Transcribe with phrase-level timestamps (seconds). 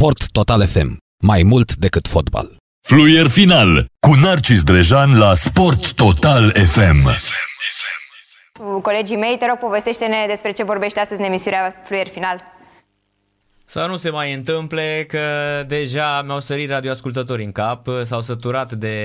[0.00, 0.96] Sport Total FM.
[1.22, 2.56] Mai mult decât fotbal.
[2.88, 7.08] Fluier final cu Narcis Drejan la Sport Total FM.
[8.52, 12.42] Cu colegii mei, te rog, povestește-ne despre ce vorbește astăzi în emisiunea Fluier Final.
[13.64, 15.24] Să nu se mai întâmple că
[15.66, 18.96] deja mi-au sărit radioascultătorii în cap, s-au săturat de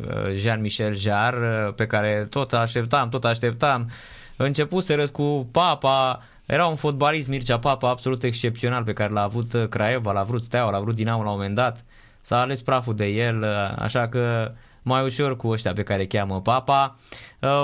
[0.00, 3.90] uh, Jean-Michel Jarre, uh, pe care tot așteptam, tot așteptam.
[4.36, 9.52] Început să cu Papa, era un fotbalist Mircea Papa absolut excepțional pe care l-a avut
[9.52, 11.84] uh, Craiova, l-a vrut Steaua, l-a vrut Dinamo la un moment dat.
[12.20, 13.44] S-a ales praful de el,
[13.78, 14.52] așa că
[14.82, 16.96] mai ușor cu ăștia pe care cheamă Papa.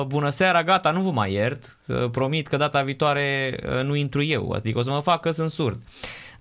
[0.07, 1.77] Bună seara, gata, nu vă mai iert.
[2.11, 5.81] Promit că data viitoare nu intru eu, adică o să mă fac că sunt surd.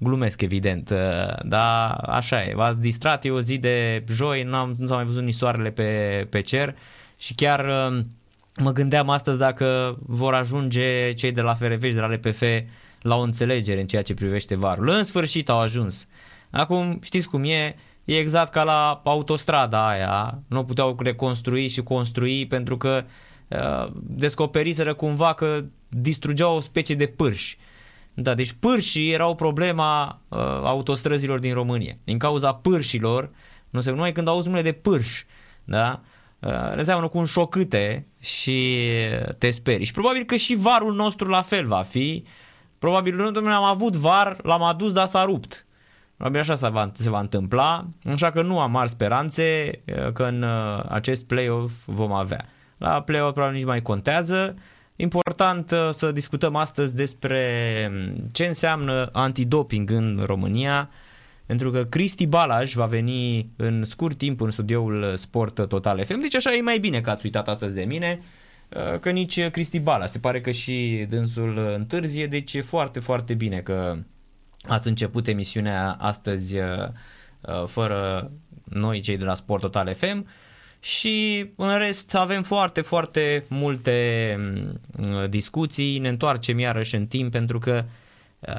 [0.03, 0.97] Glumesc, evident, uh,
[1.43, 2.53] dar așa e.
[2.55, 6.27] V-ați distrat, e o zi de joi, n-am, nu s-a mai văzut nici soarele pe,
[6.29, 6.75] pe cer
[7.17, 7.99] și chiar uh,
[8.61, 12.43] mă gândeam astăzi dacă vor ajunge cei de la FRV și de la LPF
[13.01, 14.89] la o înțelegere în ceea ce privește varul.
[14.89, 16.07] În sfârșit au ajuns.
[16.51, 17.75] Acum știți cum e,
[18.05, 23.03] e exact ca la autostrada aia, nu puteau reconstrui și construi pentru că
[23.47, 27.57] uh, descoperiseră cumva că distrugeau o specie de pârși.
[28.13, 31.97] Da, deci pârșii erau problema uh, autostrăzilor din România.
[32.03, 33.29] Din cauza pârșilor,
[33.69, 35.23] nu se numai când auzi numele de pârș,
[35.63, 36.01] da?
[36.45, 38.79] Uh, înseamnă cu un șocâte și
[39.37, 39.85] te sperii.
[39.85, 42.23] Și probabil că și varul nostru la fel va fi.
[42.79, 45.65] Probabil nu, domnule, am avut var, l-am adus, dar s-a rupt.
[46.15, 50.23] Probabil așa se va, se va întâmpla, așa că nu am mari speranțe uh, că
[50.23, 52.45] în uh, acest play-off vom avea.
[52.77, 54.55] La play-off probabil nici mai contează,
[54.95, 57.41] Important uh, să discutăm astăzi despre
[57.91, 60.89] um, ce înseamnă antidoping în România,
[61.45, 66.35] pentru că Cristi Balaj va veni în scurt timp în studioul Sport Total FM, deci
[66.35, 68.21] așa e mai bine că ați uitat astăzi de mine,
[68.69, 73.33] uh, că nici Cristi Balaș, se pare că și dânsul întârzie, deci e foarte, foarte
[73.33, 73.97] bine că
[74.67, 76.65] ați început emisiunea astăzi uh,
[77.65, 78.31] fără
[78.63, 80.27] noi cei de la Sport Total FM
[80.79, 87.59] și în rest avem foarte, foarte multe mm, discuții, ne întoarcem iarăși în timp pentru
[87.59, 87.91] că uh,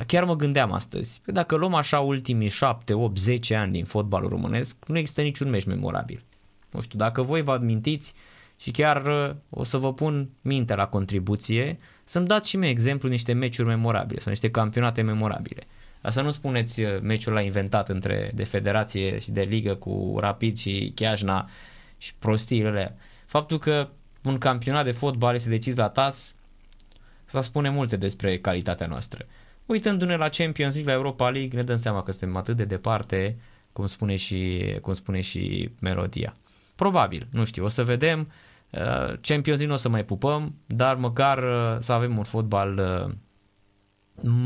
[0.06, 4.28] chiar mă gândeam astăzi, că dacă luăm așa ultimii 7, 8, 10 ani din fotbalul
[4.28, 6.22] românesc, nu există niciun meci memorabil.
[6.70, 8.14] Nu știu, dacă voi vă admintiți
[8.60, 13.08] și chiar uh, o să vă pun minte la contribuție, să-mi dați și mie exemplu
[13.08, 15.62] niște meciuri memorabile sau niște campionate memorabile.
[16.08, 20.56] Să nu spuneți uh, meciul la inventat între de federație și de ligă cu Rapid
[20.56, 21.48] și Chiajna,
[21.98, 22.96] și prostiile alea.
[23.26, 23.88] Faptul că
[24.24, 26.34] un campionat de fotbal este decis la TAS,
[27.24, 29.26] să spune multe despre calitatea noastră.
[29.66, 33.36] Uitându-ne la Champions League, la Europa League, ne dăm seama că suntem atât de departe,
[33.72, 36.36] cum spune și, cum spune și melodia.
[36.74, 38.32] Probabil, nu știu, o să vedem.
[38.70, 42.78] Uh, Champions League nu o să mai pupăm, dar măcar uh, să avem un fotbal
[42.78, 43.14] uh,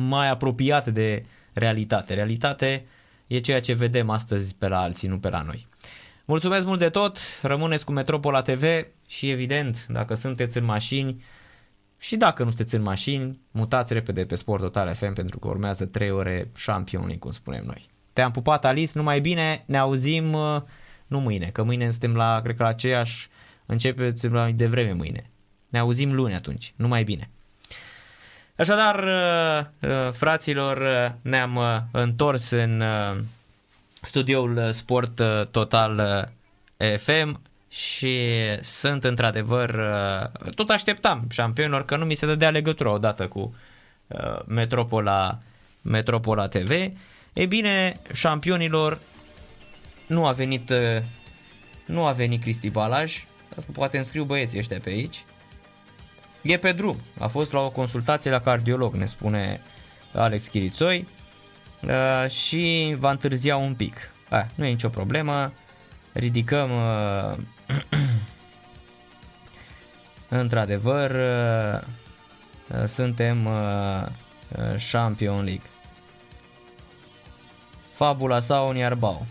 [0.08, 2.14] mai apropiat de realitate.
[2.14, 2.86] Realitate
[3.26, 5.66] e ceea ce vedem astăzi pe la alții, nu pe la noi.
[6.24, 8.64] Mulțumesc mult de tot, rămâneți cu Metropola TV
[9.06, 11.22] și evident, dacă sunteți în mașini
[11.98, 15.86] și dacă nu sunteți în mașini, mutați repede pe Sport Total FM pentru că urmează
[15.86, 17.88] 3 ore șampioni, cum spunem noi.
[18.12, 20.62] Te-am pupat, Alice, numai bine, ne auzim uh,
[21.06, 23.28] nu mâine, că mâine suntem la, cred că la aceeași,
[23.66, 25.30] începeți mai devreme mâine.
[25.68, 27.30] Ne auzim luni atunci, numai bine.
[28.56, 30.78] Așadar, uh, uh, fraților,
[31.22, 31.60] ne-am
[31.92, 32.82] întors în
[34.02, 35.98] studioul uh, Sport uh, Total
[36.76, 38.28] uh, FM și
[38.60, 39.82] sunt într-adevăr,
[40.54, 43.54] tot așteptam șampionilor că nu mi se dădea legătura odată cu
[44.46, 45.38] Metropola,
[45.82, 46.70] Metropola TV.
[47.32, 48.98] E bine, șampionilor
[50.06, 50.72] nu a venit
[51.88, 53.24] nu a venit Cristi Balaj,
[53.72, 55.24] poate înscriu băieții ăștia pe aici.
[56.42, 59.60] E pe drum, a fost la o consultație la cardiolog, ne spune
[60.12, 61.06] Alex Chirițoi
[61.82, 64.10] uh, și va întârzia un pic.
[64.28, 65.52] Ah, nu e nicio problemă,
[66.12, 67.38] ridicăm uh,
[70.28, 71.80] într-adevăr uh,
[72.80, 74.02] uh, suntem uh,
[74.58, 75.66] uh, Champion League.
[77.92, 79.26] Fabula sau Niarbau.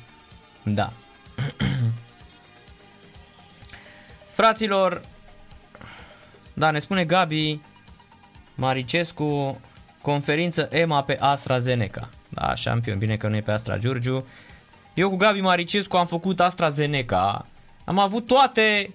[0.63, 0.93] Da.
[4.37, 5.01] Fraților,
[6.53, 7.61] da, ne spune Gabi
[8.55, 9.61] Maricescu,
[10.01, 12.09] conferință EMA pe AstraZeneca.
[12.29, 14.25] Da, șampion, bine că nu e pe Astra Giurgiu.
[14.93, 17.45] Eu cu Gabi Maricescu am făcut AstraZeneca.
[17.87, 18.93] Am avut toate,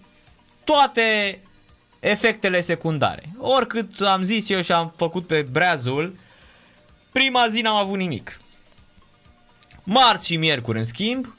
[0.65, 1.39] toate
[2.00, 3.23] efectele secundare.
[3.39, 6.19] Oricât am zis eu și am făcut pe breazul,
[7.12, 8.41] prima zi n-am avut nimic.
[9.83, 11.35] Marți și miercuri, în schimb,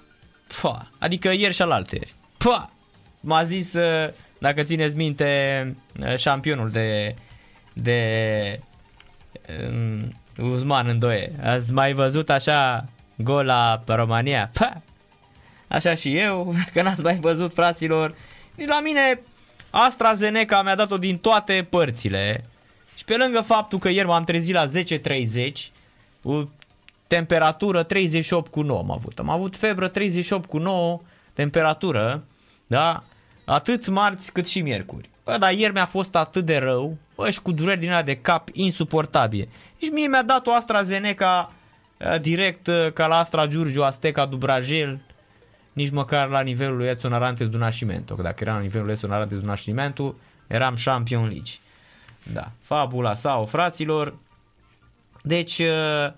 [0.61, 2.13] pua, adică ieri și alaltă ieri.
[2.37, 2.71] Pua,
[3.19, 5.75] m-a zis, uh, dacă țineți minte,
[6.05, 7.15] uh, șampionul de,
[7.73, 8.59] de
[9.69, 10.11] um,
[10.51, 11.31] Uzman în doie.
[11.43, 12.85] Ați mai văzut așa
[13.15, 14.49] gol la România.
[14.53, 14.81] Pa!
[15.73, 18.15] Așa și eu, că n-ați mai văzut, fraților.
[18.55, 19.21] Nici la mine
[19.69, 22.43] AstraZeneca mi-a dat-o din toate părțile.
[22.95, 25.51] Și pe lângă faptul că ieri m-am trezit la 10.30,
[26.23, 26.51] cu
[27.07, 29.19] temperatură 38 cu 9 am avut.
[29.19, 31.01] Am avut febră 38 cu 9,
[31.33, 32.23] temperatură,
[32.67, 33.03] da?
[33.45, 35.09] Atât marți cât și miercuri.
[35.23, 38.17] Bă, dar ieri mi-a fost atât de rău, bă, și cu dureri din alea de
[38.17, 39.47] cap insuportabile.
[39.81, 41.51] Și mie mi-a dat o AstraZeneca
[41.97, 44.99] uh, direct uh, ca la Astra Giurgiu, Azteca, Dubrajel,
[45.73, 48.93] nici măcar la nivelul lui Edson Arantes du Nascimento, că dacă era la nivelul lui
[48.93, 50.15] Edson Arantes du Nascimento,
[50.47, 51.51] eram Champion League.
[52.33, 54.15] Da, fabula sau fraților.
[55.21, 56.13] Deci, uh,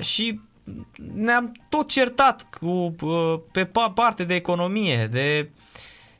[0.00, 0.40] și
[1.14, 2.94] ne-am tot certat cu,
[3.52, 5.50] pe parte de economie, de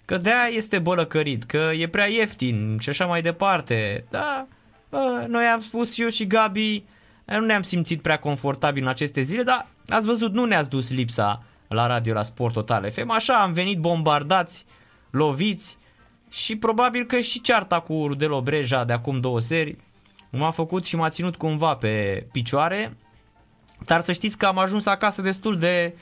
[0.04, 4.04] că de aia este bălăcărit, că e prea ieftin și așa mai departe.
[4.10, 4.46] Da,
[4.88, 6.84] bă, noi am spus și eu și Gabi,
[7.24, 11.42] nu ne-am simțit prea confortabil în aceste zile, dar ați văzut, nu ne-ați dus lipsa
[11.74, 13.10] la radio la Sport Total FM.
[13.10, 14.64] Așa am venit bombardați,
[15.10, 15.78] loviți
[16.30, 19.76] și probabil că și cearta cu Rudelo Breja de acum două seri
[20.30, 22.96] m-a făcut și m-a ținut cumva pe picioare.
[23.84, 25.94] Dar să știți că am ajuns acasă destul de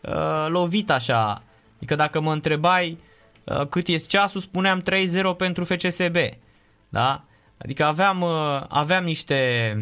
[0.00, 1.42] uh, lovit așa.
[1.76, 2.98] Adică dacă mă întrebai
[3.44, 6.16] uh, cât este ceasul, spuneam 3-0 pentru FCSB.
[6.88, 7.24] Da?
[7.58, 9.72] Adică aveam, uh, aveam niște,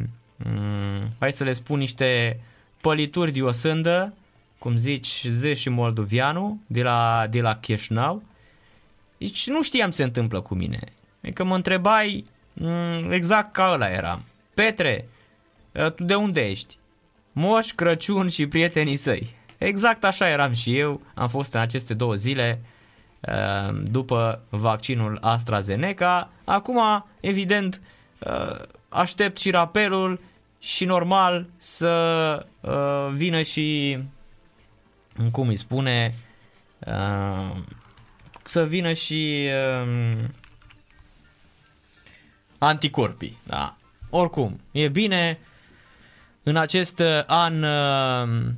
[0.46, 2.40] um, hai să le spun, niște
[2.80, 4.14] pălituri de osândă
[4.60, 8.22] cum zici, Zé și Moldovianu, de la, de la Chișinău.
[9.18, 10.78] Deci nu știam ce se întâmplă cu mine.
[11.22, 12.24] Adică mă întrebai
[12.54, 14.24] mm, exact ca ăla eram.
[14.54, 15.08] Petre,
[15.74, 16.78] ă, tu de unde ești?
[17.32, 19.34] Moș, Crăciun și prietenii săi.
[19.58, 21.00] Exact așa eram și eu.
[21.14, 22.60] Am fost în aceste două zile
[23.28, 26.30] ă, după vaccinul AstraZeneca.
[26.44, 27.80] Acum, evident,
[28.24, 30.20] ă, aștept și rapelul
[30.58, 32.46] și normal să
[33.12, 33.98] vină și
[35.32, 36.14] cum îi spune,
[36.78, 37.56] uh,
[38.44, 39.48] să vină și
[39.82, 40.18] uh,
[42.58, 43.38] anticorpii.
[43.46, 43.76] Da.
[44.10, 45.38] Oricum, e bine
[46.42, 48.52] în acest an uh,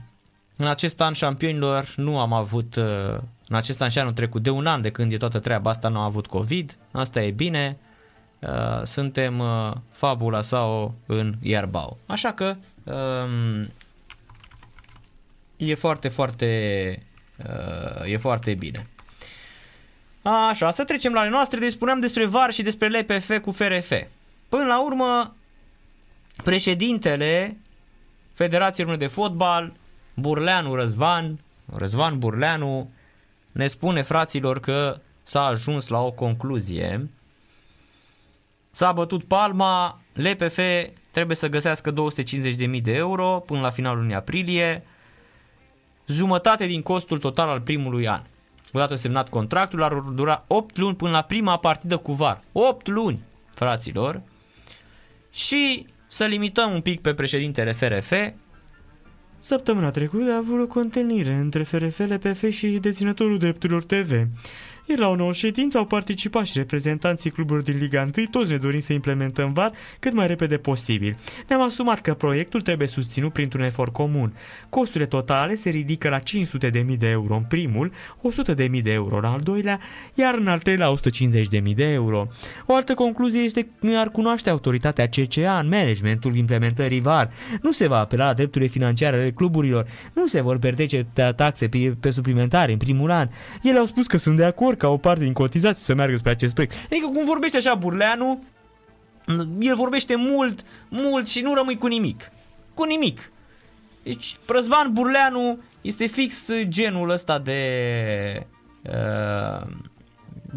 [0.57, 4.51] în acest an șampionilor nu am avut uh, în acest an și anul trecut de
[4.51, 6.77] un an de când e toată treaba asta nu am avut COVID.
[6.91, 7.77] Asta e bine.
[8.39, 11.99] Uh, suntem uh, fabula sau în Ierbau.
[12.07, 13.71] Așa că um,
[15.71, 16.47] e foarte, foarte,
[17.37, 18.87] uh, e foarte bine.
[20.23, 23.93] Așa, să trecem la ale noastre, deci spuneam despre VAR și despre LPF cu FRF.
[24.49, 25.37] Până la urmă,
[26.45, 27.57] președintele
[28.33, 29.73] Federației Române de Fotbal,
[30.15, 31.39] Burleanu Răzvan,
[31.75, 32.91] Răzvan Burleanu,
[33.53, 37.11] ne spune fraților că s-a ajuns la o concluzie.
[38.71, 40.59] S-a bătut palma, LPF
[41.11, 44.85] trebuie să găsească 250.000 de euro până la finalul lunii aprilie,
[46.07, 48.23] jumătate din costul total al primului an.
[48.73, 52.43] Odată semnat contractul, ar dura 8 luni până la prima partidă cu VAR.
[52.53, 54.23] 8 luni, fraților.
[55.31, 58.13] Și să limităm un pic pe președintele FRF.
[59.41, 64.27] Săptămâna trecută a avut o întâlnire între FRF, LPF și deținătorul drepturilor TV.
[64.85, 68.57] Iar la o nouă ședință au participat și reprezentanții cluburilor din Liga 1, toți ne
[68.57, 71.17] dorim să implementăm VAR cât mai repede posibil.
[71.49, 74.33] Ne-am asumat că proiectul trebuie susținut printr-un efort comun.
[74.69, 77.93] Costurile totale se ridică la 500.000 de euro în primul,
[78.55, 79.81] 100.000 de euro în al doilea,
[80.15, 82.27] iar în al treilea 150.000 de euro.
[82.67, 87.31] O altă concluzie este că ar cunoaște autoritatea CCA în managementul implementării VAR.
[87.61, 91.97] Nu se va apela la drepturile financiare ale cluburilor, nu se vor pertece taxe pe,
[92.01, 93.29] pe suplimentare în primul an.
[93.63, 96.31] Ele au spus că sunt de acord ca o parte din cotizații să meargă spre
[96.31, 96.75] acest proiect.
[96.85, 98.45] Adică cum vorbește așa Burleanu,
[99.59, 102.33] el vorbește mult, mult și nu rămâi cu nimic.
[102.75, 103.33] Cu nimic.
[104.03, 107.63] Deci Răzvan Burleanu este fix genul ăsta de
[108.83, 109.67] uh,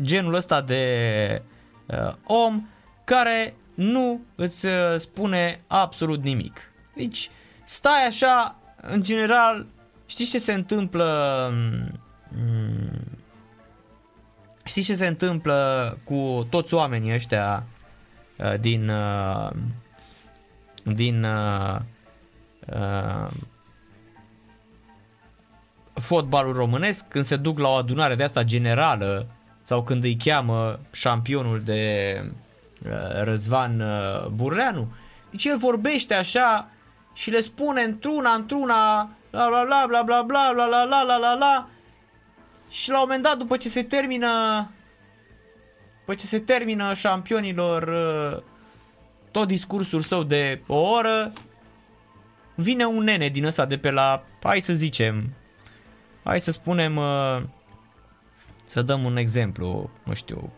[0.01, 1.41] genul ăsta de
[1.85, 2.67] uh, om
[3.03, 6.71] care nu îți uh, spune absolut nimic.
[6.95, 7.29] Deci
[7.65, 9.65] stai așa, în general,
[10.05, 11.47] știi ce se întâmplă
[12.35, 13.14] um,
[14.65, 17.63] Știți ce se întâmplă cu toți oamenii ăștia
[18.37, 19.49] uh, din uh,
[20.83, 21.79] din uh,
[25.93, 29.27] fotbalul românesc când se duc la o adunare de asta generală
[29.63, 32.21] sau când îi cheamă șampionul de
[33.23, 33.83] Răzvan
[34.33, 34.93] Burleanu.
[35.29, 36.69] Deci el vorbește așa
[37.13, 41.17] și le spune într-una, într-una, bla bla bla bla bla bla bla bla bla bla
[41.17, 41.67] bla bla
[42.69, 44.29] și la un moment dat, după ce se termină
[46.05, 48.43] după ce se termină șampionilor uh,
[49.31, 51.33] tot discursul său de o oră,
[52.55, 55.33] vine un nene din ăsta de pe la, hai să zicem,
[56.23, 57.43] hai să spunem, uh,
[58.65, 60.51] să dăm un exemplu, nu știu,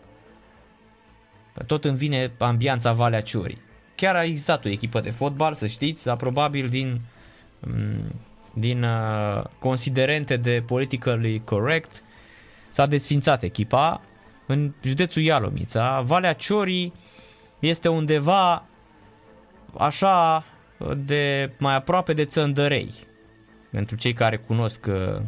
[1.66, 3.62] tot îmi vine ambianța Valea Ciurii.
[3.96, 7.02] Chiar a existat o echipă de fotbal, să știți, dar probabil din,
[7.60, 8.16] mm,
[8.60, 12.04] din uh, considerente de politically correct
[12.72, 14.02] s-a desfințat echipa
[14.46, 16.02] în județul Ialomița.
[16.02, 16.94] Valea Ciorii
[17.60, 18.66] este undeva
[19.78, 20.44] așa
[20.98, 22.94] de mai aproape de Țăndărei.
[23.72, 25.22] Pentru cei care cunosc uh,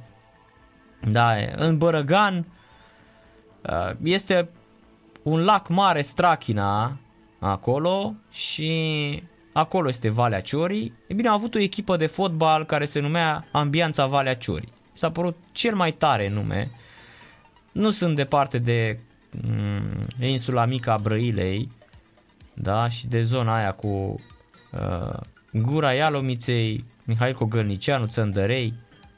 [1.02, 2.46] da, în Bărăgan
[3.70, 4.50] uh, este
[5.24, 6.98] un lac mare Strachina
[7.40, 10.94] acolo și acolo este Valea Ciorii.
[11.08, 14.74] E bine, a avut o echipă de fotbal care se numea Ambianța Valea Ciorii.
[14.94, 16.72] S-a părut cel mai tare nume.
[17.72, 19.00] Nu sunt departe de
[19.48, 21.72] mm, insula mică a Brăilei,
[22.54, 24.22] da, și de zona aia cu
[24.72, 25.20] uh,
[25.54, 28.74] Gura Ialomiței, Mihail Cogălnicianu, Țăndărei,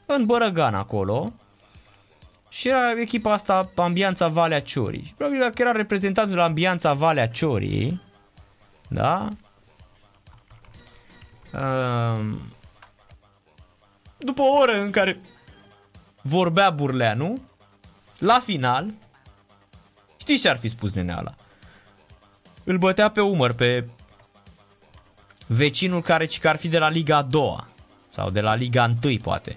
[0.06, 1.32] în Bărăgan acolo.
[2.48, 5.14] Și era echipa asta, Ambianța Valea Ciorii.
[5.16, 8.02] Probabil că era reprezentantul la Ambianța Valea Ciorii,
[8.88, 9.28] da?
[11.52, 12.24] Uh,
[14.18, 15.20] după o oră în care
[16.22, 17.34] vorbea Burleanu,
[18.18, 18.94] la final,
[20.16, 21.34] știți ce ar fi spus neneala?
[22.64, 23.88] Îl bătea pe umăr pe
[25.46, 27.68] vecinul care, ci ar fi de la Liga a doua
[28.14, 29.56] sau de la Liga 1 poate.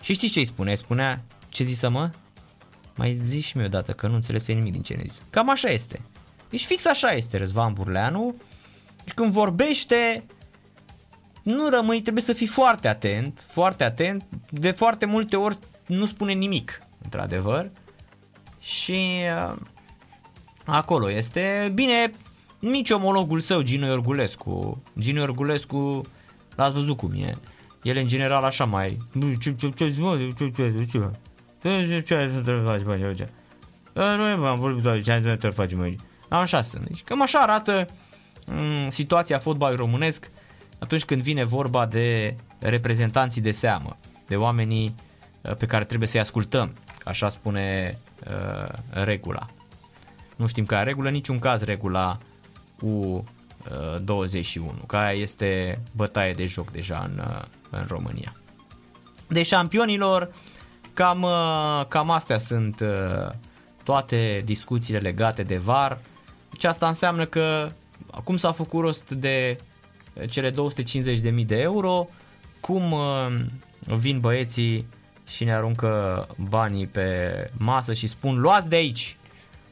[0.00, 0.74] Și știți ce îi spune?
[0.74, 2.10] Spunea, ce zisă mă?
[2.94, 5.22] Mai zici și mie odată că nu înțelese nimic din ce ne zis.
[5.30, 6.00] Cam așa este.
[6.50, 8.34] Deci fix așa este Răzvan Burleanu.
[9.04, 10.24] Deci când vorbește,
[11.42, 14.24] nu rămâi, trebuie să fii foarte atent, foarte atent.
[14.50, 17.70] De foarte multe ori nu spune nimic, într-adevăr.
[18.60, 19.18] Și
[19.48, 19.56] uh,
[20.64, 21.70] acolo este.
[21.74, 22.10] Bine,
[22.58, 24.82] nici omologul său, Gino Iorgulescu.
[24.98, 26.00] Gino Iorgulescu,
[26.56, 27.34] l-ați văzut cum e.
[27.82, 28.96] El în general așa mai...
[29.40, 29.90] Ce, ce, ce, ce,
[30.36, 30.50] ce,
[31.62, 33.28] ce, ce, ce trebuie faci, bă, ce?
[33.94, 35.94] Nu e, am vorbit doar ce trebuie faci, mă.
[36.28, 36.86] Așa sunt.
[36.88, 40.30] Deci cam așa arată m- situația fotbalului românesc
[40.80, 43.96] atunci când vine vorba de reprezentanții de seamă,
[44.26, 44.94] de oamenii
[45.40, 47.98] uh, pe care trebuie să-i ascultăm, așa spune
[48.30, 49.46] uh, regula.
[50.36, 52.18] Nu știm care regulă, niciun caz regula
[52.80, 58.32] U21, care este bătaie de joc deja în, uh, în România.
[59.28, 60.32] De șampionilor,
[60.92, 63.28] cam, uh, cam astea sunt uh,
[63.84, 65.98] toate discuțiile legate de VAR.
[66.50, 67.66] Deci asta înseamnă că
[68.10, 69.56] acum s-a făcut rost de
[70.28, 72.08] cele 250.000 de euro,
[72.60, 72.94] cum
[73.80, 74.86] vin băieții
[75.28, 79.16] și ne aruncă banii pe masă și spun luați de aici,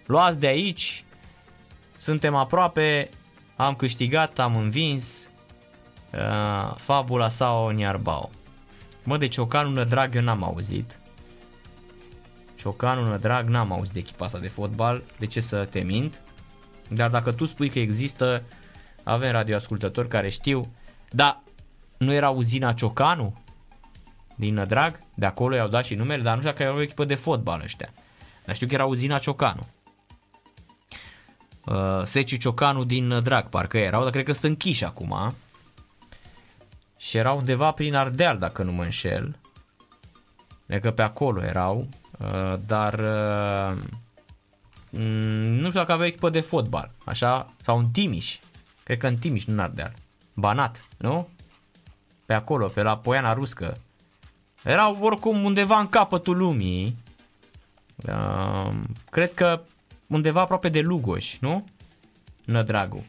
[0.07, 1.05] luați de aici,
[1.97, 3.09] suntem aproape,
[3.57, 5.28] am câștigat, am învins,
[6.12, 8.31] uh, fabula sau Niarbao.
[9.02, 10.99] Mă, de Ciocanul Nădrag eu n-am auzit.
[12.57, 16.21] Ciocanul Nădrag n-am auzit de echipa asta de fotbal, de ce să te mint?
[16.88, 18.43] Dar dacă tu spui că există,
[19.08, 20.74] avem radioascultători care știu,
[21.10, 21.42] da,
[21.96, 23.42] nu era uzina Ciocanu
[24.36, 27.04] din Nădrag, de acolo i-au dat și numele, dar nu știu dacă era o echipă
[27.04, 27.88] de fotbal ăștia.
[28.44, 29.66] Dar știu că era uzina Ciocanu.
[31.64, 35.34] Uh, Seciu Ciocanu din Drag, parcă erau, dar cred că sunt închiși acum.
[36.96, 39.38] Și erau undeva prin Ardeal, dacă nu mă înșel.
[40.66, 41.88] Cred că pe acolo erau,
[42.18, 43.82] uh, dar uh,
[44.90, 48.38] nu știu dacă avea echipă de fotbal, așa, sau în Timiș.
[48.88, 49.92] Cred că în Timiș, nu în Ardeal.
[50.35, 51.28] Banat, nu?
[52.26, 53.76] Pe acolo, pe la Poiana Ruscă.
[54.64, 56.97] Erau oricum undeva în capătul lumii.
[57.97, 58.71] Uh,
[59.11, 59.62] cred că
[60.07, 61.64] undeva aproape de Lugoș, nu?
[62.45, 63.07] Nădragu.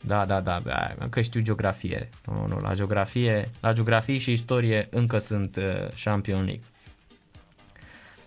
[0.00, 2.08] Da, da, da, da, că știu geografie.
[2.24, 6.64] Nu, nu, la geografie, la geografie și istorie încă sunt uh, Champion League.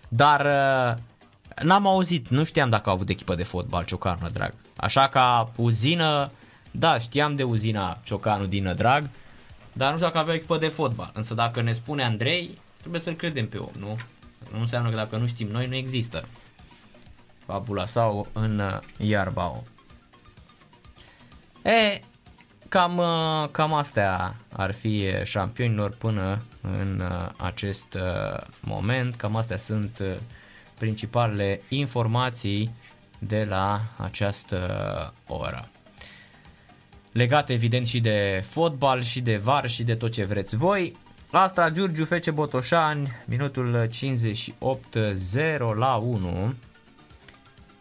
[0.08, 1.02] Dar uh,
[1.64, 4.54] n-am auzit, nu știam dacă au avut echipă de fotbal Ciocan Nădrag.
[4.82, 6.30] Așa ca uzină,
[6.70, 9.08] da, știam de uzina Ciocanu din Nădrag,
[9.72, 11.10] dar nu știu dacă avea echipă de fotbal.
[11.14, 13.98] Însă dacă ne spune Andrei, trebuie să-l credem pe om, nu?
[14.52, 16.28] Nu înseamnă că dacă nu știm noi, nu există.
[17.46, 19.64] Fabula sau în uh, Iarbao.
[21.62, 22.00] E,
[22.68, 27.98] cam, uh, cam astea ar fi șampionilor până în uh, acest
[28.60, 29.14] moment.
[29.14, 30.02] Cam astea sunt
[30.78, 32.70] principalele informații
[33.26, 34.58] de la această
[35.26, 35.68] oră.
[37.12, 40.96] Legate evident și de fotbal și de var și de tot ce vreți voi.
[41.30, 46.54] Asta Giurgiu Fece Botoșani, minutul 58 0 la 1.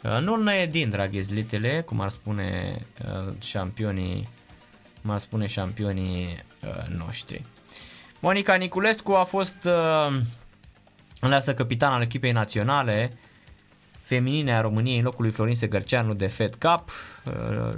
[0.04, 4.28] Uh, nu ne din, dragi zlitele, cum ar spune uh, șampionii
[5.02, 7.44] mă spune șampionii uh, noștri.
[8.20, 10.18] Monica Niculescu a fost uh,
[11.20, 13.12] aleasă capitan al echipei naționale
[14.16, 16.90] feminine a României în locul lui Florin Segărceanu de Fed Cup.
[17.26, 17.70] Uh,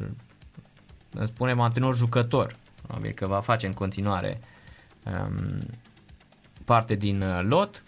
[1.23, 4.39] spunem antrenor jucător, probabil că va face în continuare
[5.05, 5.59] um,
[6.65, 7.83] parte din uh, lot.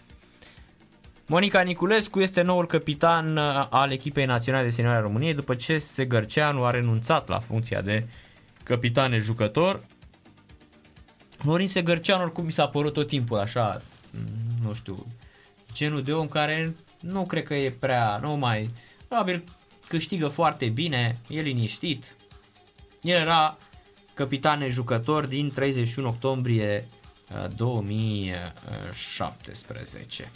[1.27, 5.77] Monica Niculescu este noul capitan uh, al echipei naționale de senioare a României după ce
[5.77, 8.07] Segărceanu a renunțat la funcția de
[8.63, 9.85] capitane jucător.
[11.37, 13.77] Florin Segărceanu oricum mi s-a părut tot timpul așa,
[14.63, 15.05] nu știu,
[15.73, 16.75] genul de om care
[17.05, 18.69] nu cred că e prea, nu mai,
[19.07, 19.43] probabil
[19.87, 22.15] câștigă foarte bine, e liniștit.
[23.01, 23.57] El era
[24.13, 26.87] capitane jucător din 31 octombrie
[27.55, 30.23] 2017.
[30.23, 30.29] Uh,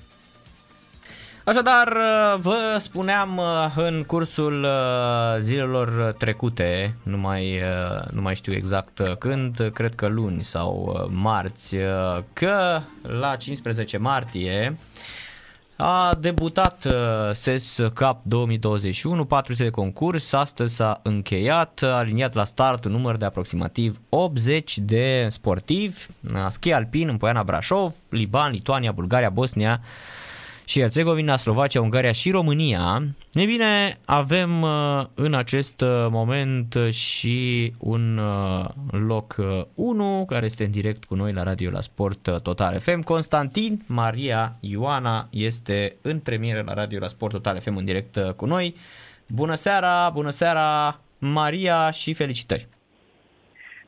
[1.43, 4.67] Așadar, uh, vă spuneam uh, în cursul
[5.39, 7.61] zilelor trecute, nu mai,
[8.11, 11.75] nu mai știu exact când, cred că luni sau marți,
[12.33, 14.77] că la 15 martie
[15.81, 16.93] a debutat uh,
[17.33, 23.25] SES Cup 2021, 400 de concurs, astăzi s-a încheiat, aliniat la start un număr de
[23.25, 26.05] aproximativ 80 de sportivi,
[26.47, 29.81] schi alpin în Poiana Brașov, Liban, Lituania, Bulgaria, Bosnia,
[30.69, 33.01] și Herțegovina, Slovacia, Ungaria și România.
[33.33, 38.65] E bine, avem uh, în acest uh, moment și un uh,
[39.07, 39.35] loc
[39.75, 43.01] 1 care este în direct cu noi la radio la Sport Total FM.
[43.01, 48.45] Constantin Maria Ioana este în premieră la radio la Sport Total FM în direct cu
[48.45, 48.75] noi.
[49.27, 52.67] Bună seara, bună seara Maria și felicitări!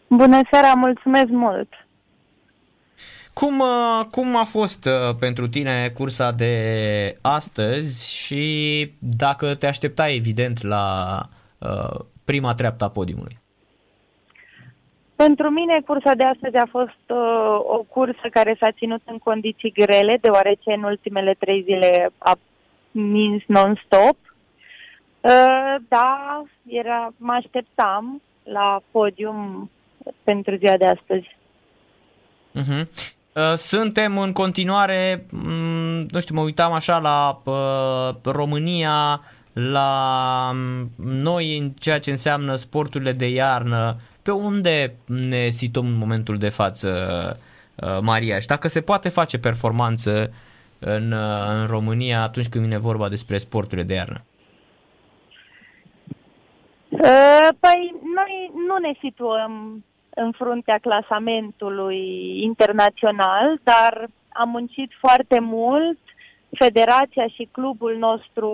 [0.07, 1.80] Bună seara, mulțumesc mult!
[3.41, 6.55] Cum, uh, cum a fost uh, pentru tine cursa de
[7.21, 8.43] astăzi și
[8.99, 11.17] dacă te așteptai evident la
[11.57, 13.39] uh, prima treaptă a podiumului?
[15.15, 19.71] Pentru mine cursa de astăzi a fost uh, o cursă care s-a ținut în condiții
[19.71, 22.37] grele, deoarece în ultimele trei zile a
[22.91, 24.17] mins non-stop.
[25.21, 29.69] Uh, da, era, mă așteptam la podium
[30.23, 31.37] pentru ziua de astăzi.
[32.59, 33.19] Uh-huh.
[33.35, 39.21] Uh, suntem în continuare, mm, nu știu, mă uitam așa la uh, România,
[39.53, 45.97] la mm, noi în ceea ce înseamnă sporturile de iarnă, pe unde ne situăm în
[45.97, 46.89] momentul de față,
[47.75, 48.39] uh, Maria?
[48.39, 50.33] Și dacă se poate face performanță
[50.79, 51.11] în,
[51.47, 54.21] în România atunci când vine vorba despre sporturile de iarnă?
[57.59, 59.83] Păi noi nu ne situăm
[60.15, 65.97] în fruntea clasamentului internațional, dar am muncit foarte mult.
[66.57, 68.49] Federația și clubul nostru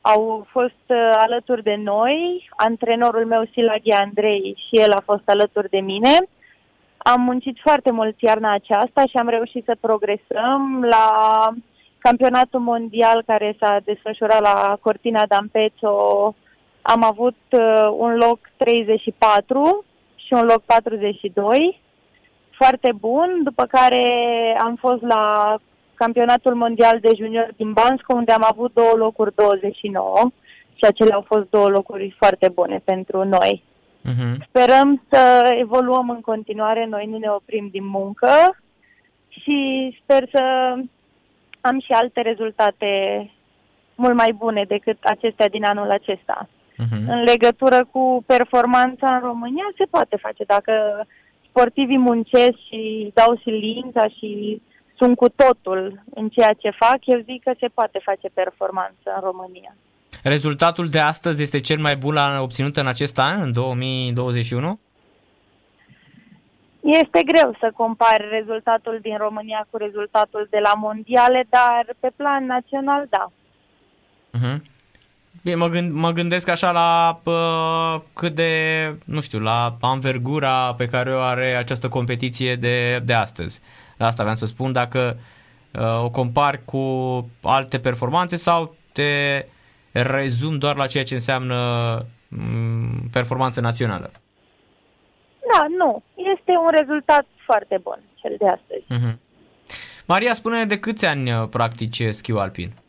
[0.00, 5.68] au fost uh, alături de noi, antrenorul meu Silaghi Andrei și el a fost alături
[5.68, 6.18] de mine.
[6.96, 11.08] Am muncit foarte mult iarna aceasta și am reușit să progresăm la
[11.98, 15.94] campionatul mondial care s-a desfășurat la Cortina d'Ampezzo.
[16.82, 19.84] Am avut uh, un loc 34
[20.26, 21.80] și un loc 42,
[22.50, 24.04] foarte bun, după care
[24.64, 25.56] am fost la
[25.94, 30.30] campionatul mondial de junior din Bansko, unde am avut două locuri 29
[30.74, 33.62] și acelea au fost două locuri foarte bune pentru noi.
[34.08, 34.46] Uh-huh.
[34.48, 38.56] Sperăm să evoluăm în continuare, noi nu ne oprim din muncă
[39.28, 39.56] și
[40.02, 40.42] sper să
[41.60, 42.90] am și alte rezultate
[43.94, 46.48] mult mai bune decât acestea din anul acesta
[46.82, 47.06] uh-huh.
[47.06, 50.44] în legătură cu performanța în România se poate face.
[50.44, 50.72] Dacă
[51.48, 54.62] sportivii muncesc și dau silința și
[54.96, 59.20] sunt cu totul în ceea ce fac, eu zic că se poate face performanță în
[59.20, 59.76] România.
[60.22, 64.78] Rezultatul de astăzi este cel mai bun la obținut în acest an, în 2021?
[66.80, 72.44] Este greu să compari rezultatul din România cu rezultatul de la mondiale, dar pe plan
[72.44, 73.30] național, da.
[74.38, 74.75] Uh-huh.
[75.46, 80.86] Bine, mă, gând, mă gândesc așa la uh, cât de, nu știu, la anvergura pe
[80.86, 83.60] care o are această competiție de, de astăzi.
[83.96, 85.18] La asta vreau să spun dacă
[85.72, 86.80] uh, o compar cu
[87.42, 89.44] alte performanțe sau te
[89.92, 91.56] rezum doar la ceea ce înseamnă
[92.30, 94.10] um, performanță națională.
[95.52, 96.02] Da, nu.
[96.14, 98.84] Este un rezultat foarte bun, cel de astăzi.
[98.94, 99.16] Uh-huh.
[100.06, 102.72] Maria, spune de câți ani uh, practici schiul alpin?
[102.74, 102.85] Uh,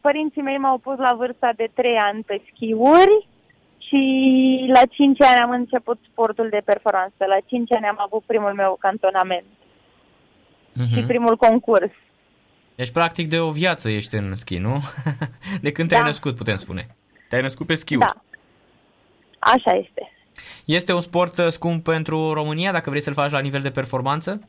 [0.00, 3.28] părinții mei m-au pus la vârsta de 3 ani pe schiuri
[3.78, 7.16] și la 5 ani am început sportul de performanță.
[7.18, 9.44] La 5 ani am avut primul meu cantonament
[10.72, 10.94] uh-huh.
[10.94, 11.90] și primul concurs.
[12.74, 14.76] Deci, practic, de o viață ești în schi, nu?
[15.64, 16.06] De când te-ai da.
[16.06, 16.86] născut, putem spune.
[17.28, 18.06] Te-ai născut pe schiuri.
[18.06, 18.22] Da.
[19.38, 20.12] Așa este.
[20.64, 24.48] Este un sport uh, scump pentru România dacă vrei să-l faci la nivel de performanță?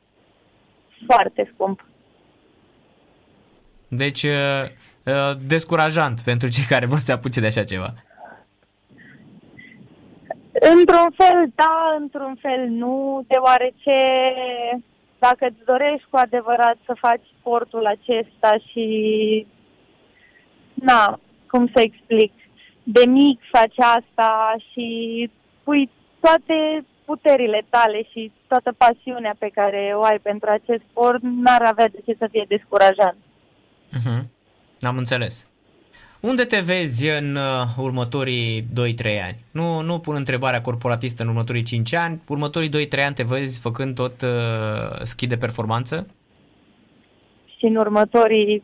[1.06, 1.86] Foarte scump.
[3.88, 4.70] Deci, uh, uh,
[5.48, 7.94] descurajant pentru cei care vor să apuce de așa ceva.
[10.52, 13.98] Într-un fel da, într-un fel nu, deoarece
[15.20, 18.88] dacă îți dorești cu adevărat să faci sportul acesta și,
[20.74, 22.34] na, cum să explic,
[22.84, 24.88] de mic faci asta și
[25.64, 31.62] pui toate puterile tale și toată pasiunea pe care o ai pentru acest sport, n-ar
[31.62, 33.18] avea de ce să fie descurajant.
[33.98, 34.22] Uh-huh.
[34.82, 35.46] Am înțeles.
[36.20, 37.44] Unde te vezi în uh,
[37.78, 38.66] următorii 2-3
[39.26, 39.38] ani?
[39.52, 43.96] Nu, nu pun întrebarea corporatistă în următorii 5 ani, următorii 2-3 ani te vezi făcând
[43.96, 44.30] tot uh,
[45.04, 46.08] schi de performanță?
[47.58, 48.64] Și în următorii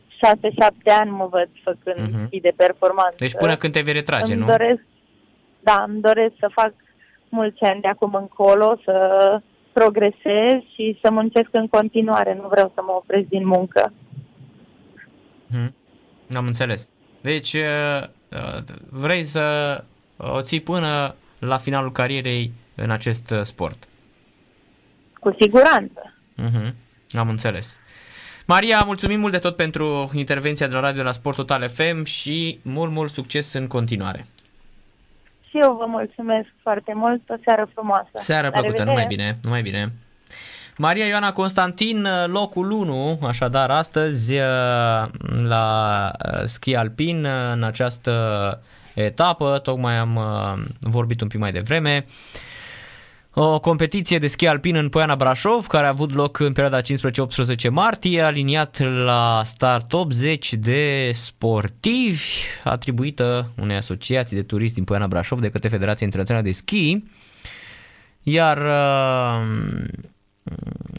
[1.00, 2.26] ani mă văd făcând uh-huh.
[2.26, 3.16] schi de performanță.
[3.18, 4.46] Deci până când te vei retrage, îmi nu?
[4.46, 4.82] Doresc,
[5.60, 6.72] da, îmi doresc să fac
[7.28, 8.96] mulți ani de acum încolo, să
[9.72, 12.34] progresez și să muncesc în continuare.
[12.34, 13.92] Nu vreau să mă opresc din muncă.
[15.50, 15.74] Hmm.
[16.34, 16.90] Am înțeles.
[17.20, 19.84] Deci uh, uh, vrei să
[20.16, 23.88] o ții până la finalul carierei în acest uh, sport.
[25.20, 26.14] Cu siguranță.
[26.42, 26.74] Uh-huh.
[27.12, 27.78] Am înțeles.
[28.46, 32.58] Maria, mulțumim mult de tot pentru intervenția de la Radio la Sport Total FM și
[32.62, 34.24] mult, mult succes în continuare.
[35.48, 37.30] Și eu vă mulțumesc foarte mult.
[37.30, 38.10] O seară frumoasă.
[38.14, 39.92] Seară plăcută, numai bine, numai bine.
[40.80, 44.34] Maria Ioana Constantin, locul 1, așadar astăzi
[45.38, 46.10] la
[46.44, 48.12] schi alpin în această
[48.94, 50.18] etapă, tocmai am
[50.80, 52.04] vorbit un pic mai devreme.
[53.34, 57.70] O competiție de schi alpin în Poiana Brașov, care a avut loc în perioada 15-18
[57.70, 62.24] martie, aliniat la start 80 de sportivi,
[62.64, 67.04] atribuită unei asociații de turiști din Poiana Brașov de către Federația Internațională de Schi.
[68.22, 68.58] Iar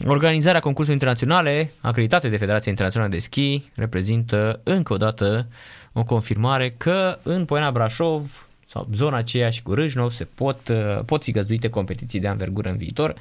[0.06, 5.46] Organizarea concursului internaționale, acreditate de Federația Internațională de Schi, reprezintă încă o dată
[5.92, 10.58] o confirmare că în Poiana Brașov sau zona aceea și cu Râșnov se pot,
[11.06, 13.14] pot fi găzduite competiții de anvergură în viitor.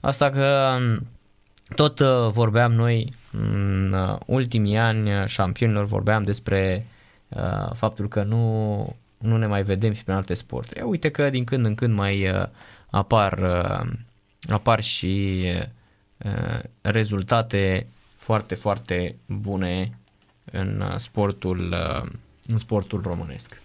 [0.00, 0.76] Asta că
[1.74, 6.86] tot uh, vorbeam noi în uh, ultimii ani șampionilor, vorbeam despre
[7.28, 10.80] uh, faptul că nu, nu ne mai vedem și pe alte sporturi.
[10.80, 12.46] Uite că din când în când mai
[12.90, 13.38] apar
[14.48, 15.44] apar și
[16.80, 19.98] rezultate foarte, foarte bune
[20.52, 21.74] în sportul,
[22.46, 23.60] în sportul românesc.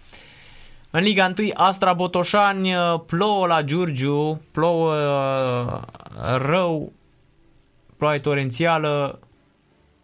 [0.90, 2.72] În Liga 1, Astra Botoșani
[3.06, 4.94] plouă la Giurgiu, plouă
[6.36, 6.92] rău,
[7.96, 9.18] ploaie torențială,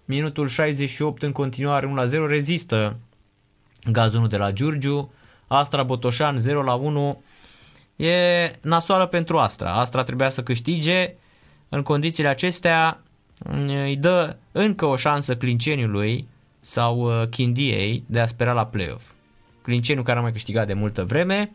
[0.04, 2.96] minutul 68 în continuare 1-0, rezistă
[3.90, 5.12] gazonul de la Giurgiu,
[5.46, 7.22] Astra Botoșan 0 la 1,
[8.00, 9.72] e nasoală pentru Astra.
[9.72, 11.14] Astra trebuia să câștige,
[11.68, 13.02] în condițiile acestea
[13.66, 16.28] îi dă încă o șansă Clinceniului
[16.60, 19.10] sau uh, Chindiei de a spera la play-off.
[19.62, 21.52] Clinceniu care a mai câștigat de multă vreme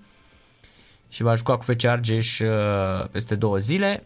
[1.09, 4.03] și va juca cu FC Argeș uh, peste două zile.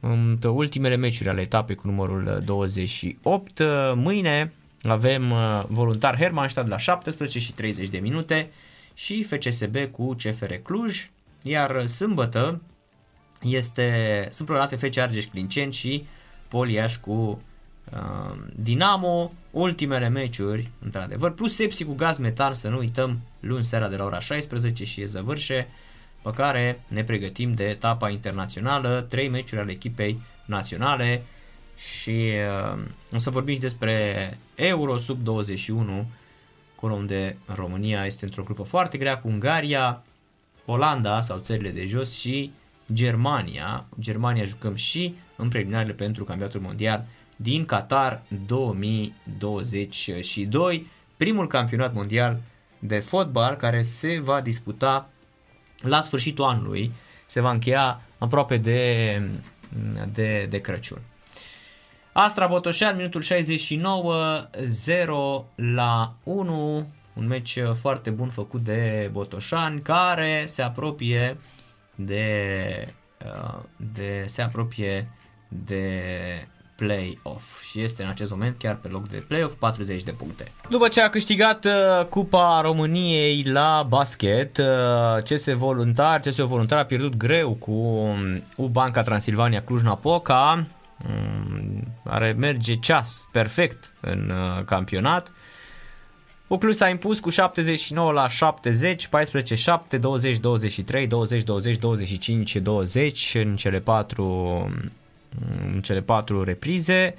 [0.00, 3.58] În ultimele meciuri ale etapei cu numărul 28.
[3.58, 5.34] Uh, mâine avem
[5.68, 8.50] voluntar Hermannstadt la 17 și 30 de minute
[8.94, 11.10] și FCSB cu CFR Cluj.
[11.42, 12.60] Iar sâmbătă
[13.42, 16.06] este, sunt programate FC Argeș Clinceni și
[16.48, 17.42] Poliaș cu
[17.92, 23.88] uh, Dinamo, ultimele meciuri, într-adevăr, plus Sepsi cu gaz metan, să nu uităm, luni seara
[23.88, 25.68] de la ora 16 și e zăvârșe,
[26.22, 31.22] pe care ne pregătim de etapa internațională, trei meciuri ale echipei naționale
[31.76, 32.32] și
[32.74, 32.82] uh,
[33.14, 36.06] o să vorbim și despre Euro sub 21,
[36.76, 40.02] acolo unde România este într-o grupă foarte grea cu Ungaria,
[40.70, 42.52] Olanda sau țările de jos și
[42.92, 43.86] Germania.
[44.00, 47.04] Germania jucăm și în preliminarele pentru campionatul mondial
[47.36, 52.40] din Qatar 2022, primul campionat mondial
[52.78, 55.08] de fotbal care se va disputa
[55.80, 56.92] la sfârșitul anului,
[57.26, 59.22] se va încheia aproape de,
[60.12, 60.98] de, de Crăciun.
[62.12, 66.88] Astra Botoșan, minutul 69, 0 la 1,
[67.20, 71.36] un meci foarte bun făcut de Botoșani care se apropie
[71.94, 73.58] de, uh,
[73.94, 75.08] de se apropie
[75.48, 75.92] de
[76.76, 77.62] play-off.
[77.62, 80.52] Și este în acest moment chiar pe loc de play-off 40 de puncte.
[80.68, 86.84] După ce a câștigat uh, Cupa României la basket, uh, CS Voluntar, CS Voluntar a
[86.84, 90.66] pierdut greu cu um, U Banca Transilvania Cluj-Napoca,
[91.08, 94.32] um, are merge ceas perfect în
[94.64, 95.32] campionat
[96.50, 103.34] Ucluj s-a impus cu 79 la 70, 14 7, 20 23, 20 20 25 20
[103.34, 104.24] în cele patru
[105.72, 107.14] în cele patru reprize.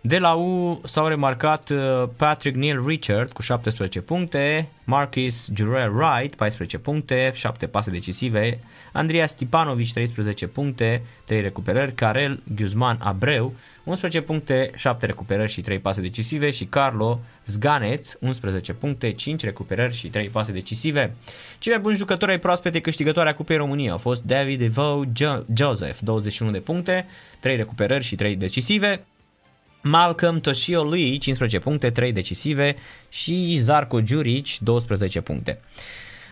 [0.00, 6.34] De la U s-au remarcat uh, Patrick Neil Richard cu 17 puncte, Marcus Jurel Wright
[6.34, 8.60] 14 puncte, 7 pase decisive,
[8.92, 15.78] Andria Stipanovic 13 puncte, 3 recuperări, Karel Guzman Abreu 11 puncte, 7 recuperări și 3
[15.78, 21.14] pase decisive și Carlo Zganeț 11 puncte, 5 recuperări și 3 pase decisive.
[21.58, 25.02] Cei mai buni jucători ai proaspete câștigători a Cupei României au fost David Evo
[25.54, 27.06] Joseph 21 de puncte,
[27.40, 29.04] 3 recuperări și 3 decisive,
[29.82, 32.76] Malcolm Toshio Lee 15 puncte, 3 decisive
[33.08, 35.60] și Zarko Juric 12 puncte.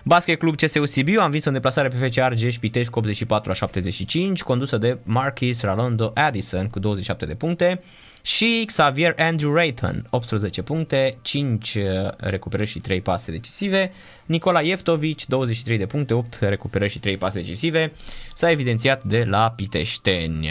[0.08, 3.54] Basket Club CSU Sibiu a învins o deplasare pe FC Argeș Pitești cu 84 la
[3.54, 7.80] 75, condusă de Marquis Ralondo Addison cu 27 de puncte
[8.22, 11.82] și Xavier Andrew Rayton 18 puncte, 5 uh,
[12.16, 13.92] recuperări și 3 pase decisive,
[14.26, 17.92] Nicola Ieftovic 23 de puncte, 8 recuperări și 3 pase decisive,
[18.34, 20.50] s-a evidențiat de la Piteșteni.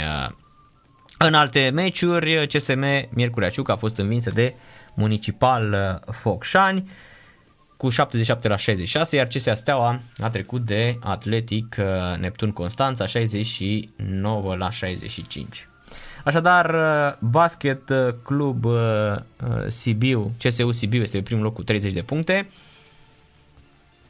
[1.18, 4.56] În alte meciuri, CSM Miercurea Ciuc a fost învinsă de
[4.94, 6.90] Municipal Focșani
[7.78, 14.56] cu 77 la 66, iar CSA Steaua a trecut de Atletic uh, Neptun Constanța 69
[14.56, 15.68] la 65.
[16.24, 18.66] Așadar, uh, Basket uh, Club
[19.68, 22.48] Sibiu, CSU Sibiu este pe primul loc cu 30 de puncte.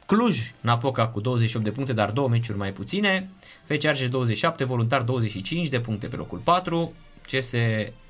[0.06, 3.30] Cluj, Napoca cu 28 de puncte, dar două meciuri mai puține.
[3.64, 6.92] FC Argeș 27, Voluntar 25 de puncte pe locul 4.
[7.30, 7.52] CS,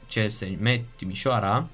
[0.08, 1.68] CSM Timișoara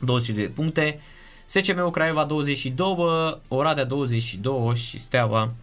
[0.00, 1.00] 20 de puncte.
[1.46, 5.54] SCM Craiova 22, Oradea 22 și Steaua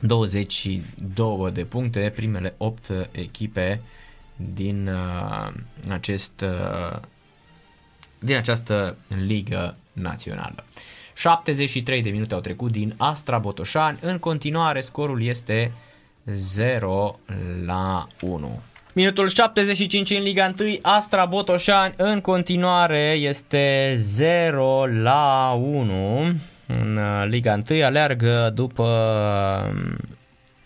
[0.00, 3.80] 22 de puncte, primele 8 echipe
[4.36, 5.52] din uh,
[5.88, 7.00] acest uh,
[8.18, 10.64] din această ligă națională.
[11.20, 15.72] 73 de minute au trecut din Astra Botoșani, în continuare scorul este
[16.24, 17.18] 0
[17.64, 18.60] la 1.
[18.92, 26.18] Minutul 75 în Liga 1, Astra Botoșani în continuare este 0 la 1
[26.66, 28.86] în uh, Liga 1, aleargă după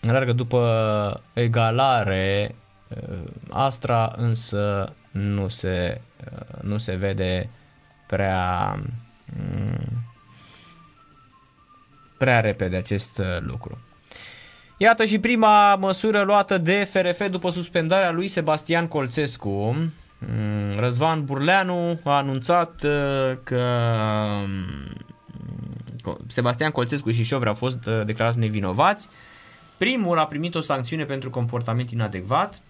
[0.07, 2.55] aleargă după egalare
[2.87, 7.49] uh, Astra însă nu se, uh, nu se vede
[8.07, 8.75] prea
[9.25, 10.04] mm,
[12.25, 13.77] prea repede acest lucru.
[14.77, 19.75] Iată și prima măsură luată de FRF după suspendarea lui Sebastian Colțescu.
[20.19, 23.63] Mm, Răzvan Burleanu a anunțat uh, că
[24.45, 24.93] mm,
[26.27, 29.07] Sebastian Colțescu și Șovre au fost uh, declarați nevinovați.
[29.77, 32.61] Primul a primit o sancțiune pentru comportament inadecvat,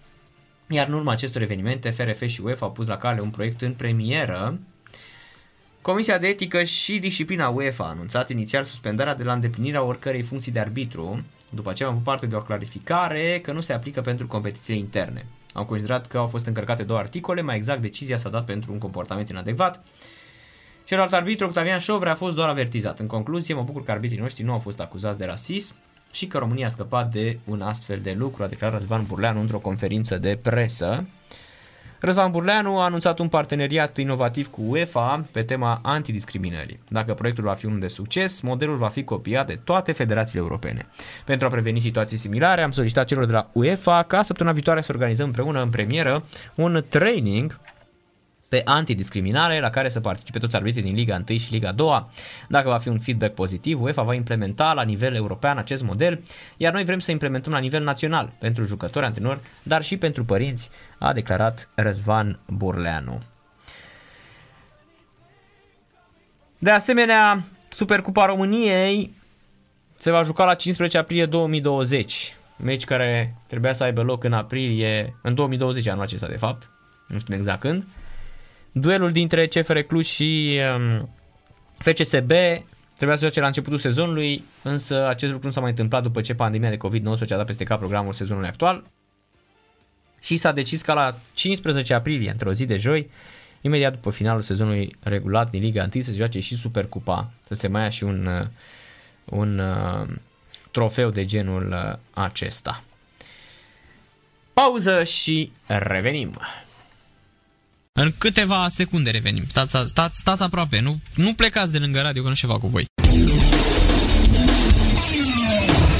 [0.68, 3.72] iar în urma acestor evenimente, FRF și UEFA au pus la cale un proiect în
[3.72, 4.58] premieră.
[5.86, 10.52] Comisia de etică și disciplina UEFA a anunțat inițial suspendarea de la îndeplinirea oricărei funcții
[10.52, 14.26] de arbitru, după aceea am avut parte de o clarificare că nu se aplică pentru
[14.26, 15.26] competiții interne.
[15.52, 18.78] Am considerat că au fost încărcate două articole, mai exact decizia s-a dat pentru un
[18.78, 19.82] comportament inadecvat.
[20.84, 22.98] Celălalt arbitru, Octavian Șovre, a fost doar avertizat.
[22.98, 25.74] În concluzie, mă bucur că arbitrii noștri nu au fost acuzați de rasism
[26.12, 29.58] și că România a scăpat de un astfel de lucru, a declarat Răzvan Burleanu într-o
[29.58, 31.06] conferință de presă.
[32.00, 36.78] Răzvan Burleanu a anunțat un parteneriat inovativ cu UEFA pe tema antidiscriminării.
[36.88, 40.86] Dacă proiectul va fi unul de succes, modelul va fi copiat de toate federațiile europene.
[41.24, 44.92] Pentru a preveni situații similare, am solicitat celor de la UEFA ca săptămâna viitoare să
[44.92, 47.58] organizăm împreună în premieră un training
[48.48, 52.06] pe antidiscriminare la care să participe toți arbitrii din Liga 1 și Liga 2.
[52.48, 56.22] Dacă va fi un feedback pozitiv, UEFA va implementa la nivel european acest model,
[56.56, 60.70] iar noi vrem să implementăm la nivel național pentru jucători, antrenori, dar și pentru părinți,
[60.98, 63.18] a declarat Răzvan Burleanu.
[66.58, 69.14] De asemenea, Supercupa României
[69.98, 75.16] se va juca la 15 aprilie 2020, meci care trebuia să aibă loc în aprilie,
[75.22, 76.70] în 2020 anul acesta de fapt,
[77.08, 77.84] nu știu exact când,
[78.78, 81.08] Duelul dintre CFR Cluj și um,
[81.78, 82.30] FCSB
[82.96, 86.34] trebuia să joace la începutul sezonului, însă acest lucru nu s-a mai întâmplat după ce
[86.34, 88.84] pandemia de COVID-19 a dat peste cap programul sezonului actual
[90.20, 93.10] și s-a decis ca la 15 aprilie, într-o zi de joi,
[93.60, 97.68] imediat după finalul sezonului regulat din Liga 1 să se joace și Supercupa, să se
[97.68, 98.46] mai ia și un, uh,
[99.24, 100.08] un uh,
[100.70, 102.82] trofeu de genul uh, acesta.
[104.52, 106.38] Pauză și revenim.
[107.98, 109.42] În câteva secunde revenim.
[109.48, 112.84] Stați, stați, stați aproape, nu, nu plecați de lângă radio că nu ceva cu voi.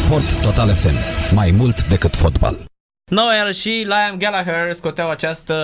[0.05, 0.95] Sport Total FM.
[1.35, 2.76] Mai mult decât fotbal.
[3.11, 5.55] Noel și Liam Gallagher scoteau această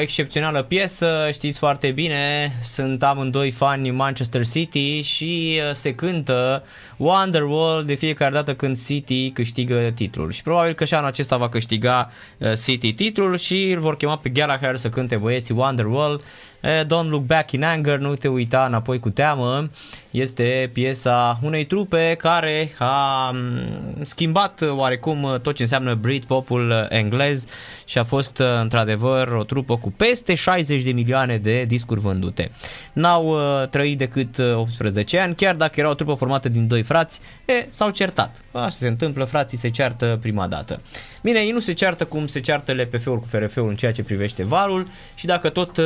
[0.00, 6.64] excepțională piesă, știți foarte bine, sunt amândoi fani Manchester City și uh, se cântă
[6.96, 10.30] Wonderwall de fiecare dată când City câștigă titlul.
[10.30, 14.16] Și probabil că și anul acesta va câștiga uh, City titlul și îl vor chema
[14.18, 16.20] pe Gallagher să cânte băieții Wonderwall.
[16.60, 19.70] Don't Look Back in Anger, nu te uita înapoi cu teamă,
[20.10, 27.44] este piesa unei trupe care a mm, schimbat oarecum tot ce înseamnă Britpopul englez
[27.84, 32.50] și a fost într-adevăr o trupă cu peste 60 de milioane de discuri vândute.
[32.92, 33.36] N-au
[33.70, 37.90] trăit decât 18 ani, chiar dacă era o trupă formată din doi frați, e, s-au
[37.90, 38.42] certat.
[38.52, 40.80] Așa se întâmplă, frații se ceartă prima dată.
[41.22, 44.44] Bine, ei nu se ceartă cum se ceartă LPF-ul cu FRF-ul în ceea ce privește
[44.44, 45.84] valul și dacă tot uh,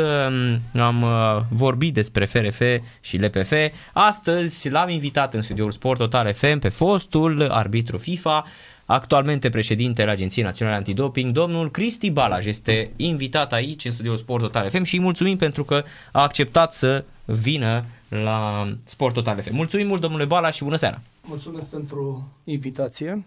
[0.79, 2.61] am uh, vorbit despre FRF
[3.01, 3.53] și LPF,
[3.92, 8.44] astăzi l-am invitat în studioul Sport Total FM pe fostul arbitru FIFA,
[8.87, 14.70] actualmente președintele Agenției Naționale Antidoping, domnul Cristi Balaj este invitat aici în studioul Sport Total
[14.70, 19.55] FM și îi mulțumim pentru că a acceptat să vină la Sport Total FM.
[19.55, 21.01] Mulțumim mult, domnule Balaș, și bună seara!
[21.22, 23.11] Mulțumesc pentru invitație.
[23.11, 23.22] Am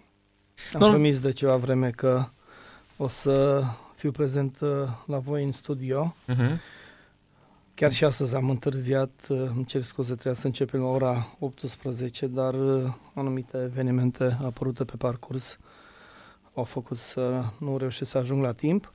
[0.71, 2.25] Domnul- promis de ceva vreme că
[2.97, 3.63] o să
[3.95, 4.69] fiu prezent uh,
[5.05, 6.15] la voi în studio.
[6.33, 6.57] Uh-huh.
[7.75, 12.27] Chiar și astăzi am întârziat, uh, îmi cer scuze, trebuia să începem la ora 18,
[12.27, 12.83] dar uh,
[13.13, 15.57] anumite evenimente apărute pe parcurs
[16.53, 18.93] au făcut să nu reușesc să ajung la timp.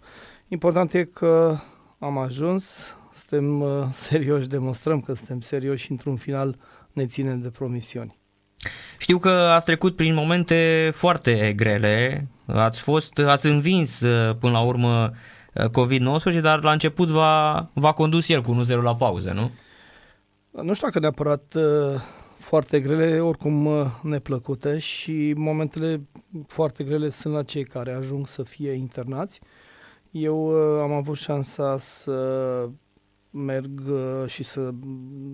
[0.49, 1.57] Important e că
[1.99, 6.59] am ajuns, suntem uh, serioși, demonstrăm că suntem serioși într-un final
[6.93, 8.19] ne ținem de promisiuni.
[8.99, 14.61] Știu că ați trecut prin momente foarte grele, ați fost, ați învins uh, până la
[14.61, 15.17] urmă uh,
[15.55, 19.51] COVID-19, dar la început v-a, v-a condus el cu 1-0 la pauză, nu?
[20.63, 22.01] Nu știu dacă neapărat uh,
[22.39, 26.07] foarte grele, oricum uh, neplăcute și momentele
[26.47, 29.41] foarte grele sunt la cei care ajung să fie internați.
[30.11, 32.69] Eu uh, am avut șansa să
[33.31, 34.71] merg uh, și să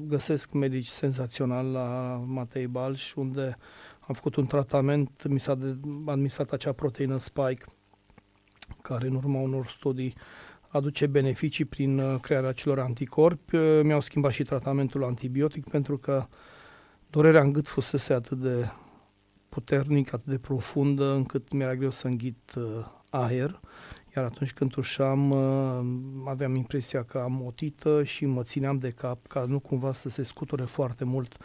[0.06, 3.56] găsesc medici senzațional la Matei Balș, unde
[4.00, 5.76] am făcut un tratament, mi s-a de-
[6.06, 7.64] administrat acea proteină spike,
[8.86, 10.14] care în urma unor studii
[10.68, 13.56] aduce beneficii prin uh, crearea celor anticorpi.
[13.56, 16.26] Uh, Mi-au schimbat și tratamentul antibiotic pentru că
[17.10, 18.68] durerea în gât fusese atât de
[19.48, 22.64] puternic, atât de profundă, încât mi-era greu să înghit uh,
[23.10, 23.60] aer.
[24.16, 29.26] Iar atunci când tușam, uh, aveam impresia că am otită și mă țineam de cap
[29.26, 31.36] ca nu cumva să se scuture foarte mult.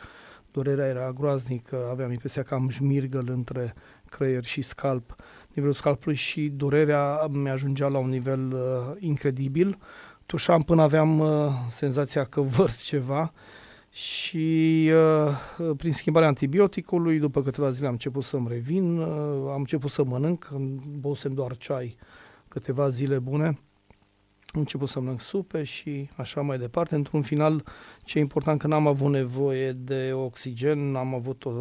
[0.51, 3.73] Durerea era groaznică, aveam impresia că am șmirgăl între
[4.09, 5.15] creier și scalp
[5.53, 9.77] nivelul scalpului și durerea mi-ajungea la un nivel uh, incredibil.
[10.25, 11.27] Tușam până aveam uh,
[11.69, 13.33] senzația că vărs ceva
[13.91, 19.07] și uh, prin schimbarea antibioticului, după câteva zile am început să-mi revin, uh,
[19.51, 20.49] am început să mănânc,
[20.99, 21.97] băusem doar ceai
[22.47, 23.59] câteva zile bune,
[24.53, 26.95] am început să mănânc supe și așa mai departe.
[26.95, 27.63] Într-un final,
[28.03, 31.51] ce e important că n-am avut nevoie de oxigen, am avut o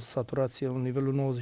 [0.00, 1.36] saturație la nivelul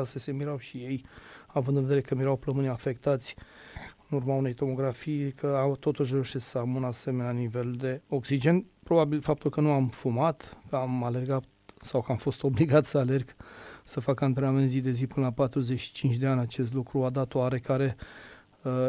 [0.00, 1.04] 94-96, se mirau și ei,
[1.46, 3.34] având în vedere că mirau plămânii afectați
[4.08, 8.66] în urma unei tomografii, că au totuși reușit să am un asemenea nivel de oxigen.
[8.82, 11.44] Probabil faptul că nu am fumat, că am alergat
[11.82, 13.36] sau că am fost obligat să alerg,
[13.84, 17.34] să fac antrenament zi de zi până la 45 de ani, acest lucru a dat
[17.34, 18.06] o oarecare uh,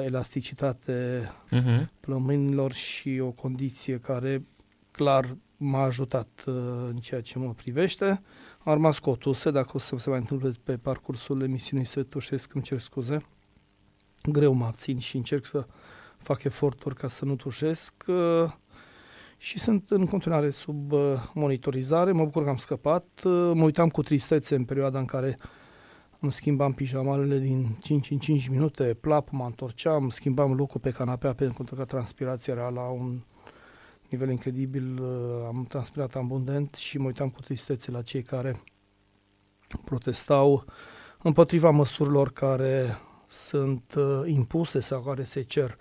[0.06, 1.88] elasticitate Uh-huh.
[2.00, 4.46] plămânilor și o condiție care
[4.92, 6.54] clar m-a ajutat uh,
[6.88, 8.22] în ceea ce mă privește.
[8.64, 12.04] Am rămas cu o tusă, dacă o să se mai întâmple pe parcursul emisiunii să
[12.04, 13.26] tușesc, îmi cer scuze.
[14.24, 15.66] Greu mă abțin și încerc să
[16.18, 18.52] fac eforturi ca să nu tușesc uh,
[19.38, 21.00] și sunt în continuare sub uh,
[21.34, 22.12] monitorizare.
[22.12, 23.06] Mă bucur că am scăpat.
[23.24, 25.38] Uh, mă uitam cu tristețe în perioada în care
[26.20, 31.34] îmi schimbam pijamalele din 5 în 5 minute, plap, mă întorceam, schimbam locul pe canapea
[31.34, 33.20] pentru că transpirația era la un
[34.10, 38.62] nivel incredibil, uh, am transpirat abundent și mă uitam cu tristețe la cei care
[39.86, 40.66] protestau
[41.24, 45.78] împotriva măsurilor care sunt uh, impuse sau care se cer.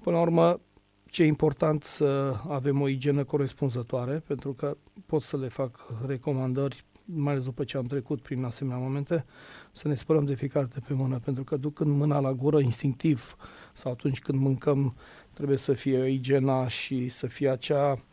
[0.00, 0.60] Până la urmă,
[1.06, 4.76] ce e important să avem o igienă corespunzătoare, pentru că
[5.06, 9.24] pot să le fac recomandări, mai ales după ce am trecut prin asemenea momente,
[9.72, 13.36] să ne spălăm de fiecare dată pe mână, pentru că ducând mâna la gură instinctiv
[13.72, 14.96] sau atunci când mâncăm,
[15.32, 18.04] trebuie să fie igiena și să fie acea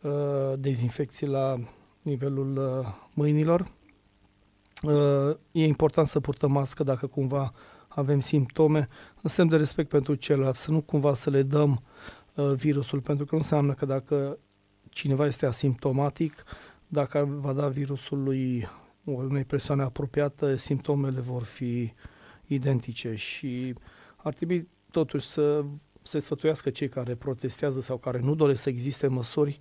[0.00, 1.58] uh, dezinfecție la
[2.02, 3.72] nivelul uh, mâinilor.
[4.82, 7.52] Uh, e important să purtăm mască dacă cumva
[7.88, 8.88] avem simptome,
[9.22, 11.82] în semn de respect pentru celălalt, să nu cumva să le dăm
[12.34, 14.38] uh, virusul, pentru că nu înseamnă că dacă
[14.90, 16.44] cineva este asimptomatic,
[16.88, 18.68] dacă va da virusul lui
[19.12, 21.92] unei persoane apropiate, simptomele vor fi
[22.46, 23.74] identice și
[24.16, 25.64] ar trebui totuși să
[26.02, 29.58] se sfătuiască cei care protestează sau care nu doresc să existe măsuri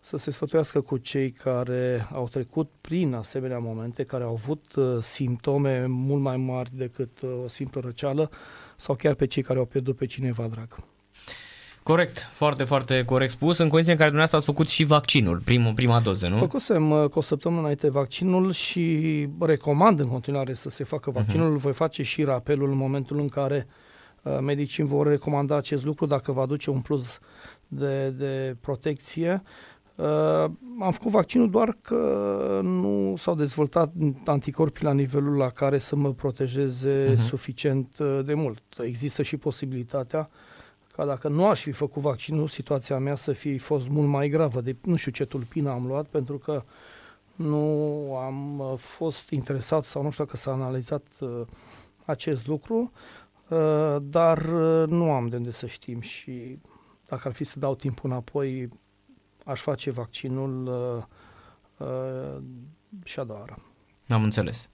[0.00, 4.98] să se sfătuiască cu cei care au trecut prin asemenea momente, care au avut uh,
[5.00, 8.30] simptome mult mai mari decât uh, o simplă răceală
[8.76, 10.87] sau chiar pe cei care au pierdut pe cineva drag.
[11.88, 15.72] Corect, foarte, foarte corect spus, în condiții în care dumneavoastră ați făcut și vaccinul, primul,
[15.72, 16.36] prima doză, nu?
[16.36, 21.56] Făcusem uh, cu o săptămână înainte vaccinul și recomand în continuare să se facă vaccinul.
[21.56, 21.60] Uh-huh.
[21.60, 23.66] Voi face și rapelul în momentul în care
[24.22, 27.18] uh, medicii vor recomanda acest lucru dacă va aduce un plus
[27.68, 29.42] de, de protecție.
[29.94, 30.06] Uh,
[30.80, 33.92] am făcut vaccinul doar că nu s-au dezvoltat
[34.24, 37.28] anticorpi la nivelul la care să mă protejeze uh-huh.
[37.28, 38.62] suficient uh, de mult.
[38.80, 40.30] Există și posibilitatea
[40.98, 44.60] ca dacă nu aș fi făcut vaccinul, situația mea să fi fost mult mai gravă.
[44.60, 46.64] De, nu știu ce tulpină am luat, pentru că
[47.34, 47.56] nu
[48.16, 51.40] am uh, fost interesat sau nu știu dacă s-a analizat uh,
[52.04, 52.92] acest lucru,
[53.48, 56.58] uh, dar uh, nu am de unde să știm și
[57.06, 58.68] dacă ar fi să dau timpul înapoi,
[59.44, 61.04] aș face vaccinul uh,
[61.88, 62.42] uh,
[63.04, 63.62] și a doua oară.
[64.08, 64.70] Am înțeles.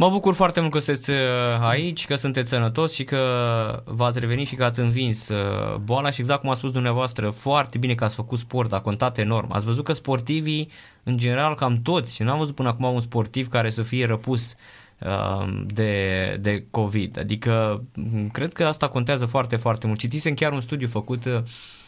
[0.00, 1.16] Mă bucur foarte mult că sunteți uh,
[1.60, 6.20] aici, că sunteți sănătos și că v-ați revenit și că ați învins uh, boala și
[6.20, 9.52] exact cum a spus dumneavoastră, foarte bine că ați făcut sport, a contat enorm.
[9.52, 10.70] Ați văzut că sportivii,
[11.02, 14.54] în general, cam toți, nu am văzut până acum un sportiv care să fie răpus
[14.98, 17.18] uh, de, de COVID.
[17.18, 17.84] Adică,
[18.32, 19.98] cred că asta contează foarte, foarte mult.
[19.98, 21.24] Citisem chiar un studiu făcut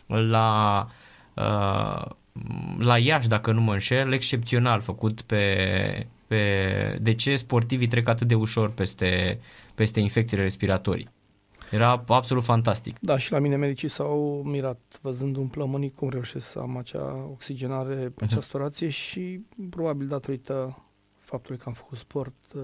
[0.06, 0.86] la
[2.78, 8.26] la Iași, dacă nu mă înșel, excepțional, făcut pe pe de ce sportivii trec atât
[8.26, 9.40] de ușor peste,
[9.74, 11.08] peste infecțiile respiratorii.
[11.70, 12.96] Era absolut fantastic.
[13.00, 17.26] Da, și la mine medicii s-au mirat văzând un plămânic cum reușesc să am acea
[17.30, 18.28] oxigenare pe uh-huh.
[18.28, 20.82] acea storație și probabil datorită
[21.18, 22.62] faptului că am făcut sport uh,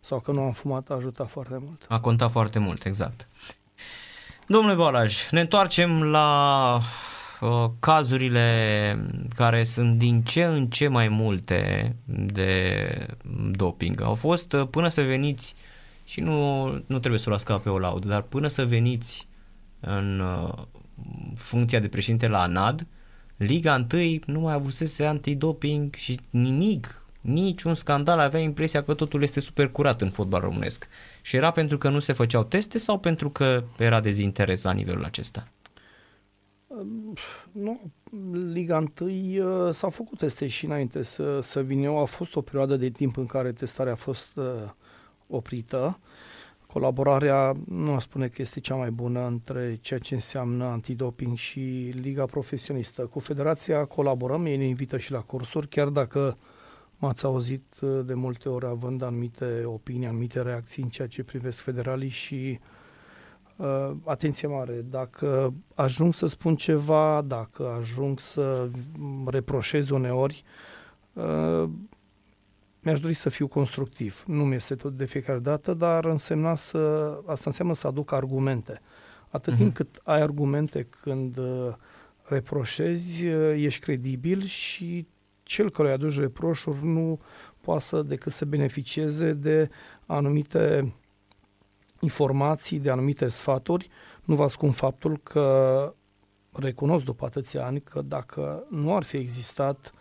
[0.00, 1.84] sau că nu am fumat a ajutat foarte mult.
[1.88, 3.28] A contat foarte mult, exact.
[4.46, 7.05] Domnule Balaj, ne întoarcem la Uh,
[7.80, 8.98] cazurile
[9.34, 13.06] care sunt din ce în ce mai multe de
[13.50, 14.02] doping.
[14.02, 15.54] Au fost uh, până să veniți
[16.04, 19.28] și nu, nu trebuie să o luați ca pe o laudă, dar până să veniți
[19.80, 20.52] în uh,
[21.34, 22.86] funcția de președinte la ANAD,
[23.36, 29.40] Liga 1 nu mai avusese antidoping și nimic, niciun scandal, avea impresia că totul este
[29.40, 30.88] super curat în fotbal românesc.
[31.22, 35.04] Și era pentru că nu se făceau teste sau pentru că era dezinteres la nivelul
[35.04, 35.48] acesta?
[37.52, 37.80] Nu,
[38.52, 41.98] Liga 1 uh, s-au făcut teste și înainte să, să vin eu.
[41.98, 44.44] A fost o perioadă de timp în care testarea a fost uh,
[45.26, 45.98] oprită.
[46.66, 51.92] Colaborarea nu aș spune că este cea mai bună între ceea ce înseamnă antidoping și
[52.00, 53.06] Liga Profesionistă.
[53.06, 56.38] Cu Federația colaborăm, ei ne invită și la cursuri, chiar dacă
[56.96, 61.62] m-ați auzit uh, de multe ori având anumite opinii, anumite reacții în ceea ce privesc
[61.62, 62.66] federalii și uh,
[63.56, 68.70] Uh, atenție mare, dacă ajung să spun ceva, dacă ajung să
[69.26, 70.44] reproșez uneori,
[71.12, 71.68] uh,
[72.80, 74.24] mi-aș dori să fiu constructiv.
[74.26, 76.78] Nu mi este tot de fiecare dată, dar însemna să,
[77.26, 78.80] asta înseamnă să aduc argumente.
[79.28, 79.56] Atât uh-huh.
[79.56, 81.74] timp cât ai argumente când uh,
[82.22, 85.06] reproșezi, uh, ești credibil și
[85.42, 87.20] cel care îi aduci reproșuri nu
[87.60, 89.70] poate decât să beneficieze de
[90.06, 90.94] anumite
[92.00, 93.88] informații, de anumite sfaturi,
[94.24, 95.94] nu vă ascund faptul că
[96.52, 99.92] recunosc după atâția ani că dacă nu ar fi existat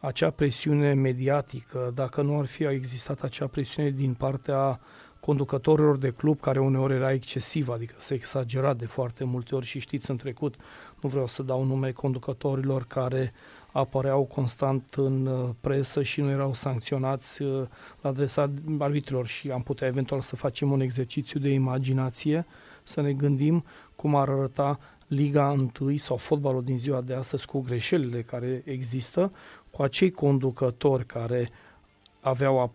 [0.00, 4.80] acea presiune mediatică, dacă nu ar fi existat acea presiune din partea
[5.20, 9.78] conducătorilor de club, care uneori era excesivă, adică se exagera de foarte multe ori și
[9.78, 10.54] știți în trecut,
[11.00, 13.32] nu vreau să dau nume conducătorilor care
[13.72, 17.66] apăreau constant în uh, presă și nu erau sancționați uh,
[18.00, 22.46] la adresa arbitrilor și am putea eventual să facem un exercițiu de imaginație,
[22.82, 23.64] să ne gândim
[23.96, 29.32] cum ar arăta Liga 1 sau fotbalul din ziua de astăzi cu greșelile care există,
[29.70, 31.50] cu acei conducători care
[32.20, 32.70] aveau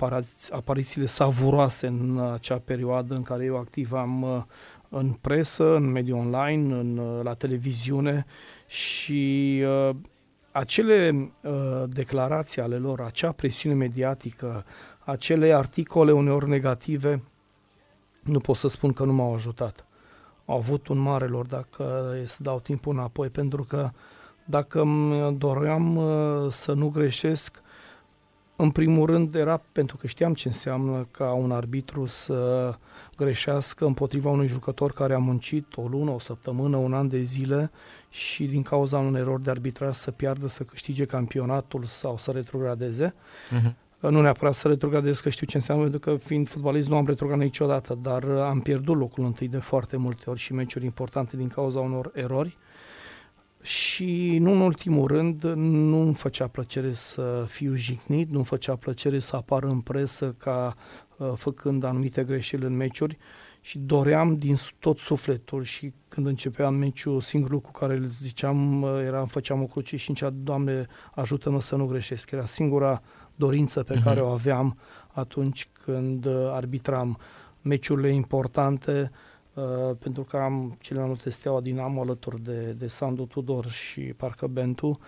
[0.51, 4.43] aparițiile savuroase în acea perioadă în care eu activam uh,
[4.89, 8.25] în presă, în mediul online, în, la televiziune
[8.67, 9.95] și uh,
[10.57, 14.65] acele uh, declarații ale lor, acea presiune mediatică,
[14.99, 17.23] acele articole uneori negative,
[18.23, 19.85] nu pot să spun că nu m-au ajutat.
[20.45, 23.89] Au avut un mare lor dacă e să dau timpul înapoi, pentru că
[24.45, 27.61] dacă îmi doream uh, să nu greșesc,
[28.59, 32.73] în primul rând era pentru că știam ce înseamnă ca un arbitru să
[33.17, 37.71] greșească împotriva unui jucător care a muncit o lună, o săptămână, un an de zile
[38.09, 43.13] și din cauza unui erori de arbitraj să piardă, să câștige campionatul sau să retrogradeze.
[43.13, 43.73] Uh-huh.
[43.99, 47.43] nu neapărat să retrogradez, că știu ce înseamnă, pentru că fiind fotbalist nu am retrogradat
[47.43, 51.79] niciodată, dar am pierdut locul întâi de foarte multe ori și meciuri importante din cauza
[51.79, 52.57] unor erori.
[53.67, 58.75] Și nu în ultimul rând, nu îmi făcea plăcere să fiu jignit, nu îmi făcea
[58.75, 60.75] plăcere să apar în presă ca
[61.17, 63.17] uh, făcând anumite greșeli în meciuri
[63.61, 69.19] și doream din tot sufletul și când începeam meciul, singurul lucru care îl ziceam era,
[69.19, 72.31] îmi făceam o cruce și încea, Doamne, ajută-mă să nu greșesc.
[72.31, 73.01] Era singura
[73.35, 74.03] dorință pe uh-huh.
[74.03, 77.19] care o aveam atunci când uh, arbitram
[77.61, 79.17] meciurile importante, uh,
[79.99, 84.47] pentru că am cele mai multe steaua Dinamo alături de, de Sandu Tudor și parcă
[84.47, 84.99] Bentu,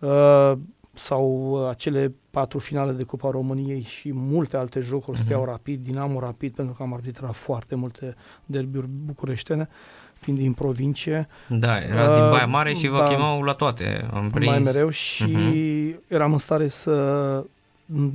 [0.00, 0.52] uh,
[0.94, 5.22] sau acele patru finale de Cupa României și multe alte jocuri, uh-huh.
[5.22, 8.14] Steaua Rapid, Dinamo Rapid, pentru că am arbitrat foarte multe
[8.46, 9.68] derbiuri bucureștene,
[10.14, 11.28] fiind din provincie.
[11.48, 14.08] Da, erați uh, din Baia Mare și vă da, chemau la toate.
[14.12, 14.50] Am prins.
[14.50, 16.08] Mai mereu și uh-huh.
[16.08, 17.44] eram în stare să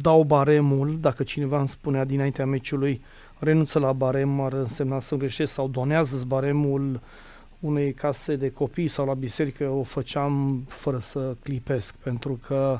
[0.02, 3.02] dau baremul, dacă cineva îmi spunea dinaintea meciului
[3.40, 7.00] renunță la barem, ar însemna să greșesc sau donează baremul
[7.60, 12.80] unei case de copii sau la biserică, o făceam fără să clipesc, pentru că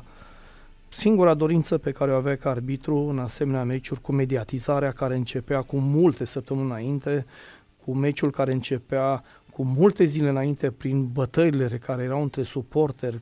[0.88, 5.62] singura dorință pe care o avea ca arbitru în asemenea meciuri cu mediatizarea care începea
[5.62, 7.26] cu multe săptămâni înainte,
[7.84, 13.20] cu meciul care începea cu multe zile înainte prin bătăile care erau între suporteri,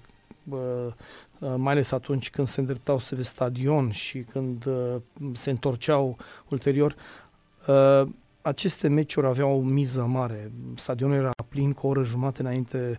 [1.39, 4.97] Uh, mai ales atunci când se îndreptau spre stadion și când uh,
[5.35, 6.17] se întorceau
[6.49, 7.28] ulterior, uh,
[8.43, 10.53] aceste meciuri aveau o miză mare.
[10.75, 12.99] Stadionul era plin cu o oră jumate înainte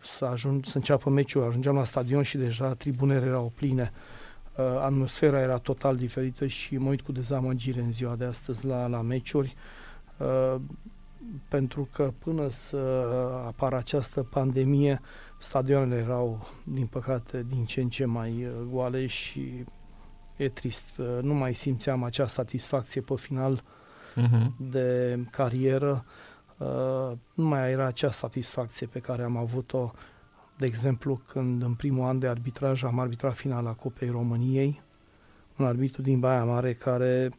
[0.00, 1.46] să, ajung, să înceapă meciul.
[1.46, 3.92] Ajungeam la stadion și deja tribunele erau pline.
[4.80, 9.00] Atmosfera era total diferită și mă uit cu dezamăgire în ziua de astăzi la, la
[9.00, 9.56] meciuri
[11.48, 12.76] pentru că până să
[13.46, 15.00] apară această pandemie,
[15.38, 19.64] stadionele erau, din păcate, din ce în ce mai uh, goale și
[20.36, 20.98] e trist.
[20.98, 23.62] Uh, nu mai simțeam acea satisfacție pe final
[24.16, 24.46] uh-huh.
[24.70, 26.04] de carieră.
[26.56, 29.92] Uh, nu mai era acea satisfacție pe care am avut-o,
[30.56, 34.82] de exemplu, când în primul an de arbitraj am arbitrat finala Copei României,
[35.56, 37.30] un arbitru din Baia Mare care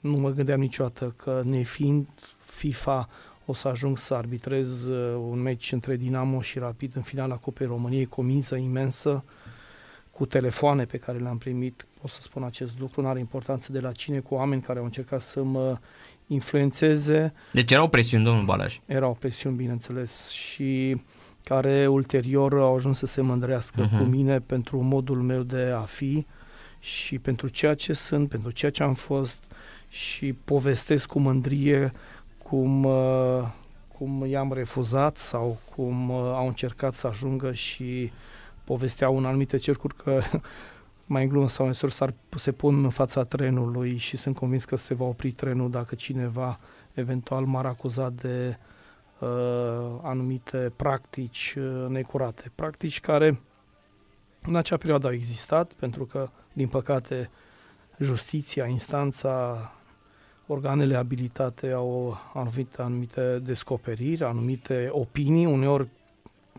[0.00, 2.08] nu mă gândeam niciodată că nefiind
[2.38, 3.08] FIFA
[3.46, 7.66] o să ajung să arbitrez uh, un meci între Dinamo și Rapid în finala Cupei
[7.66, 9.24] României cu o miză imensă,
[10.10, 13.80] cu telefoane pe care le-am primit, pot să spun acest lucru, nu are importanță de
[13.80, 15.78] la cine, cu oameni care au încercat să mă
[16.26, 17.32] influențeze.
[17.52, 18.80] Deci erau presiuni, domnul Balaj?
[18.86, 21.00] Erau presiuni, bineînțeles, și
[21.44, 23.98] care ulterior au ajuns să se mândrească uh-huh.
[23.98, 26.26] cu mine pentru modul meu de a fi
[26.78, 29.38] și pentru ceea ce sunt, pentru ceea ce am fost
[29.88, 31.92] și povestesc cu mândrie
[32.38, 33.48] cum, uh,
[33.98, 38.12] cum i-am refuzat sau cum uh, au încercat să ajungă și
[38.64, 40.20] povesteau în anumite cercuri că
[41.06, 44.76] mai în glumă sau în s-ar, se pun în fața trenului și sunt convins că
[44.76, 46.58] se va opri trenul dacă cineva
[46.92, 48.58] eventual m-ar acuza de
[49.18, 49.28] uh,
[50.02, 52.52] anumite practici uh, necurate.
[52.54, 53.40] Practici care
[54.42, 57.30] în acea perioadă au existat, pentru că, din păcate,
[57.98, 59.72] justiția, instanța
[60.46, 65.88] organele abilitate au anumite, anumite descoperiri, anumite opinii, uneori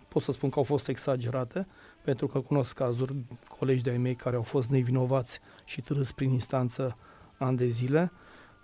[0.08, 1.68] pot să spun că au fost exagerate,
[2.06, 3.16] pentru că cunosc cazuri,
[3.58, 6.98] colegi de-ai mei care au fost nevinovați și târâți prin instanță
[7.38, 8.12] ani de zile,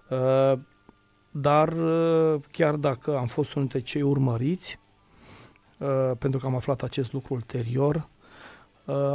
[0.10, 0.60] uh,
[1.32, 4.80] dar uh, chiar dacă am fost unul dintre cei urmăriți,
[5.78, 8.10] uh, pentru că am aflat acest lucru ulterior,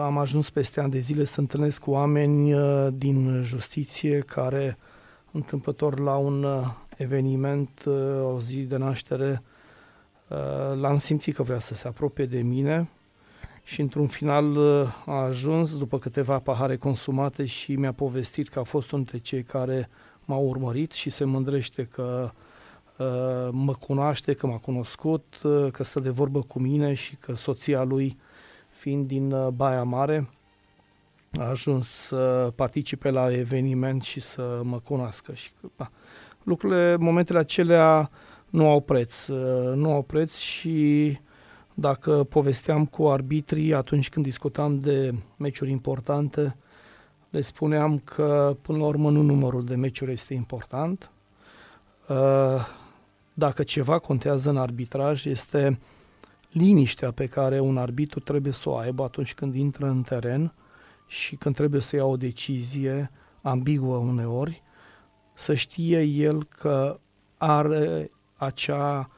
[0.02, 2.54] am ajuns peste ani de zile să întâlnesc cu oameni
[2.98, 4.78] din justiție care
[5.36, 6.66] întâmplător la un uh,
[6.96, 7.94] eveniment, uh,
[8.34, 9.42] o zi de naștere,
[10.28, 12.88] uh, l-am simțit că vrea să se apropie de mine
[13.66, 14.56] și într-un final
[15.06, 19.42] a ajuns după câteva pahare consumate și mi-a povestit că a fost unul dintre cei
[19.42, 19.88] care
[20.24, 22.30] m-au urmărit și se mândrește că
[23.50, 25.40] mă cunoaște, că m-a cunoscut,
[25.72, 28.16] că stă de vorbă cu mine și că soția lui,
[28.68, 30.28] fiind din Baia Mare,
[31.38, 35.32] a ajuns să participe la eveniment și să mă cunoască.
[35.32, 35.90] Și, da,
[36.42, 38.10] lucrurile, momentele acelea
[38.50, 39.26] nu au preț.
[39.26, 41.18] Uh, nu au preț și
[41.78, 46.56] dacă povesteam cu arbitrii atunci când discutam de meciuri importante,
[47.30, 51.10] le spuneam că până la urmă nu numărul de meciuri este important.
[52.08, 52.66] Uh,
[53.34, 55.78] dacă ceva contează în arbitraj este
[56.50, 60.54] liniștea pe care un arbitru trebuie să o aibă atunci când intră în teren,
[61.06, 63.10] și când trebuie să ia o decizie
[63.42, 64.62] ambiguă uneori,
[65.34, 67.00] să știe el că
[67.36, 69.10] are acea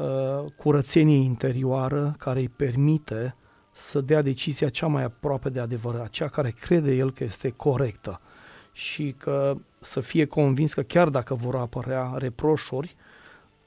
[0.00, 3.34] uh, curățenie interioară care îi permite
[3.72, 8.20] să dea decizia cea mai aproape de adevăr, cea care crede el că este corectă
[8.72, 12.96] și că să fie convins că chiar dacă vor apărea reproșuri,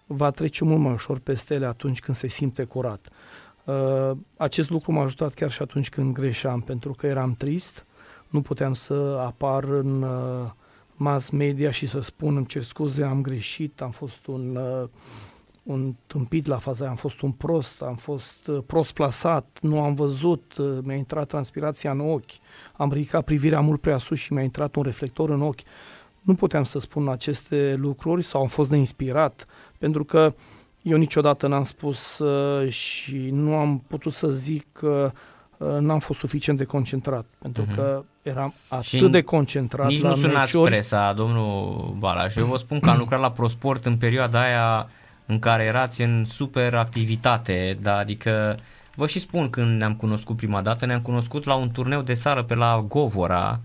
[0.05, 3.09] va trece mult mai ușor peste ele atunci când se simte curat.
[3.63, 7.85] Uh, acest lucru m-a ajutat chiar și atunci când greșeam, pentru că eram trist,
[8.29, 10.51] nu puteam să apar în uh,
[10.95, 14.89] mass media și să spun îmi cer scuze, am greșit, am fost un, uh,
[15.63, 19.93] un tâmpit la faza aia, am fost un prost, am fost prost plasat, nu am
[19.93, 22.31] văzut, mi-a intrat transpirația în ochi,
[22.73, 25.61] am ridicat privirea mult prea sus și mi-a intrat un reflector în ochi.
[26.21, 29.47] Nu puteam să spun aceste lucruri sau am fost neinspirat,
[29.77, 30.33] pentru că
[30.81, 35.11] eu niciodată n-am spus uh, și nu am putut să zic că
[35.57, 37.75] uh, n-am fost suficient de concentrat, pentru uh-huh.
[37.75, 40.71] că eram atât și de concentrat nici la nu sunați meciuri.
[40.71, 42.35] presa, domnul Balaș.
[42.35, 44.89] Eu vă spun că am lucrat la ProSport în perioada aia
[45.25, 48.57] în care erați în super activitate, da, adică
[48.95, 52.43] vă și spun când ne-am cunoscut prima dată, ne-am cunoscut la un turneu de sară
[52.43, 53.61] pe la Govora,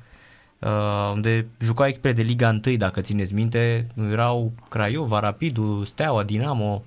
[0.59, 6.82] uh, unde jucau echipe de Liga 1, dacă țineți minte, erau Craiova, Rapidul, Steaua, Dinamo,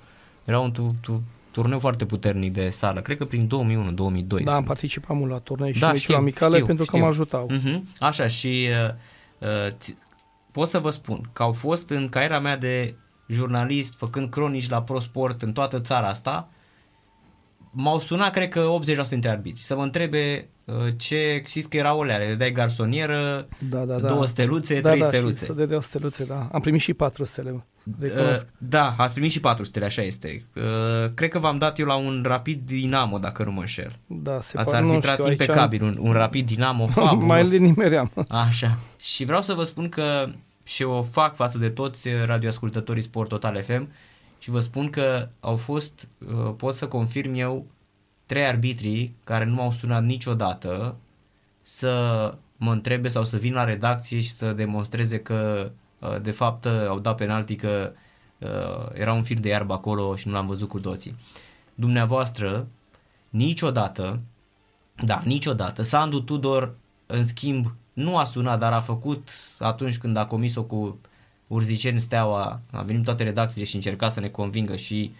[0.46, 3.50] era un tu, tu, turneu foarte puternic de sală, cred că prin
[4.40, 4.44] 2001-2002.
[4.44, 6.98] Da, am participat mult la turnee și da, știu, amicale știu, pentru știu.
[6.98, 7.50] că mă ajutau.
[7.52, 7.80] Uh-huh.
[8.00, 8.70] Așa, și
[9.40, 9.74] uh, uh,
[10.52, 12.96] pot să vă spun că au fost în cariera mea de
[13.32, 16.50] jurnalist, făcând cronici la ProSport în toată țara asta,
[17.72, 18.76] m-au sunat, cred că
[19.06, 23.48] 80% dintre arbitri, să mă întrebe uh, ce, știți că erau alea, le dai garsonieră,
[23.70, 24.08] da, da, da.
[24.08, 25.46] două steluțe, da, trei da, steluțe.
[25.46, 26.50] să dădeau steluțe, da.
[26.52, 27.66] Am primit și patru stele.
[28.02, 28.10] Uh,
[28.58, 30.46] da, ați primit și patru stele, așa este.
[30.56, 33.92] Uh, cred că v-am dat eu la un Rapid Dinamo, dacă nu mă înșel.
[34.08, 35.88] Da, se Ați arbitrat știu, impecabil, am...
[35.88, 37.28] un, un Rapid Dinamo fabulos.
[37.28, 38.12] Mai linimeream.
[38.28, 38.78] Așa.
[39.00, 40.30] Și vreau să vă spun că
[40.64, 43.90] și o fac față de toți radioascultătorii Sport Total FM
[44.40, 47.66] și vă spun că au fost, uh, pot să confirm eu,
[48.26, 50.96] trei arbitri care nu m-au sunat niciodată
[51.62, 56.66] să mă întrebe sau să vin la redacție și să demonstreze că uh, de fapt
[56.66, 57.92] uh, au dat penalti că
[58.94, 61.16] era un fir de iarbă acolo și nu l-am văzut cu toții.
[61.76, 62.68] Dumneavoastră,
[63.30, 64.20] niciodată,
[65.04, 69.30] da, niciodată, Sandu Tudor, în schimb, nu a sunat, dar a făcut
[69.60, 71.00] atunci când a comis-o cu
[71.48, 75.14] Urziceni Steaua, a venit toate redacțiile și încerca să ne convingă și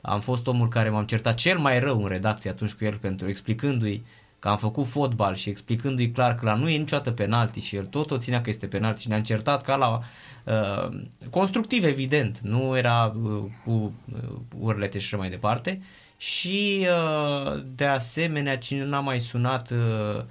[0.00, 3.28] am fost omul care m-am certat cel mai rău în redacție atunci cu el pentru
[3.28, 4.04] explicându-i
[4.38, 7.86] că am făcut fotbal și explicându-i clar că la nu e niciodată penalti și el
[7.86, 10.00] tot o ținea că este penalti și ne-a certat ca la
[10.44, 11.00] uh,
[11.30, 15.80] constructiv evident, nu era uh, cu uh, urlete și așa mai departe.
[16.16, 20.24] Și uh, de asemenea cine n-a mai sunat uh,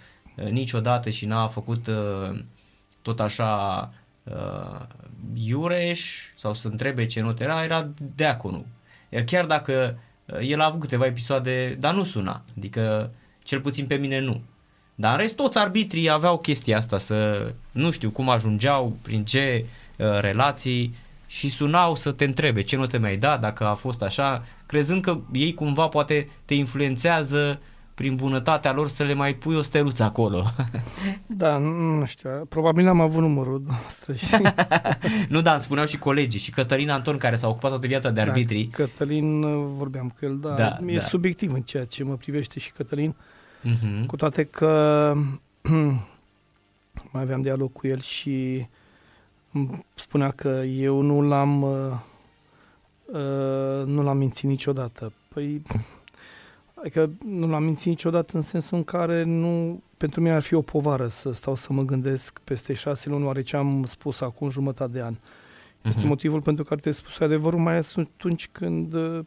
[0.44, 2.40] niciodată și n-a făcut uh,
[3.02, 4.80] tot așa uh,
[5.34, 8.66] Iureș sau să întrebe ce not era, era Deaconu.
[9.26, 13.12] Chiar dacă uh, el a avut câteva episoade, dar nu suna, adică
[13.44, 14.42] cel puțin pe mine nu.
[14.96, 19.66] Dar în rest toți arbitrii aveau chestia asta să, nu știu cum ajungeau, prin ce
[19.98, 20.96] uh, relații
[21.28, 25.20] și sunau să te întrebe ce note mi-ai dat, dacă a fost așa, crezând că
[25.34, 30.04] ei cumva poate te influențează uh, prin bunătatea lor să le mai pui o steluță
[30.04, 30.44] acolo.
[31.26, 34.14] Da, nu știu, probabil n-am avut numărul noastră.
[35.34, 38.22] nu, da, îmi spuneau și colegii și Cătălin Anton care s-a ocupat toată viața de
[38.22, 38.64] da, arbitrii.
[38.64, 41.02] Da, Cătălin, vorbeam cu el, da, da e da.
[41.02, 43.16] subiectiv în ceea ce mă privește și Cătălin,
[43.64, 44.06] uh-huh.
[44.06, 45.14] cu toate că
[47.12, 48.68] mai aveam dialog cu el și
[49.96, 51.92] spunea că eu nu l-am uh,
[53.06, 55.14] uh, nu l-am mințit niciodată.
[55.34, 55.62] Păi
[56.80, 60.62] Adică nu l-am mințit niciodată în sensul în care nu, pentru mine ar fi o
[60.62, 64.92] povară să stau să mă gândesc peste șase luni oare ce am spus acum jumătate
[64.92, 65.16] de an.
[65.82, 66.08] Este uh-huh.
[66.08, 69.20] motivul pentru care te spus adevărul, mai ales atunci când uh,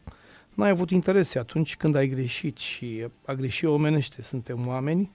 [0.53, 5.11] n-ai avut interese, atunci când ai greșit și a greși omenește, suntem oameni,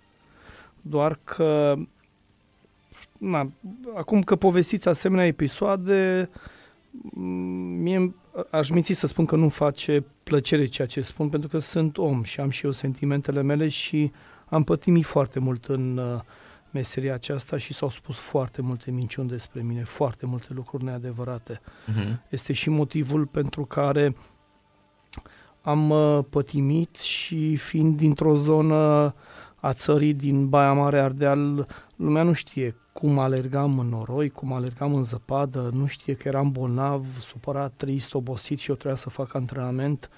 [0.80, 1.74] doar că
[3.18, 3.50] na,
[3.94, 6.30] acum că povestiți asemenea episoade,
[7.78, 8.14] mie
[8.50, 12.22] aș minți să spun că nu face plăcere ceea ce spun, pentru că sunt om
[12.22, 14.12] și am și eu sentimentele mele și
[14.48, 16.20] am pătimit foarte mult în uh,
[16.70, 21.60] meseria aceasta și s-au spus foarte multe minciuni despre mine, foarte multe lucruri neadevărate.
[21.60, 22.28] Uh-huh.
[22.28, 24.16] Este și motivul pentru care
[25.62, 29.14] am uh, pătimit și fiind dintr-o zonă
[29.56, 31.66] a țării din Baia Mare Ardeal,
[31.96, 36.50] lumea nu știe cum alergam în noroi, cum alergam în zăpadă, nu știe că eram
[36.50, 40.10] bolnav, supărat, trist, obosit și eu trebuia să fac antrenament.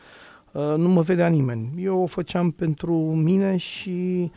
[0.53, 1.83] Uh, nu mă vedea nimeni.
[1.83, 4.31] Eu o făceam pentru mine și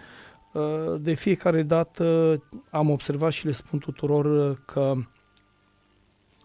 [0.53, 2.37] uh, de fiecare dată
[2.69, 4.93] am observat și le spun tuturor că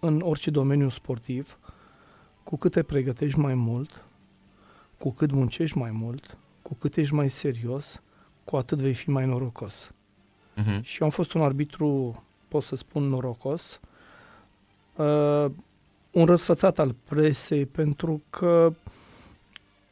[0.01, 1.59] în orice domeniu sportiv,
[2.43, 4.05] cu cât te pregătești mai mult,
[4.99, 8.03] cu cât muncești mai mult, cu cât ești mai serios,
[8.45, 9.91] cu atât vei fi mai norocos.
[10.57, 10.83] Mhm.
[10.83, 13.81] Și am fost un arbitru, pot să spun, norocos.
[14.97, 15.47] Uh,
[16.11, 18.73] un răsfățat al presei pentru că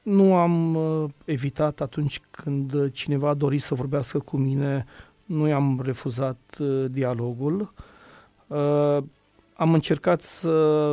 [0.02, 4.86] nu am uh, evitat atunci când cineva a dorit să vorbească cu mine,
[5.24, 7.72] nu i-am refuzat uh, dialogul.
[8.46, 8.98] Uh,
[9.54, 10.92] am încercat să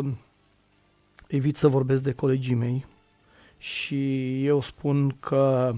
[1.28, 2.86] evit să vorbesc de colegii mei
[3.57, 5.74] și eu spun că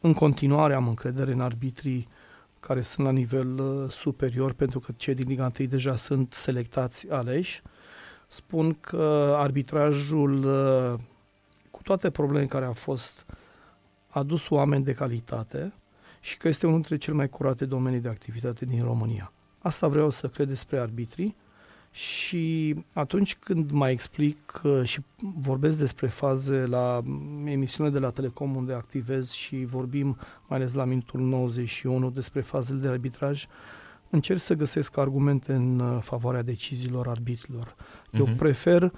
[0.00, 2.08] în continuare am încredere în arbitrii
[2.66, 7.10] care sunt la nivel uh, superior, pentru că cei din Liga 1 deja sunt selectați,
[7.10, 7.62] aleși.
[8.26, 11.00] Spun că arbitrajul, uh,
[11.70, 13.26] cu toate problemele care au fost,
[14.08, 15.72] a dus oameni de calitate
[16.20, 19.32] și că este unul dintre cele mai curate domenii de activitate din România.
[19.58, 21.36] Asta vreau să cred despre arbitrii
[21.96, 27.02] și atunci când mai explic uh, și vorbesc despre faze la
[27.44, 30.16] emisiunea de la Telecom unde activez și vorbim
[30.46, 33.46] mai ales la minutul 91 despre fazele de arbitraj,
[34.10, 37.74] încerc să găsesc argumente în uh, favoarea deciziilor arbitrilor.
[38.12, 38.36] Eu Mhm.
[38.36, 38.92] prefer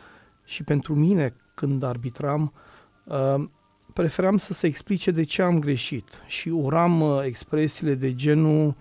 [0.44, 2.52] și pentru mine când arbitram
[3.04, 3.44] uh,
[3.92, 8.74] preferam să se explice de ce am greșit și uram uh, expresiile de genul uh,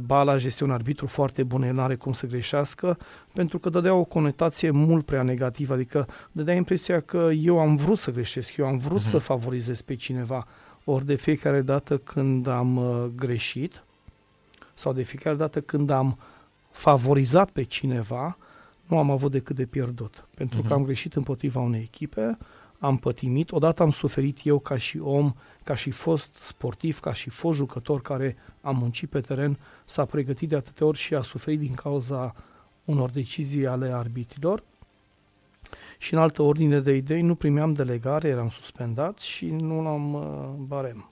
[0.00, 2.98] Balaj este un arbitru foarte bun, el nu are cum să greșească,
[3.32, 7.98] pentru că dădea o conotație mult prea negativă, adică dădea impresia că eu am vrut
[7.98, 9.08] să greșesc, eu am vrut Mhm.
[9.08, 10.46] să favorizez pe cineva.
[10.84, 13.82] Ori de fiecare dată când am uh, greșit
[14.74, 16.18] sau de fiecare dată când am
[16.70, 18.36] favorizat pe cineva,
[18.86, 20.26] nu am avut decât de pierdut.
[20.34, 20.72] Pentru că Mhm.
[20.72, 22.38] am greșit împotriva unei echipe,
[22.78, 27.30] am pătimit, odată am suferit eu ca și om, ca și fost sportiv, ca și
[27.30, 31.58] fost jucător care a muncit pe teren, s-a pregătit de atâtea ori și a suferit
[31.58, 32.34] din cauza
[32.84, 34.62] unor decizii ale arbitrilor.
[35.98, 40.66] Și în altă ordine de idei nu primeam delegare, eram suspendat și nu l-am uh,
[40.66, 41.10] barem.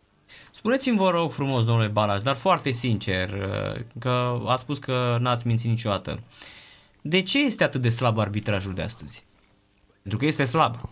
[0.50, 5.46] Spuneți-mi, vă rog frumos, domnule Balaj, dar foarte sincer, uh, că ați spus că n-ați
[5.46, 6.18] mințit niciodată.
[7.00, 9.24] De ce este atât de slab arbitrajul de astăzi?
[10.02, 10.88] Pentru că este slab.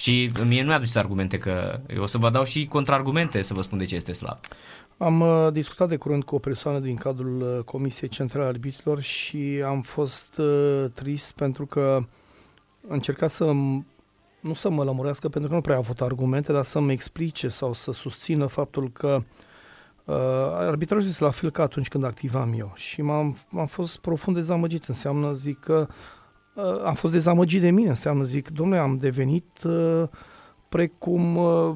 [0.00, 3.60] Și mie nu mi-aduceți argumente că eu o să vă dau și contraargumente să vă
[3.60, 4.38] spun de ce este slab.
[4.98, 9.00] Am uh, discutat de curând cu o persoană din cadrul uh, Comisiei Centrale a Arbitrilor
[9.00, 12.04] și am fost uh, trist pentru că
[12.88, 13.84] încerca să m-
[14.40, 17.72] nu să mă lămurească pentru că nu prea a avut argumente, dar să-mi explice sau
[17.72, 19.22] să susțină faptul că
[20.04, 20.16] uh,
[20.52, 24.84] arbitrajul este la fel ca atunci când activam eu și m-am, am fost profund dezamăgit.
[24.84, 25.94] Înseamnă, zic că uh,
[26.84, 30.02] am fost dezamăgit de mine, înseamnă, zic, domnule, am devenit uh,
[30.68, 31.72] precum uh,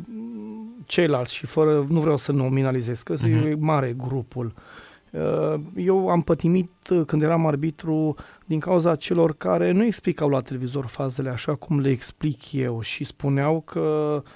[0.86, 3.40] ceilalți și fără, nu vreau să nominalizez, că Mhm.
[3.40, 3.50] uh-huh.
[3.50, 4.52] e mare grupul.
[5.10, 8.14] Uh, Eu am pătimit uh, când eram arbitru
[8.44, 13.04] din cauza celor care nu explicau la televizor fazele așa cum le explic eu și
[13.04, 13.80] spuneau că
[14.16, 14.30] uh,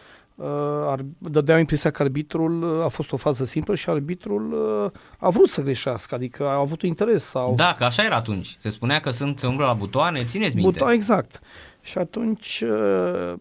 [0.86, 5.28] ar, dădeau impresia că arbitrul uh, a fost o fază simplă și arbitrul uh, a
[5.28, 8.57] vrut să greșească, adică a avut interes sau Da, că așa era atunci.
[8.61, 10.80] Se spunea că sunt umbră la butoane, țineți minte.
[10.80, 11.41] Buto- exact.
[11.80, 13.34] Și atunci uh,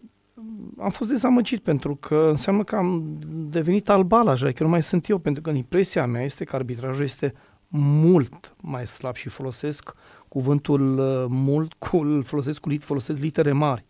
[0.78, 5.18] am fost dezamăgit pentru că înseamnă că am devenit albalaj, adică nu mai sunt eu,
[5.18, 7.34] pentru că impresia mea este că arbitrajul este
[7.68, 9.94] mult mai slab și folosesc
[10.28, 13.82] cuvântul uh, mult, cu, îl folosesc cu lit, folosesc litere mari.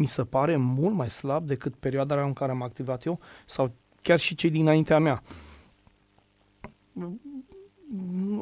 [0.00, 3.72] Mi se pare mult mai slab decât perioada în care am activat eu sau
[4.02, 5.22] chiar și cei dinaintea mea.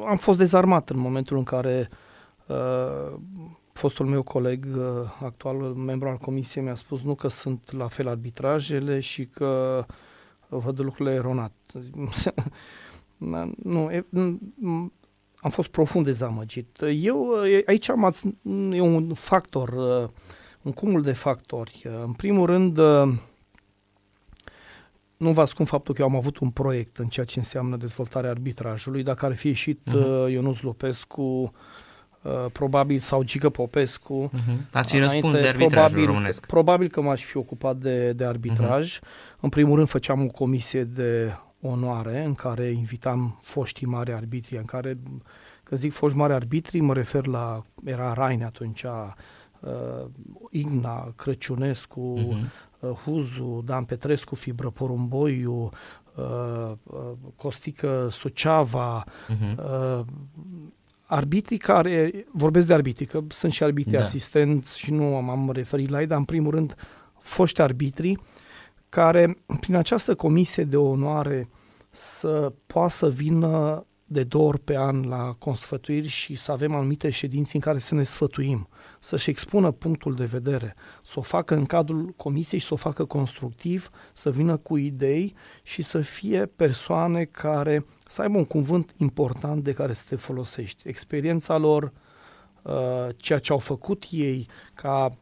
[0.06, 1.88] Am fost dezarmat în momentul în care
[2.46, 3.14] uh,
[3.72, 4.82] fostul meu coleg, uh,
[5.22, 9.84] actual membru al comisiei, mi-a spus nu că sunt la fel arbitrajele și că
[10.48, 11.52] văd lucrurile eronat.
[13.16, 14.92] Na, nu, e, m-
[15.36, 16.78] am fost profund dezamăgit.
[17.00, 18.26] Eu, e- aici am ați,
[18.70, 20.08] e un factor, uh,
[20.68, 21.82] un cumul de factori.
[21.86, 23.14] Uh, În primul rând, uh,
[25.16, 28.30] nu vă ascund faptul că eu am avut un proiect în ceea ce înseamnă dezvoltarea
[28.30, 29.02] arbitrajului.
[29.02, 29.96] Dacă ar fi ieșit Mhm.
[29.98, 30.30] uh-huh.
[30.30, 31.22] Ionuț Lupescu,
[32.22, 34.70] uh, probabil, sau Gică Popescu, Uh-huh.
[34.72, 36.46] Ați fi Înainte, răspuns de arbitrajul probabil, românesc.
[36.46, 38.98] Probabil că m-aș fi ocupat de, de arbitraj.
[38.98, 39.36] Uh-huh.
[39.40, 44.64] În primul rând făceam o comisie de onoare în care invitam foștii mari arbitri, în
[44.64, 44.98] care,
[45.62, 48.84] când zic foști mari arbitri, mă refer la, era Raine atunci,
[49.60, 50.04] uh,
[50.50, 52.50] Igna, Crăciunescu, Mhm.
[52.80, 55.70] uh, Huzu, Dan Petrescu, Fibră Porumboiu,
[56.16, 57.00] uh, uh,
[57.36, 59.58] Costică Suceava, Mhm.
[59.58, 60.00] uh,
[61.06, 63.98] arbitrii care, vorbesc de arbitri, că sunt și arbitri Da.
[63.98, 64.04] da.
[64.04, 66.74] asistenți și nu m-am referit la ei, dar în primul rând
[67.18, 68.16] foști arbitri
[68.88, 71.48] care prin această comisie de onoare
[71.90, 77.10] să poată să vină de două ori pe an la consfătuiri și să avem anumite
[77.10, 78.68] ședinți în care să ne sfătuim,
[79.00, 83.04] să-și expună punctul de vedere, să o facă în cadrul comisiei și să o facă
[83.04, 89.64] constructiv, să vină cu idei și să fie persoane care să aibă un cuvânt important
[89.64, 90.88] de care să te folosești.
[90.88, 91.92] Experiența lor,
[92.62, 92.72] uh,
[93.16, 95.18] ceea ce au făcut ei ca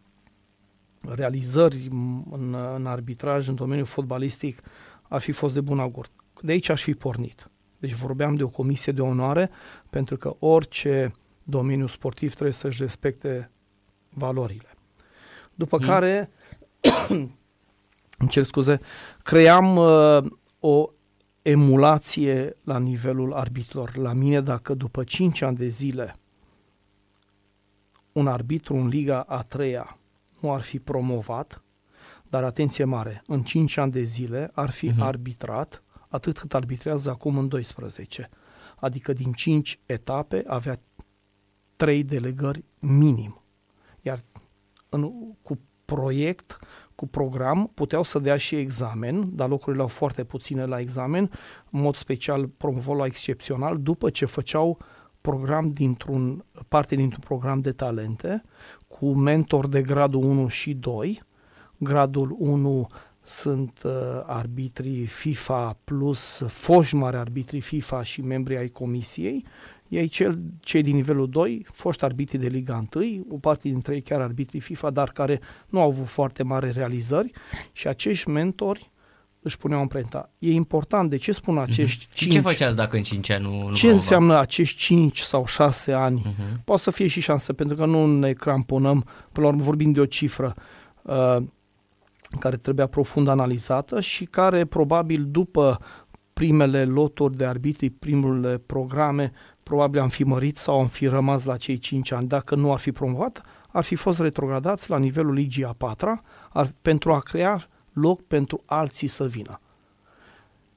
[1.01, 1.89] realizări
[2.31, 4.63] în, în arbitraj, în domeniul fotbalistic,
[5.03, 6.09] ar fi fost de bun augur.
[6.41, 7.51] De aici aș fi pornit.
[7.79, 9.51] Deci vorbeam de o comisie de onoare,
[9.91, 11.13] pentru că orice
[11.43, 13.51] domeniu sportiv trebuie să-și respecte
[14.09, 14.69] valorile.
[15.55, 15.87] După hmm.
[15.87, 16.31] care,
[18.19, 18.81] îmi cer scuze,
[19.23, 20.25] cream uh,
[20.61, 20.91] o
[21.43, 23.97] emulație la nivelul arbitrilor.
[23.97, 26.17] La mine, dacă după 5 ani de zile
[28.17, 29.99] un arbitru în Liga a treia
[30.41, 31.63] nu ar fi promovat,
[32.29, 34.99] dar atenție mare, în 5 ani de zile ar fi uh-huh.
[34.99, 38.29] arbitrat atât cât arbitrează acum în 12.
[38.77, 40.81] Adică din 5 etape avea
[41.77, 43.43] 3 delegări minim.
[44.01, 44.25] Iar
[44.89, 46.59] în, cu proiect,
[46.95, 51.31] cu program, puteau să dea și examen, dar locurile au foarte puține la examen,
[51.71, 54.79] în mod special promovau la excepțional, după ce făceau
[55.21, 58.43] program dintr-un, parte dintr-un program de talente,
[58.87, 61.23] cu mentor de gradul 1 și 2.
[61.79, 62.87] Gradul 1
[63.27, 63.93] sunt uh,
[64.27, 69.45] arbitrii FIFA plus foști mari arbitrii FIFA și membrii ai comisiei,
[69.89, 74.01] ei cel, cei din nivelul 2, foști arbitri de Liga 1, o parte dintre ei
[74.01, 77.31] chiar arbitrii FIFA, dar care nu au avut foarte mari realizări
[77.73, 78.91] și acești mentori
[79.41, 80.31] își puneau amprenta.
[80.39, 82.15] E important, de ce spun acești uh-huh.
[82.15, 82.33] 5?
[82.33, 83.69] Și ce făceați dacă în 5 ani nu...
[83.69, 86.21] nu ce înseamnă acești 5 sau 6 ani?
[86.21, 86.65] Uh-huh.
[86.65, 90.01] Poate să fie și șansă, pentru că nu ne cramponăm, până la urmă vorbim de
[90.01, 90.55] o cifră.
[91.03, 91.37] Uh,
[92.39, 95.79] care trebuia profund analizată și care probabil după
[96.33, 101.57] primele loturi de arbitri, primele programe, probabil am fi mărit sau am fi rămas la
[101.57, 102.29] cei 5 ani.
[102.29, 106.23] Dacă nu ar fi promovat, ar fi fost retrogradați la nivelul ligii a patra
[106.53, 109.61] ar, pentru a crea loc pentru alții să vină.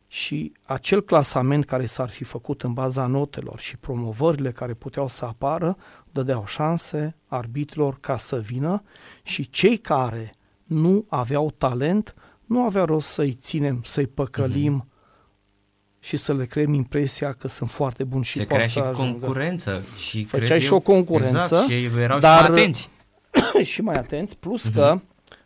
[0.07, 5.25] Și acel clasament care s-ar fi făcut în baza notelor și promovările care puteau să
[5.25, 5.77] apară,
[6.11, 8.83] dădeau șanse arbitrilor ca să vină
[9.23, 10.33] și cei care
[10.69, 12.15] nu aveau talent,
[12.45, 15.99] nu avea rost să-i ținem, să-i păcălim mm-hmm.
[15.99, 19.83] și să le creăm impresia că sunt foarte buni și Se crea și concurență.
[19.97, 21.37] Și Făceai și o concurență.
[21.37, 22.89] Exact, și erau dar, și mai atenți.
[23.71, 24.73] și mai atenți, plus mm-hmm.
[24.73, 24.99] că,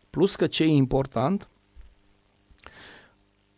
[0.10, 1.48] plus că ce e important,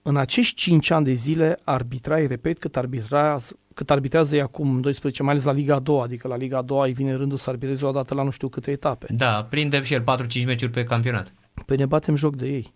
[0.02, 5.24] în acești 5 ani de zile arbitrai, repet, cât arbitrează, cât arbitrează ei acum 12,
[5.24, 7.50] mai ales la Liga a doua, adică la Liga a doua îi vine rândul să
[7.50, 9.06] arbitreze o dată la nu știu câte etape.
[9.10, 11.34] Da, prindem și el 4-5 meciuri pe campionat.
[11.66, 12.74] Păi ne batem joc de ei.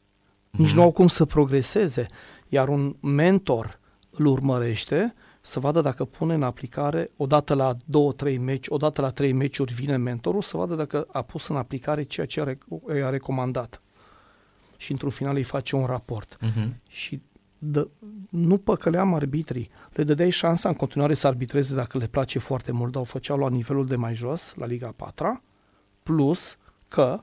[0.50, 0.74] Nici mm-hmm.
[0.74, 2.06] nu au cum să progreseze.
[2.48, 8.38] Iar un mentor îl urmărește să vadă dacă pune în aplicare, odată la două, trei
[8.38, 12.26] meci, odată la trei meciuri vine mentorul, să vadă dacă a pus în aplicare ceea
[12.26, 13.82] ce a, rec- a recomandat.
[14.78, 16.38] Și într-un final îi face un raport.
[16.38, 16.70] Mm-hmm.
[16.90, 17.22] Și
[17.58, 17.88] dă,
[18.30, 19.70] nu păcăleam arbitrii.
[19.94, 23.38] Le dădeai șansa în continuare să arbitreze dacă le place foarte mult, dar o făceau
[23.38, 25.44] la nivelul de mai jos, la Liga 4
[26.04, 26.58] plus
[26.88, 27.22] că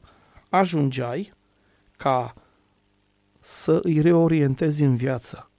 [0.48, 1.32] ajungeai
[1.96, 2.34] ca
[3.40, 5.50] să îi reorientezi în viață.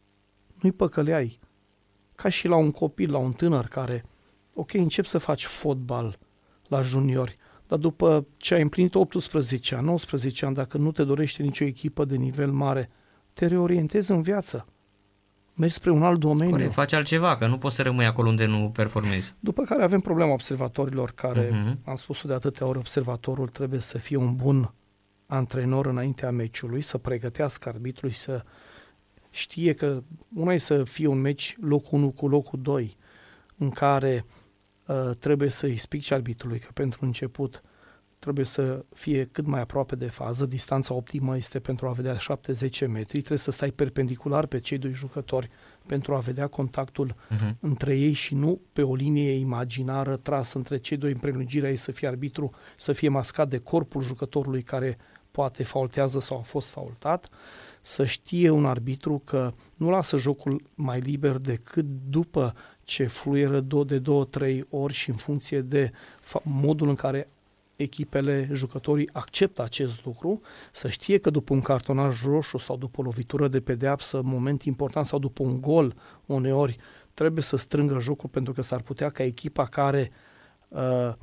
[0.62, 1.40] Nu-i păcăleai.
[2.16, 4.06] Ca și la un copil, la un tânăr care,
[4.54, 6.18] ok, încep să faci fotbal
[6.68, 11.44] la juniori, dar după ce ai împlinit 18 ani, 19 ani, dacă nu te dorește
[11.44, 12.90] nicio echipă de nivel mare,
[13.34, 14.66] te reorientezi în viață.
[15.54, 16.52] Mergi spre un alt domeniu.
[16.52, 19.36] Corect, faci altceva, că nu poți să rămâi acolo unde nu performezi.
[19.40, 21.84] După care avem problema observatorilor, care, uh-huh.
[21.86, 24.74] am spus-o de atâtea ori, observatorul trebuie să fie un bun
[25.28, 28.44] antrenor înaintea meciului, să pregătească arbitrul și să
[29.30, 30.04] știe că
[30.36, 32.98] una e să fie un meci locul 1 cu locul 2,
[33.58, 34.26] în care
[34.88, 37.62] uh, trebuie să îi spici arbitrului că pentru început
[38.20, 42.20] trebuie să fie cât mai aproape de fază, distanța optimă este pentru a vedea 7-10
[42.88, 45.50] metri, trebuie să stai perpendicular pe cei doi jucători
[45.86, 47.60] pentru a vedea contactul uh-huh.
[47.60, 51.76] între ei și nu pe o linie imaginară trasă între cei doi în prelungirea ei
[51.76, 54.98] să fie arbitru, să fie mascat de corpul jucătorului care
[55.38, 57.30] poate faultează sau a fost faultat,
[57.82, 64.00] să știe un arbitru că nu lasă jocul mai liber decât după ce fluieră de
[64.00, 65.92] două, trei ori și în funcție de
[66.44, 67.30] modul în care
[67.76, 73.04] echipele, jucătorii acceptă acest lucru, să știe că după un cartonaj roșu sau după o
[73.04, 75.94] lovitură de pedeapsă, moment important, sau după un gol,
[76.26, 76.78] uneori
[77.14, 80.12] trebuie să strângă jocul pentru că s-ar putea ca echipa care
[80.68, 81.14] uh,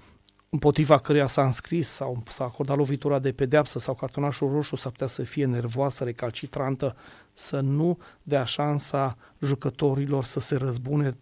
[0.54, 5.06] împotriva căreia s-a înscris sau s-a acordat lovitura de pedeapsă sau cartonașul roșu s-ar putea
[5.06, 6.96] să fie nervoasă, recalcitrantă,
[7.32, 11.16] să nu dea șansa jucătorilor să se răzbune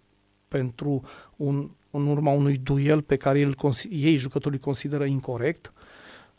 [0.49, 1.03] pentru
[1.37, 3.55] un, în urma unui duel pe care el,
[3.91, 5.72] ei, jucătorii, consideră incorrect,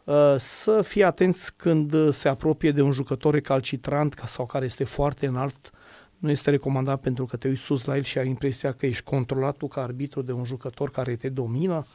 [0.03, 5.25] uh, să fie atenți când se apropie de un jucător recalcitrant sau care este foarte
[5.25, 5.71] înalt,
[6.17, 9.03] nu este recomandat pentru că te uiți sus la el și ai impresia că ești
[9.03, 11.85] controlat tu ca arbitru de un jucător care te domină.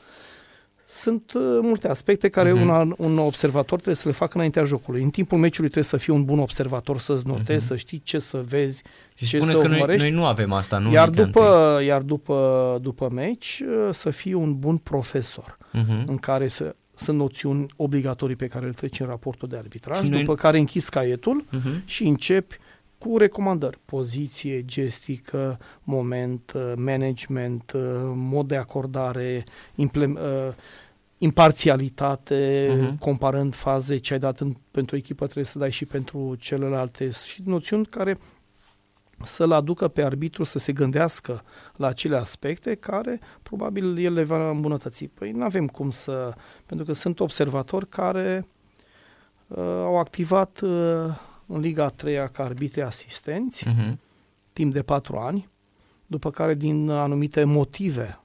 [0.91, 2.69] Sunt uh, multe aspecte care uh-huh.
[2.69, 5.03] un, un observator trebuie să le facă înaintea jocului.
[5.03, 7.69] În timpul meciului trebuie să fii un bun observator, să-ți notezi, uh-huh.
[7.69, 8.83] să știi ce să vezi,
[9.15, 10.93] și ce să că noi, noi nu avem asta, nu?
[10.93, 16.05] Iar după, iar după, după meci uh, să fii un bun profesor uh-huh.
[16.07, 20.11] în care să sunt noțiuni obligatorii pe care le treci în raportul de arbitraj, și
[20.11, 20.37] după noi...
[20.37, 21.85] care închizi caietul uh-huh.
[21.85, 22.59] și începi
[22.99, 27.83] cu recomandări, poziție, gestică, moment, uh, management, uh,
[28.15, 29.45] mod de acordare,
[29.75, 30.55] implement, uh,
[31.19, 32.99] imparțialitate, uh-huh.
[32.99, 37.43] comparând faze, ce ai dat în, pentru echipă trebuie să dai și pentru celelalte și
[37.45, 38.19] noțiuni care
[39.23, 41.43] să-l aducă pe arbitru să se gândească
[41.77, 45.05] la acele aspecte care probabil el le va îmbunătăți.
[45.05, 46.33] Păi nu avem cum să...
[46.67, 48.47] pentru că sunt observatori care
[49.47, 50.71] uh, au activat uh,
[51.49, 53.95] în Liga a treia ca arbitri asistenți, uh-huh.
[54.53, 55.49] timp de patru ani,
[56.07, 58.21] după care din anumite motive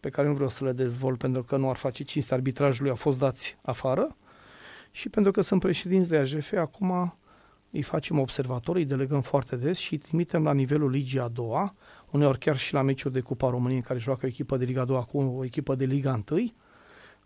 [0.00, 2.96] pe care nu vreau să le dezvolt pentru că nu ar face cinste arbitrajului, au
[2.96, 4.16] fost dați afară
[4.90, 7.16] și pentru că sunt președinți de AJF, acum
[7.70, 11.74] îi facem observatori, îi delegăm foarte des și îi trimitem la nivelul Ligii a doua,
[12.10, 14.80] uneori chiar și la meciuri de Cupa României în care joacă o echipă de Liga
[14.80, 16.52] a doua cu o echipă de Liga 1,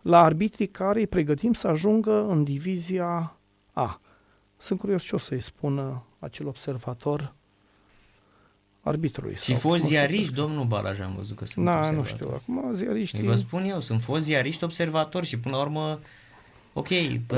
[0.02, 3.36] la arbitrii care îi pregătim să ajungă în divizia
[3.72, 4.00] A.
[4.58, 7.34] Sunt curios ce o să-i spună acel observator
[8.80, 9.36] arbitrului.
[9.36, 13.22] Și fost ziariști, domnul Balaj, am văzut că sunt Da, nu știu, acum ziariștii...
[13.22, 16.00] Vă spun eu, sunt fost ziariști observatori și până la urmă
[16.72, 16.88] Ok,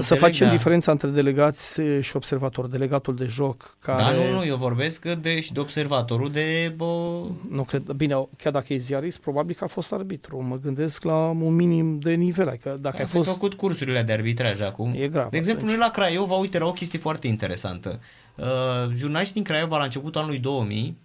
[0.01, 0.53] să facem da.
[0.53, 2.66] diferența între delegați și observator.
[2.66, 4.03] Delegatul de joc care...
[4.03, 6.72] Da, nu, nu, eu vorbesc de, și de observatorul de...
[6.76, 7.22] Bă...
[7.51, 10.43] Nu cred, bine, chiar dacă e ziarist, probabil că a fost arbitru.
[10.43, 12.49] Mă gândesc la un minim de nivel.
[12.49, 13.28] Adică dacă da, ați fost...
[13.28, 14.93] făcut cursurile de arbitraj acum.
[14.97, 15.31] E grav.
[15.31, 15.76] De exemplu, deci...
[15.76, 18.01] noi la Craiova, uite, era o chestie foarte interesantă.
[18.35, 18.47] Uh,
[18.95, 20.97] jurnaliștii din Craiova, la începutul anului 2000,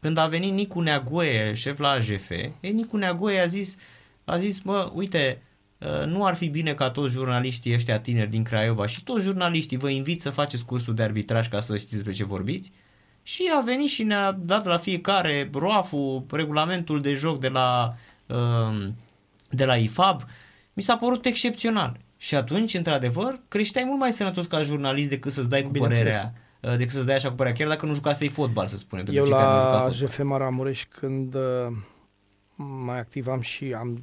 [0.00, 3.76] când a venit Nicu Neagoe, șef la AJF, e, Nicu Neagoe a zis,
[4.24, 5.49] a zis, mă, uite, Uh,
[6.06, 9.88] nu ar fi bine ca toți jurnaliștii ăștia tineri din Craiova și toți jurnaliștii vă
[9.88, 12.72] invit să faceți cursul de arbitraj ca să știți despre ce vorbiți
[13.22, 17.94] și a venit și ne-a dat la fiecare roaful, regulamentul de joc de la,
[18.26, 18.94] um,
[19.50, 20.22] de la IFAB.
[20.72, 21.96] Mi s-a părut excepțional.
[22.16, 26.76] Și atunci, într-adevăr, creșteai mult mai sănătos ca jurnalist decât să-ți dai cu părerea uh,
[26.76, 29.04] decât să-ți dai așa cu părerea, chiar dacă nu jucasei fotbal, să spunem.
[29.10, 31.72] Eu la JF Maramureș, când uh,
[32.54, 34.02] mai activam și am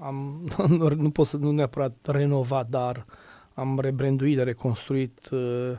[0.00, 0.48] am,
[0.96, 3.06] nu pot să nu neapărat renovat, dar
[3.54, 5.72] am rebranduit, reconstruit uh,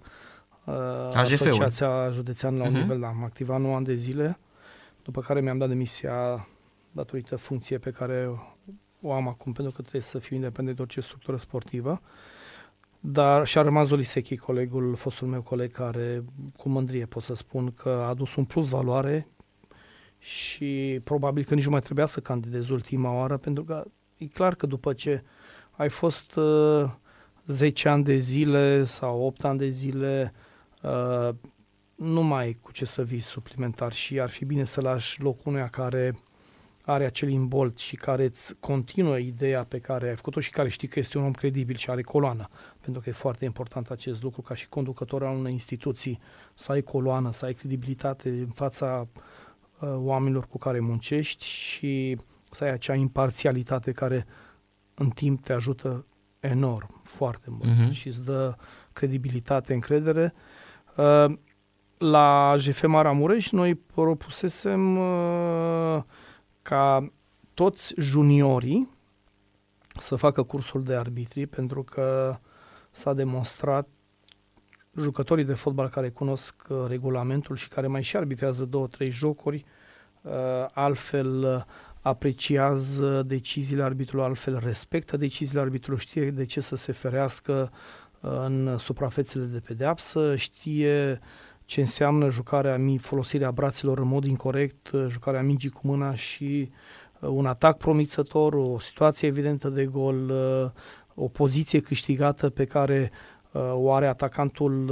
[0.66, 2.82] uh Asociația Județeană la un uh-huh.
[2.82, 4.40] nivel, da, am activat 9 ani de zile,
[5.04, 6.48] după care mi-am dat demisia
[6.92, 8.40] datorită funcției pe care
[9.02, 12.02] o am acum, pentru că trebuie să fiu independent de orice structură sportivă.
[13.00, 16.24] Dar și-a rămas Olisechi, colegul, fostul meu coleg, care
[16.58, 19.28] cu mândrie pot să spun că a adus un plus valoare
[20.18, 23.86] și probabil că nici nu mai trebuia să candidez ultima oară, pentru că
[24.22, 25.24] e clar că după ce
[25.72, 26.90] ai fost uh,
[27.48, 30.34] 10 ani de zile sau 8 ani de zile,
[30.82, 31.30] uh,
[31.96, 35.42] nu mai ai cu ce să vii suplimentar și ar fi bine să lași locul
[35.46, 36.20] unuia care
[36.86, 40.88] are acel imbolt și care îți continuă ideea pe care ai făcut-o și care știi
[40.88, 42.50] că este un om credibil și are coloană,
[42.82, 46.20] pentru că e foarte important acest lucru ca și conducător al unei instituții
[46.54, 49.08] să ai coloană, să ai credibilitate în fața
[49.80, 52.18] uh, oamenilor cu care muncești și
[52.52, 54.26] să ai acea imparțialitate care
[54.94, 56.06] în timp te ajută
[56.40, 57.92] enorm, foarte mult uh-huh.
[57.92, 58.56] și îți dă
[58.94, 60.34] credibilitate, încredere.
[60.96, 61.34] Uh,
[61.98, 66.04] la GF Maramureș noi propusesem uh,
[66.62, 67.12] ca
[67.54, 68.90] toți juniorii
[70.00, 72.38] să facă cursul de arbitri pentru că
[72.92, 73.88] s-a demonstrat
[74.96, 79.66] jucătorii de fotbal care cunosc uh, regulamentul și care mai și arbitrează două, trei jocuri,
[80.74, 81.66] altfel
[82.02, 87.72] apreciază deciziile arbitrului, altfel respectă deciziile arbitrului, știe de ce să se ferească
[88.20, 91.20] uh, în suprafețele de pedeapsă, știe
[91.66, 96.72] ce înseamnă jucarea mi, folosirea braților în mod incorrect, uh, jucarea mingii cu mâna și
[97.20, 100.34] uh, un atac promițător, o situație evidentă de gol,
[101.14, 103.12] o poziție câștigată pe care
[103.74, 104.92] o are atacantul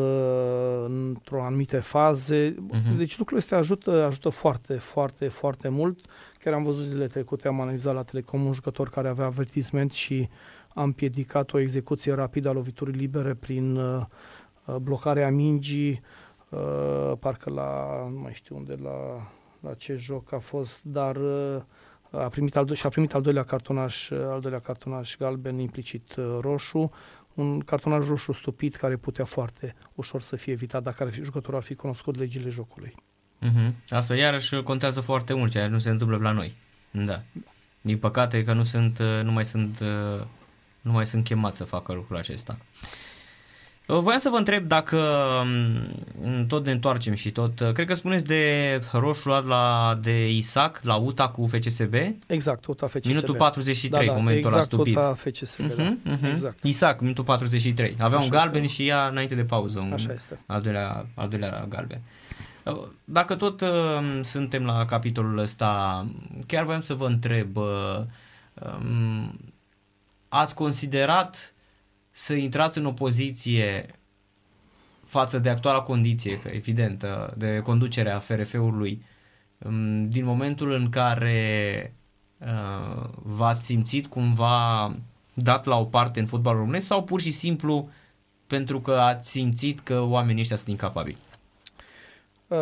[0.85, 2.51] într-o anumite faze.
[2.51, 2.97] Uh-huh.
[2.97, 5.99] Deci lucrurile astea ajută, ajută foarte, foarte, foarte mult
[6.43, 10.29] Chiar am văzut zilele trecute, am analizat la Telecom un jucător care avea avertisment și
[10.73, 14.05] am piedicat o execuție rapidă a loviturii libere prin uh,
[14.65, 16.01] uh, blocarea mingii,
[16.49, 19.27] uh, parcă la, nu mai știu unde, la
[19.59, 21.61] la ce joc a fost, dar uh,
[22.11, 26.15] a primit al do- și-a primit al doilea cartonaș, uh, al doilea cartonaș galben implicit
[26.15, 26.91] uh, roșu,
[27.33, 31.59] un cartonaș roșu stupid care putea foarte ușor să fie evitat dacă ar fi, jucătorul
[31.59, 32.95] ar fi cunoscut legile jocului.
[33.45, 33.71] Uh-huh.
[33.89, 36.55] Asta iarăși contează foarte mult, ceea ce nu se întâmplă la noi.
[36.91, 37.21] Da.
[37.81, 40.21] Din păcate că nu sunt, uh, nu mai sunt, uh,
[40.81, 42.57] nu mai sunt chemați să facă lucrul acesta.
[43.85, 44.97] Uh, Voiam să vă întreb dacă
[45.41, 50.29] um, tot ne întoarcem și tot, uh, cred că spuneți de roșu luat la, de
[50.29, 51.93] Isaac, la UTA cu FCSB,
[52.27, 53.05] Exact, tot a FCSB.
[53.05, 54.93] minutul 43, da, da, momentul ăla exact, stupid.
[54.93, 56.11] tot a FCSB, uh-huh, Mhm, da.
[56.11, 56.25] mhm.
[56.25, 56.63] Exact.
[56.63, 57.95] Isaac, minutul 43.
[57.99, 58.73] Avea Așa un galben este.
[58.75, 60.39] și ea înainte de pauză un Așa este.
[60.45, 62.01] al doilea, al doilea galben.
[62.03, 62.18] Uh,
[63.03, 66.05] Dacă tot uh, suntem la capitolul ăsta,
[66.47, 67.99] chiar voiam să vă întreb, uh,
[68.53, 69.39] um,
[70.29, 71.53] ați considerat
[72.11, 73.85] să intrați în opoziție
[75.05, 79.03] față de actuala condiție, că evident, uh, de conducerea FRF-ului,
[79.57, 81.93] um, din momentul în care
[82.37, 84.95] uh, v-ați simțit cumva
[85.33, 87.89] dat la o parte în fotbalul românesc sau pur și simplu
[88.47, 91.17] pentru că ați simțit că oamenii ăștia sunt incapabili?
[92.49, 92.57] Uh,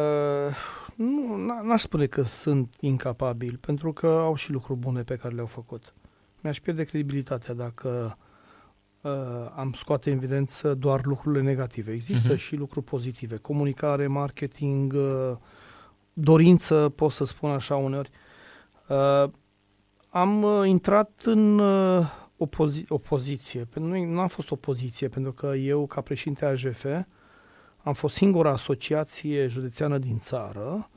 [0.95, 5.33] nu, n- n-aș spune că sunt incapabili, pentru că au și lucruri bune pe care
[5.33, 5.93] le-au făcut.
[6.41, 8.17] Mi-aș pierde credibilitatea dacă
[9.01, 9.11] uh,
[9.55, 11.91] am scoate în evidență doar lucrurile negative.
[11.91, 12.37] Există Mhm.
[12.37, 13.35] și lucruri pozitive.
[13.37, 15.35] Comunicare, marketing, uh,
[16.13, 18.09] dorință, pot să spun așa uneori.
[18.87, 19.29] Uh,
[20.09, 22.05] am uh, intrat în uh,
[22.37, 23.63] opozi- opoziție.
[23.65, 26.85] Pentru noi nu am fost opoziție, pentru că eu, ca președinte AJF,
[27.87, 30.89] am fost singura asociație județeană din țară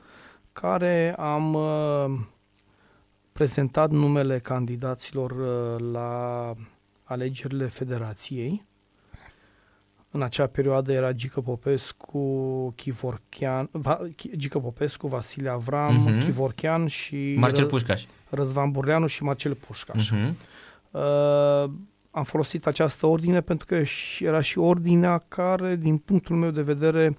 [0.53, 2.19] care am uh,
[3.31, 6.53] prezentat numele candidaților uh, la
[7.03, 8.65] alegerile federației.
[10.13, 12.19] În acea perioadă era Gică Popescu,
[12.75, 16.17] Chivorchean, Va, Chi- Gică Popescu, Vasile Avram, Mhm.
[16.19, 16.23] uh-huh.
[16.23, 18.03] Chivorchean și Marcel Ră- Pușcaș.
[18.29, 20.09] Răzvan Burleanu și Marcel Pușcaș.
[20.09, 20.37] Mhm.
[20.91, 21.71] Uh,
[22.11, 26.61] am folosit această ordine pentru că și- era și ordinea care, din punctul meu de
[26.61, 27.17] vedere,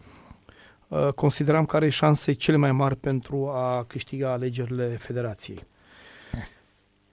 [0.89, 5.67] uh, consideram că are șanse cele mai mari pentru a câștiga alegerile federației.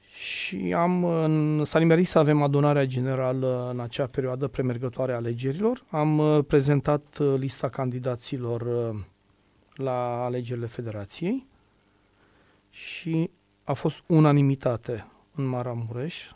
[0.09, 5.83] Și am, în, s-a nimerit să avem adunarea generală în acea perioadă premergătoare a alegerilor.
[5.89, 8.99] Am uh, prezentat uh, lista candidaților uh,
[9.73, 11.47] la alegerile federației
[12.69, 13.29] și
[13.63, 16.29] a fost unanimitate în Maramureș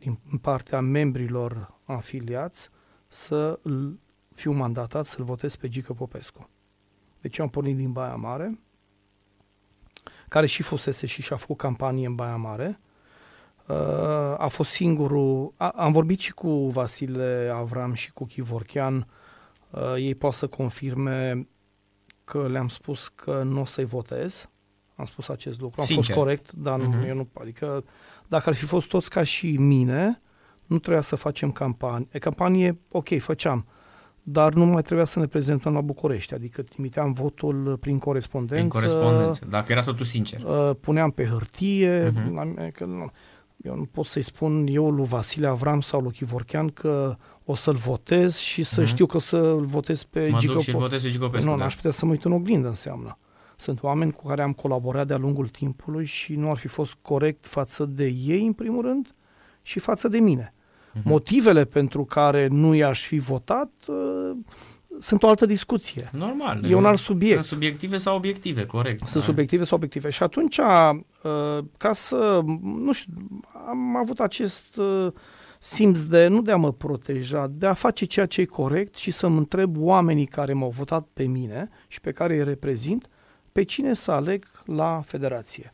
[0.00, 2.68] din partea membrilor afiliați
[3.06, 3.98] să îl
[4.34, 6.48] fiu mandatat să-l votez pe Gică Popescu.
[7.20, 8.60] Deci eu am pornit din Baia Mare,
[10.28, 12.80] care și fusese și și-a făcut campanie în Baia Mare.
[13.68, 13.76] Uh,
[14.38, 15.52] a fost singurul...
[15.56, 19.06] A, am vorbit și cu Vasile Avram și cu Chivorchean.
[19.70, 21.48] Uh, ei pot să confirme
[22.24, 24.48] că le-am spus că nu o să-i votez.
[24.96, 25.80] Am spus acest lucru.
[25.80, 26.04] Am Sincer.
[26.04, 27.04] fost corect, dar nu, Mhm.
[27.04, 27.28] eu nu...
[27.32, 27.84] Adică
[28.30, 30.22] dacă ar fi fost toți ca și mine,
[30.66, 32.06] nu trebuia să facem campanie.
[32.10, 33.66] E, campanie, ok, făceam,
[34.22, 38.68] dar nu mai trebuia să ne prezentăm la București, adică trimiteam votul prin corespondență, Prin
[38.68, 40.40] corespondență, dacă era totul sincer.
[40.42, 42.54] uh, puneam pe hârtie, Mhm.
[42.56, 42.72] uh-huh.
[42.72, 43.10] că, nu,
[43.64, 47.74] eu nu pot să-i spun eu lui Vasile Avram sau lui Chivorchean că o să-l
[47.76, 48.88] votez și să Mhm.
[48.88, 51.24] știu că o să-l votez pe Mă Gică duc și îl Po- votez pe Gică
[51.24, 51.62] Popescu, nu, da.
[51.62, 53.18] n-aș putea să mă uit în oglindă, înseamnă.
[53.60, 57.46] Sunt oameni cu care am colaborat de-a lungul timpului și nu ar fi fost corect
[57.46, 59.14] față de ei, în primul rând,
[59.62, 60.54] și față de mine.
[60.94, 61.08] Mhm.
[61.08, 64.36] Motivele pentru care nu i-aș fi votat uh,
[64.98, 66.10] sunt o altă discuție.
[66.12, 66.64] Normal.
[66.64, 67.34] E un alt subiect.
[67.44, 69.08] Sunt subiective sau obiective, corect.
[69.08, 69.28] Sunt Da.
[69.28, 70.10] subiective sau obiective.
[70.10, 70.98] Și atunci, uh,
[71.76, 73.12] ca să, nu știu,
[73.68, 75.12] am avut acest uh,
[75.58, 79.10] simț de, nu de a mă proteja, de a face ceea ce e corect și
[79.10, 83.08] să-mi întreb oamenii care m-au votat pe mine și pe care îi reprezint,
[83.52, 85.72] pe cine să aleg la federație.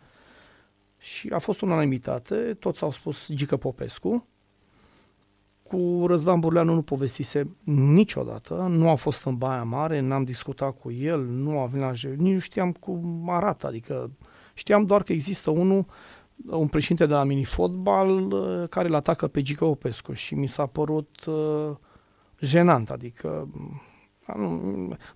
[0.99, 4.27] Și a fost unanimitate, toți au spus Gică Popescu,
[5.63, 10.93] cu Răzvan Burleanu nu povestise niciodată, nu a fost în Baia Mare, n-am discutat cu
[10.93, 14.11] el, nu a venit la Jeu, nici nu știam cum arată, adică
[14.55, 15.87] știam doar că există unul,
[16.47, 20.67] un președinte de la minifotbal uh, care îl atacă pe Gică Popescu și mi s-a
[20.67, 21.77] părut uh,
[22.41, 23.81] jenant, adică uh, nu,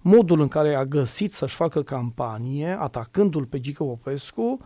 [0.00, 4.58] modul în care a găsit să-și facă campanie, atacându-l pe Gică Popescu,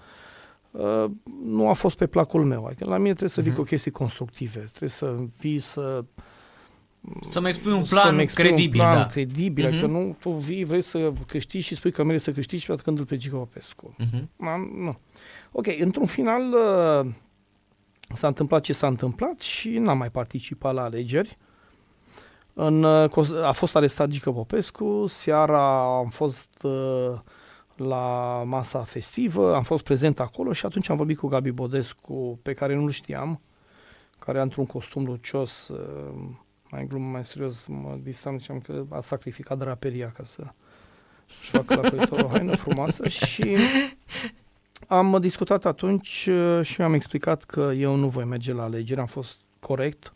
[0.71, 1.05] uh,
[1.45, 2.65] nu a fost pe placul meu.
[2.65, 3.59] Adică la mine trebuie să vii Mhm.
[3.59, 6.05] cu chestii constructive, trebuie să vii să
[7.29, 9.07] Să-mi expui un să-mi plan expui credibil, un plan da.
[9.07, 9.73] credibil, Mhm.
[9.73, 13.17] adică nu, tu vii, vrei să câștigi și spui că mergi să câștigi atacându-l pe
[13.17, 13.95] Gică Popescu.
[13.99, 14.31] Mhm.
[14.49, 14.99] Am, nu.
[15.53, 17.11] Ok, într-un final uh,
[18.15, 21.39] s-a întâmplat ce s-a întâmplat și n-am mai participat la alegeri.
[22.55, 27.13] În, uh, cos- a fost arestat Gică Popescu, seara am fost uh,
[27.77, 32.53] la masa festivă, am fost prezent acolo și atunci am vorbit cu Gabi Bodescu, pe
[32.53, 33.41] care nu-l știam,
[34.19, 36.15] care într-un costum lucios, uh,
[36.71, 40.43] mai glumă, mai serios, mă distram, ziceam că a sacrificat draperia ca să
[41.41, 43.57] își facă la coitor o haină frumoasă și
[44.87, 49.07] am discutat atunci uh, și mi-am explicat că eu nu voi merge la alegeri, am
[49.07, 50.13] fost corect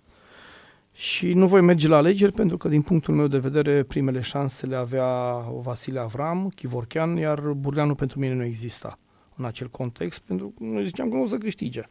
[0.98, 4.66] și nu voi merge la alegeri pentru că, din punctul meu de vedere, primele șanse
[4.66, 8.98] le avea Vasile Avram, Chivorchean, iar Burleanu pentru mine nu exista
[9.36, 11.82] în acel context, pentru că noi ziceam că nu o să câștige.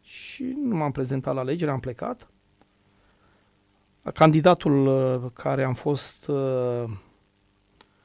[0.00, 2.30] Și nu m-am prezentat la alegeri, am plecat.
[4.14, 6.84] Candidatul uh, care am fost uh,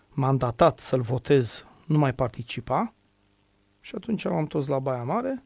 [0.10, 2.94] mandatat să-l votez nu mai participa
[3.80, 5.44] și atunci am toți la Baia Mare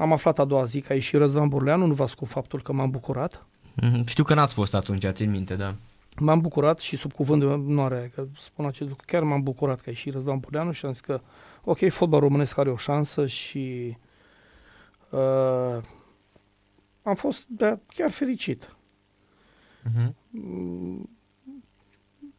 [0.00, 2.72] am aflat a doua zi că a ieșit Răzvan Burleanu, nu v-ați cu faptul că
[2.72, 3.46] m-am bucurat.
[3.82, 4.04] Mm-hmm.
[4.04, 5.74] Știu că n-ați fost atunci, țin minte, da.
[6.18, 9.82] M-am bucurat și sub cuvânt de onoare, că spun acest lucru, chiar m-am bucurat că
[9.86, 11.20] a ieșit Răzvan Burleanu și am zis că,
[11.64, 13.96] ok, fotbal românesc are o șansă și
[15.10, 15.78] uh,
[17.02, 18.76] am fost de, chiar fericit.
[19.88, 20.12] Uh-huh.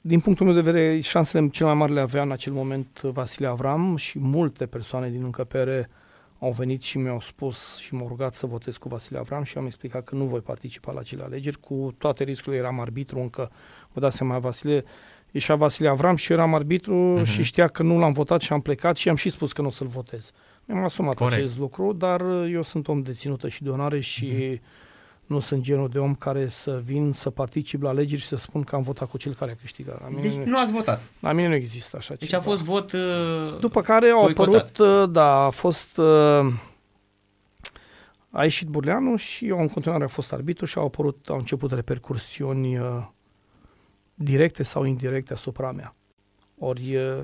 [0.02, 3.48] Din punctul meu de vedere, șansele cele mai mari le avea în acel moment Vasile
[3.48, 6.00] Avram și multe persoane din încăpere uh,
[6.44, 9.66] au venit și mi-au spus și m-au rugat să votez cu Vasile Avram și am
[9.66, 11.60] explicat că nu voi participa la acele alegeri.
[11.60, 13.52] Cu toate riscurile eram arbitru încă,
[13.92, 14.84] vă dați seama, Vasile,
[15.32, 17.26] ieșea Vasile Avram și eram arbitru uh-huh.
[17.26, 19.68] și știa că nu l-am votat și am plecat și am și spus că nu
[19.68, 20.32] o să-l votez.
[20.66, 21.38] Mi-am asumat Corect.
[21.38, 24.90] acest lucru, dar eu sunt om de ținută și de onoare și uh-huh
[25.32, 28.64] nu sunt genul de om care să vin să particip la alegeri și să spun
[28.64, 30.02] că am votat cu cel care a câștigat.
[30.02, 31.02] La mine deci nu ați votat?
[31.20, 32.42] La mine nu există așa Deci ceva.
[32.42, 34.56] a fost vot uh, După care au boicotat.
[34.56, 35.98] apărut, uh, da, a fost...
[35.98, 36.54] Uh,
[38.30, 41.72] a ieșit Burleanu și eu în continuare a fost arbitru și au apărut, au început
[41.72, 43.08] repercursiuni uh,
[44.14, 45.96] directe sau indirecte asupra mea.
[46.58, 47.22] Ori uh,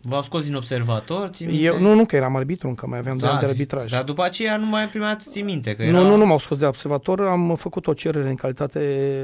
[0.00, 1.30] V-au scos din observator?
[1.38, 3.90] Eu, nu, nu, că eram arbitru încă, mai aveam da, de arbitraj.
[3.90, 5.76] Dar după aceea nu mai primați ții minte?
[5.76, 5.98] Că era...
[5.98, 8.80] Nu, nu, nu m-au scos de observator, am făcut o cerere în calitate,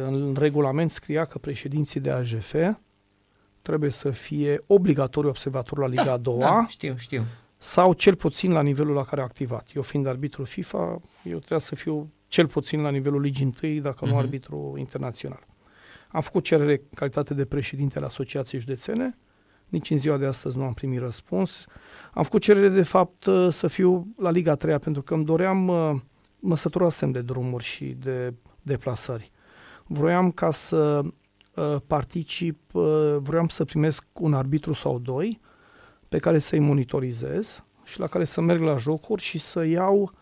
[0.07, 2.55] în regulament scria că președinții de AJF
[3.63, 6.39] trebuie să fie obligatoriu observator la Liga da, a doua.
[6.39, 7.25] Da, știu, știu.
[7.57, 9.71] Sau cel puțin la nivelul la care a activat.
[9.75, 13.97] Eu fiind arbitru FIFA, eu trebuie să fiu cel puțin la nivelul ligii întâi, dacă
[13.99, 14.09] uh-huh.
[14.09, 14.23] nu mhm.
[14.23, 15.47] arbitru internațional.
[16.09, 19.19] Am făcut cerere în calitate de președinte al Asociației Județene,
[19.73, 21.65] nici în ziua de astăzi nu am primit răspuns.
[22.13, 25.69] Am făcut cerere, de fapt, uh, să fiu la Liga 3 pentru că îmi doream,
[25.69, 26.01] uh,
[26.39, 29.31] mă săturasem de drumuri și de deplasări.
[29.87, 31.01] Vroiam ca să
[31.55, 32.71] uh, particip,
[33.17, 35.41] vroiam să primesc un arbitru sau doi
[36.09, 40.13] pe care să-i monitorizez și la care să merg la jocuri și să iau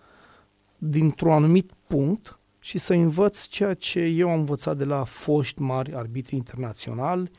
[0.79, 5.95] dintr-un anumit punct și să învăț ceea ce eu am învățat de la foști mari
[5.95, 7.31] arbitri internaționali,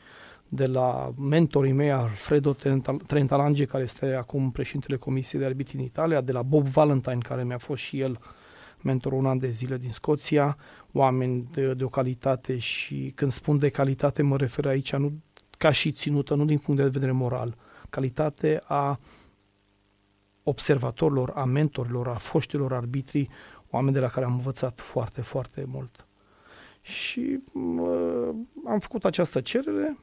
[0.54, 2.52] de la mentorii mei, Alfredo
[3.06, 7.44] Trentalange, care este acum președintele Comisiei de Arbitri în Italia, de la Bob Valentine, care
[7.44, 8.18] mi-a fost și el
[8.82, 10.56] mentor un an de zile din Scoția,
[10.92, 15.12] oameni de, de o calitate și când spun de calitate mă refer aici nu
[15.58, 17.56] ca și ținută, nu din punct de vedere moral,
[17.90, 18.98] calitate a
[20.42, 23.28] observatorilor, a mentorilor, a foștilor arbitri,
[23.70, 26.06] oameni de la care am învățat foarte, foarte mult.
[26.80, 28.28] Și uh,
[28.66, 29.96] am făcut această cerere,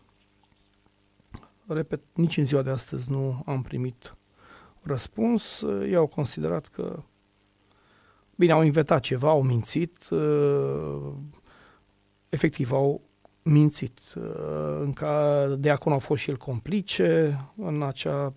[1.74, 4.14] repet, nici în ziua de astăzi nu am primit
[4.82, 5.62] răspuns.
[5.62, 7.00] Ei au considerat că,
[8.36, 11.12] bine, au inventat ceva, au mințit, uh,
[12.30, 13.02] efectiv au
[13.42, 14.00] mințit.
[14.16, 18.34] Uh, încă de acum au fost și el complice în acea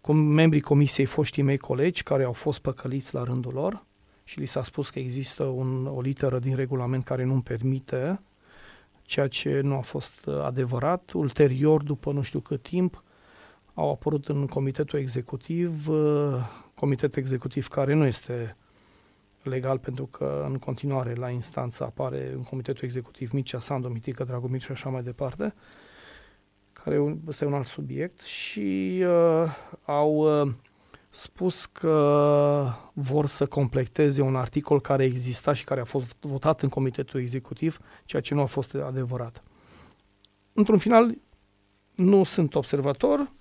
[0.00, 3.84] cu membrii comisiei foștii mei colegi care au fost păcăliți la rândul lor
[4.24, 8.20] și li s-a spus că există un, o literă din regulament care nu-mi permite
[9.08, 11.10] ceea ce nu a fost uh, adevărat.
[11.12, 13.02] Ulterior, după nu știu cât timp,
[13.74, 16.34] au apărut în comitetul executiv, uh,
[16.74, 18.56] comitet executiv care nu este
[19.42, 24.60] legal pentru că în continuare la instanță apare în comitetul executiv Mircea Sandu, Mitică, Dragomir
[24.60, 25.54] și așa mai departe,
[26.72, 29.44] care este un alt subiect și uh,
[29.84, 30.52] au uh,
[31.10, 36.68] spus că vor să completeze un articol care exista și care a fost votat în
[36.68, 39.42] comitetul executiv, ceea ce nu a fost adevărat.
[40.52, 41.14] Într-un final,
[41.94, 43.32] nu sunt observator.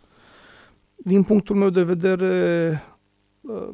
[0.95, 2.83] Din punctul meu de vedere,
[3.41, 3.69] uh,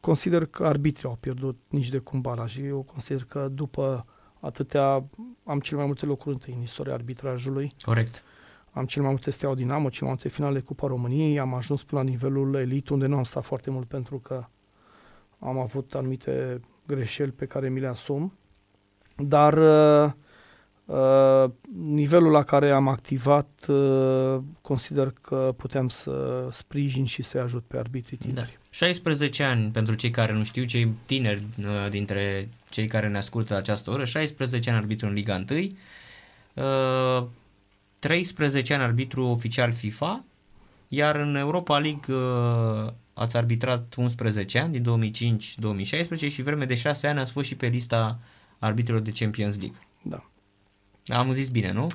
[0.00, 2.58] consider că arbitrii au pierdut nici de cum baraj.
[2.58, 4.06] Eu consider că după
[4.40, 5.04] atâtea,
[5.44, 7.72] am cel mai multe locuri întâi în istoria arbitrajului.
[7.80, 8.22] Corect.
[8.74, 12.00] Am cel mai multe steaua Dinamo, cel mai multe finale Cupa României, am ajuns până
[12.02, 14.44] la nivelul elit, unde nu am stat foarte mult pentru că
[15.38, 18.32] am avut anumite greșeli pe care mi le asum.
[19.16, 19.52] Dar
[20.06, 20.12] uh,
[20.86, 27.64] Uh, nivelul la care am activat, uh, consider că putem să sprijin și să-i ajut
[27.66, 28.26] pe arbitrii Da.
[28.28, 28.58] tineri.
[28.70, 33.52] 16 ani pentru cei care nu știu, cei tineri uh, dintre cei care ne ascultă
[33.52, 35.58] la această oră, 16 ani arbitru în Liga 1,
[36.54, 37.26] uh,
[38.08, 40.24] 13 ani arbitru oficial FIFA,
[40.88, 45.12] iar în Europa League uh, ați arbitrat 11 ani, din
[46.26, 48.18] 2005-2016 și vreme de 6 ani ați fost și pe lista
[48.58, 49.78] arbitrilor de Champions League.
[50.02, 50.24] Da.
[51.06, 51.86] Am zis bine, nu?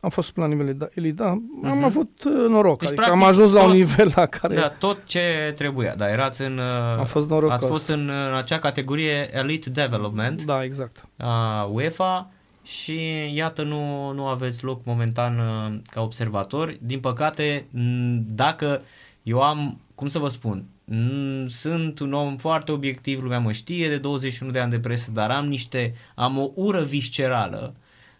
[0.00, 1.28] Am fost la nivel da, elit, da,
[1.64, 4.54] am avut uh, noroc, Deci, adică practic, am ajuns la un tot- nivel la care...
[4.54, 6.58] Da, tot ce trebuia, dar erați în...
[6.58, 7.56] uh, Am fost norocos.
[7.56, 10.42] Ați fost în, în acea categorie Elite Development.
[10.42, 11.04] da exact.
[11.16, 12.30] a UEFA
[12.68, 12.98] și
[13.34, 16.78] iată nu, nu aveți loc momentan uh, ca observatori.
[16.82, 18.82] Din păcate, m, dacă
[19.22, 23.88] eu am, cum să vă spun, m, sunt un om foarte obiectiv, lumea mă știe
[23.88, 27.74] de 21 de ani de presă, dar am niște, am o ură viscerală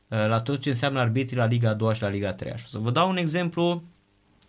[0.08, 2.56] uh, la tot ce înseamnă arbitrii la Liga a doua și la Liga a treia.
[2.56, 3.82] Și o să vă dau un exemplu,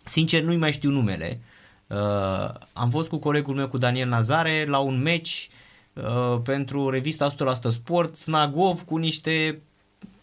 [0.03, 1.39] sincer nu-i mai știu numele.
[1.87, 5.49] Uh, am fost cu colegul meu, cu Daniel Nazare, la un meci
[5.93, 7.33] uh, pentru revista 100%
[7.69, 9.61] Sport, Snagov, cu niște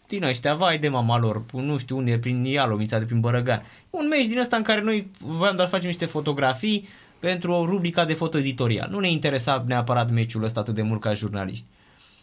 [0.07, 3.63] din ăștia, vai de mama lor, nu știu unde, prin Ialomița, de prin Bărăgan.
[3.89, 6.87] Un meci din ăsta în care noi voiam doar să facem niște fotografii
[7.19, 8.89] pentru o rubrica de foto editorial.
[8.89, 11.65] Nu ne interesa neapărat meciul ăsta atât de mult ca jurnaliști.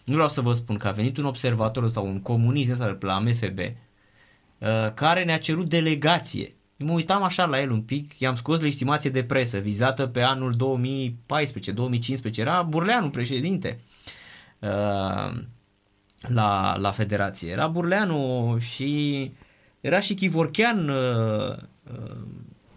[0.04, 3.18] Nu vreau să vă spun că a venit un observator ăsta, un comunist ăsta la
[3.18, 6.54] MFB, uh, care ne-a cerut delegație.
[6.76, 10.54] Mă uitam așa la el un pic, i-am scos legitimație de presă vizată pe anul
[12.32, 12.36] 2014-2015.
[12.36, 13.80] Era Burleanu președinte
[14.58, 15.40] uh,
[16.28, 17.50] la, la federație.
[17.50, 19.32] Era Burleanu și
[19.80, 21.56] era și Chivorchean uh,
[21.92, 22.16] uh,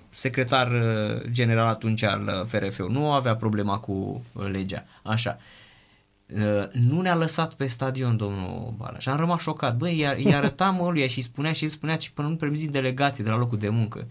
[0.10, 2.94] secretar uh, general atunci al FRF-ului.
[2.94, 4.84] Nu avea problema cu uh, legea.
[5.04, 5.38] Așa.
[6.36, 9.78] Uh, nu ne-a lăsat pe stadion domnul Balaș și am rămas șocat.
[9.78, 13.24] Băi, i- îi arătam ăluia și spunea și el spunea și până nu permiți delegație
[13.24, 14.08] de la locul de muncă.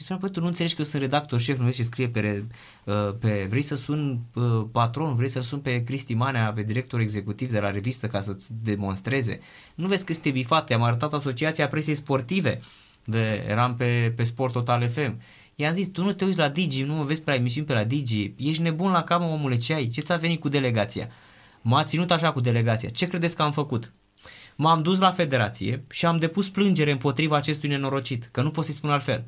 [0.00, 2.08] Și spunea, păi tu nu înțelegi că eu sunt redactor șef, nu vezi ce scrie
[2.08, 2.46] pe, re-
[2.84, 7.00] uh, pe vrei să sun uh, patron, vrei să sun pe Cristi Manea, pe director
[7.00, 9.40] executiv de la revistă ca să-ți demonstreze.
[9.74, 12.60] Nu vezi că este bifat, am arătat Asociația Presei Sportive,
[13.04, 15.20] de, eram pe, pe Sport Total FM.
[15.54, 17.84] I-am zis, tu nu te uiți la Digi, nu mă vezi prea emisiuni pe la
[17.84, 19.88] Digi, ești nebun la cap, mă, omule, ce ai?
[19.88, 21.08] Ce ți-a venit cu delegația?
[21.62, 22.88] M-a ținut așa cu delegația.
[22.88, 23.92] Ce credeți că am făcut?
[24.56, 28.74] M-am dus la federație și am depus plângere împotriva acestui nenorocit, că nu pot să-i
[28.74, 29.24] spun altfel.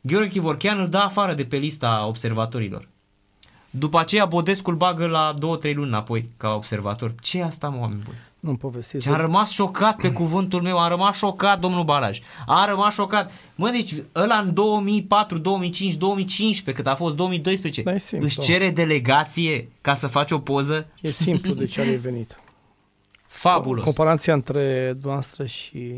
[0.00, 2.88] Gheorghe Chivorchean îl dă afară de pe lista observatorilor.
[3.70, 5.38] După aceea Bodescu îl bagă la 2-3
[5.74, 7.14] luni înapoi ca observator.
[7.20, 8.16] Ce e asta, mă, oameni buni?
[8.40, 9.04] Nu-mi povestiți.
[9.04, 12.20] Și am rămas șocat pe cuvântul meu, am rămas șocat, domnul Balaj.
[12.46, 13.32] Am rămas șocat.
[13.54, 18.26] Mă, deci ăla în 2004, 2005, 2015, cât a fost 2012, Da, e simplu.
[18.26, 20.86] își cere delegație ca să faci o poză?
[21.00, 22.38] E simplu de ce are venit.
[23.26, 23.84] Fabulos.
[23.84, 25.94] Comparația între dumneavoastră și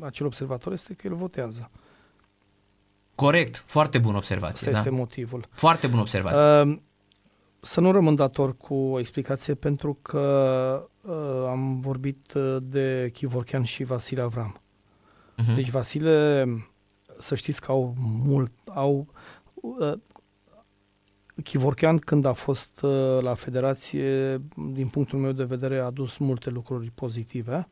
[0.00, 1.70] acel observator este că el votează.
[3.22, 4.66] Corect, foarte bună observație.
[4.66, 4.78] Asta Da?
[4.78, 5.46] este motivul.
[5.50, 6.72] Foarte bună observație.
[6.72, 6.78] Uh,
[7.60, 13.62] să nu rămân dator cu o explicație pentru că uh, am vorbit uh, de Chivorchean
[13.62, 14.60] și Vasile Avram.
[15.36, 15.54] Mhm.
[15.54, 16.46] Deci Vasile,
[17.18, 19.06] să știți că au mult, au
[19.54, 19.92] uh,
[21.42, 24.40] Chivorchean când a fost uh, la federație,
[24.72, 27.68] din punctul meu de vedere, a adus multe lucruri pozitive.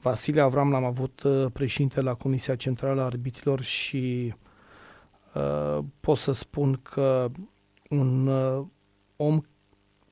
[0.00, 4.45] Vasile Avram l-am avut uh, președinte la Comisia Centrală a Arbitrilor și uh,
[6.00, 7.30] pot să spun că
[7.88, 8.64] un uh,
[9.16, 9.40] om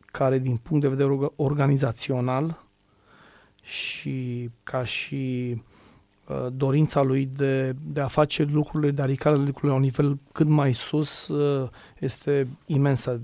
[0.05, 2.64] care din punct de vedere orga- organizațional
[3.62, 5.55] și ca și
[6.28, 10.18] uh, dorința lui de, de a face lucrurile, de a ridica lucrurile la un nivel
[10.32, 11.68] cât mai sus uh,
[11.98, 13.20] este imensă.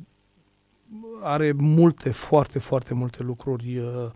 [1.22, 4.10] Are multe, foarte, foarte multe lucruri uh,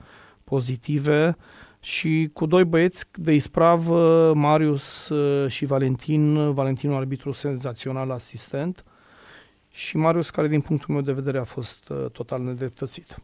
[0.44, 1.36] pozitive
[1.84, 8.84] și cu doi băieți de isprav, uh, Marius uh, și Valentin, Valentinul arbitru senzațional asistent
[9.70, 13.16] și Marius care din punctul meu de vedere a fost uh, total nedreptățit.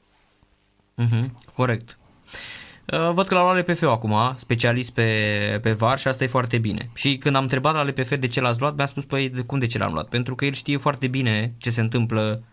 [0.95, 1.99] Mhm, corect.
[2.93, 6.59] Uh, Văd că l-au luat LPF acum, specialist pe, pe VAR și asta e foarte
[6.59, 6.91] bine.
[6.95, 9.59] Și când am întrebat la LPF de ce l-ați luat, mi-a spus, păi, de cum
[9.59, 10.09] de ce l-am luat?
[10.09, 12.49] Pentru că el știe foarte bine ce se întâmplă uh,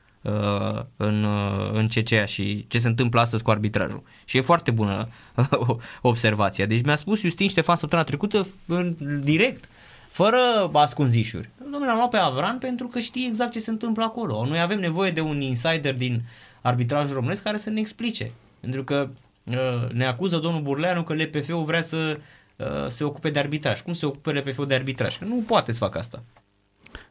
[0.98, 4.04] în, uh, în CCA și ce se întâmplă astăzi cu arbitrajul.
[4.26, 5.10] Și e foarte bună
[6.02, 6.66] observația.
[6.66, 9.70] Deci mi-a spus Justin Ștefan săptămâna trecută în direct,
[10.12, 11.50] fără ascunzișuri.
[11.62, 14.46] Domnule, l-am luat pe Avran pentru că știe exact ce se întâmplă acolo.
[14.46, 16.22] Noi avem nevoie de un insider din
[16.62, 18.32] arbitrajul românesc care să ne explice.
[18.60, 19.10] Pentru că
[19.44, 22.20] uh, ne acuză domnul Burleanu că LPF-ul vrea să
[22.56, 23.82] uh, se ocupe de arbitraj.
[23.82, 25.18] Cum se ocupe LPF-ul de arbitraj?
[25.18, 26.24] Că nu poate să facă asta.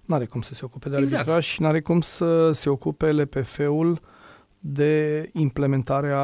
[0.07, 1.19] N-are cum să se ocupe de Exact.
[1.20, 4.01] arbitraj și n-are cum să se ocupe LPF-ul
[4.59, 6.20] de implementarea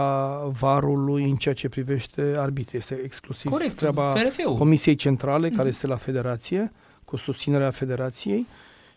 [0.61, 2.79] varului în ceea ce privește arbitrii.
[2.79, 4.55] Este exclusiv Corect, treaba FRF-ul.
[4.57, 6.73] Comisiei Centrale, care este la Federație,
[7.05, 8.47] cu susținerea Federației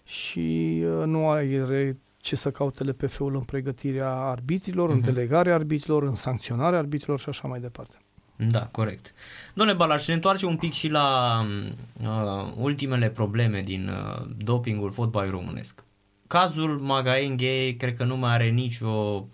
[0.04, 5.06] și uh, nu are ce să caute LPF-ul în pregătirea arbitrilor, în Mhm.
[5.06, 7.98] delegarea arbitrilor, în sancționarea arbitrilor și așa mai departe.
[8.36, 9.14] Da, corect.
[9.54, 11.40] Domnule Balaș, ne întoarcem un pic și la
[12.02, 15.84] uh, ultimele probleme din uh, dopingul fotbalului românesc.
[16.28, 19.28] Cazul Magaenghe cred că nu mai are nicio...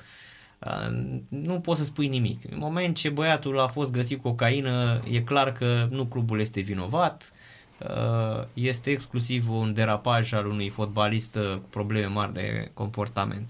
[0.60, 2.52] Uh, nu poți să spui nimic.
[2.52, 7.32] În moment ce băiatul a fost găsit cocaină, e clar că nu clubul este vinovat,
[7.80, 13.49] uh, este exclusiv un derapaj al unui fotbalist uh, cu probleme mari de comportament.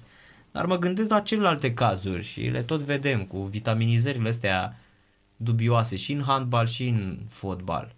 [0.51, 4.80] Dar mă gândesc la celelalte cazuri și le tot vedem cu vitaminizările astea
[5.43, 7.95] dubioase și în handbal și în fotbal.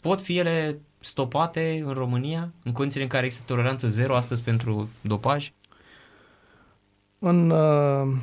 [0.00, 4.88] Pot fi ele stopate în România în condițiile în care există toleranță zero astăzi pentru
[5.00, 5.52] dopaj?
[7.18, 8.16] În uh,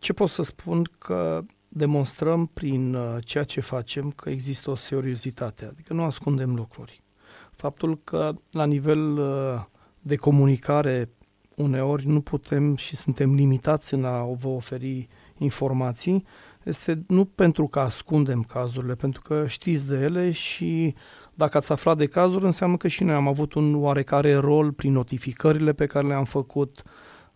[0.00, 5.64] ce pot să spun că demonstrăm prin uh, ceea ce facem că există o seriozitate,
[5.64, 7.02] adică nu ascundem lucruri.
[7.50, 9.64] Faptul că la nivel uh,
[10.00, 11.10] de comunicare
[11.54, 15.08] uneori nu putem și suntem limitați în a vă oferi
[15.38, 16.24] informații,
[16.68, 20.94] este nu pentru că ascundem cazurile, pentru că știți de ele și
[21.34, 24.92] dacă ați aflat de cazuri, înseamnă că și noi am avut un oarecare rol prin
[24.92, 26.82] notificările pe care le-am făcut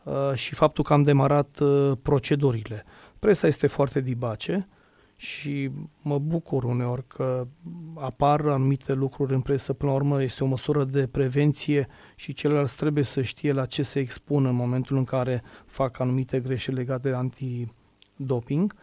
[0.02, 2.84] uh, și faptul că am demarat uh, procedurile.
[3.18, 4.68] Presa este foarte dibace
[5.16, 7.46] și mă bucur uneori că
[7.94, 9.72] apar anumite lucruri în presă.
[9.72, 13.82] Până la urmă este o măsură de prevenție și ceilalți trebuie să știe la ce
[13.82, 18.74] se expun în momentul în care fac anumite greșeli legate de antidoping.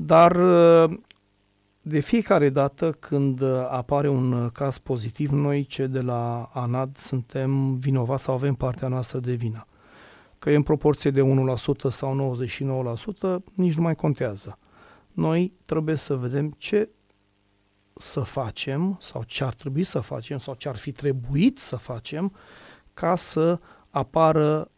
[0.00, 0.98] Dar uh,
[1.82, 6.96] de fiecare dată când uh, apare un uh, caz pozitiv, noi ce de la ANAD
[6.96, 9.66] suntem vinovați sau avem partea noastră de vină.
[10.38, 12.36] Că e în proporție de 1% sau
[13.40, 14.58] 99%, nici nu mai contează.
[15.12, 16.88] Noi trebuie să vedem ce
[17.94, 22.32] să facem sau ce ar trebui să facem sau ce ar fi trebuit să facem
[22.94, 23.58] ca să
[23.90, 24.70] apară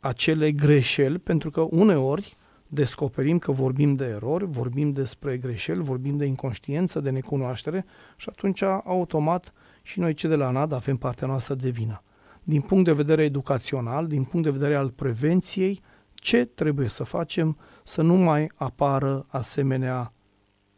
[0.00, 2.36] acele greșeli, pentru că uneori
[2.72, 7.84] descoperim că vorbim de erori, vorbim despre greșeli, vorbim de inconștiență, de necunoaștere
[8.16, 9.52] și atunci automat
[9.82, 12.02] și noi cei de la ANAD avem partea noastră de vină.
[12.42, 15.82] Din punct de vedere educațional, din punct de vedere al prevenției,
[16.14, 20.12] ce trebuie să facem să nu mai apară asemenea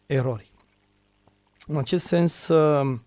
[0.06, 0.52] erori.
[1.66, 2.98] În acest sens, uh,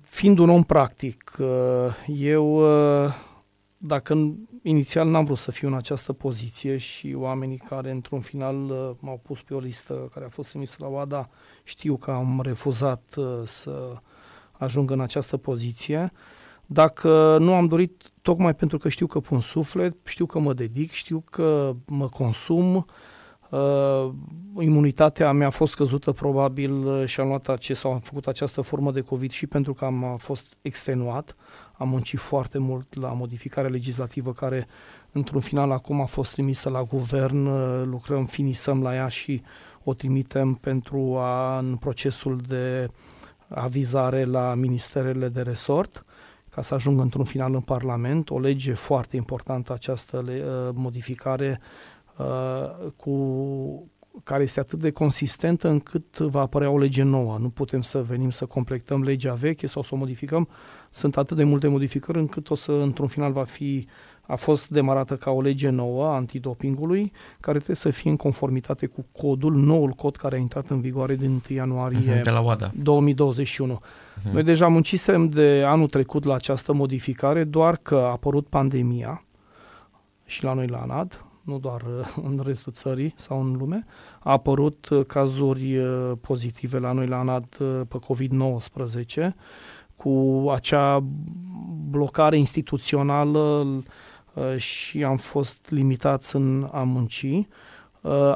[0.00, 1.46] fiind un om practic, uh,
[2.06, 2.54] eu,
[3.04, 3.14] uh,
[3.78, 4.36] dacă
[4.68, 8.54] inițial n-am vrut să fiu în această poziție și oamenii care într-un final
[9.00, 11.28] m-au pus pe o listă care a fost trimisă la OADA
[11.64, 13.14] știu că am refuzat
[13.44, 13.92] să
[14.52, 16.12] ajung în această poziție.
[16.66, 20.90] Dacă nu am dorit, tocmai pentru că știu că pun suflet, știu că mă dedic,
[20.90, 22.86] știu că mă consum,
[23.50, 24.10] uh,
[24.58, 28.92] imunitatea mea a fost scăzută probabil și am luat acest, sau am făcut această formă
[28.92, 31.36] de COVID și pentru că am fost extenuat.
[31.78, 34.66] Am muncit foarte mult la modificarea legislativă care
[35.12, 37.48] într-un final acum a fost trimisă la guvern,
[37.90, 39.42] lucrăm, finisăm la ea și
[39.84, 42.88] o trimitem pentru a, în procesul de
[43.48, 46.04] avizare la ministerele de resort
[46.50, 48.30] ca să ajungă într-un final în Parlament.
[48.30, 51.60] O lege foarte importantă această le, uh, modificare
[52.16, 53.90] uh, cu
[54.24, 57.38] care este atât de consistentă încât va apărea o lege nouă.
[57.38, 60.48] Nu putem să venim să completăm legea veche sau să o modificăm.
[60.96, 63.88] Sunt atât de multe modificări încât o să, într-un final, va fi
[64.26, 68.86] a fost demarată ca o lege nouă a antidopingului, care trebuie să fie în conformitate
[68.86, 72.40] cu codul, noul cod care a intrat în vigoare din 1 ianuarie Mhm, de la
[72.40, 72.72] OADA.
[72.82, 73.80] 2021.
[73.80, 74.32] Uh-huh.
[74.32, 79.24] Noi deja muncisem de anul trecut la această modificare, doar că a apărut pandemia
[80.24, 81.82] și la noi la ANAD, nu doar
[82.28, 83.86] în restul țării sau în lume,
[84.20, 85.78] a apărut cazuri
[86.20, 87.46] pozitive la noi la ANAD
[87.88, 89.34] pe COVID-19
[89.96, 91.04] cu acea
[91.90, 93.66] blocare instituțională
[94.56, 97.46] și am fost limitați în a munci.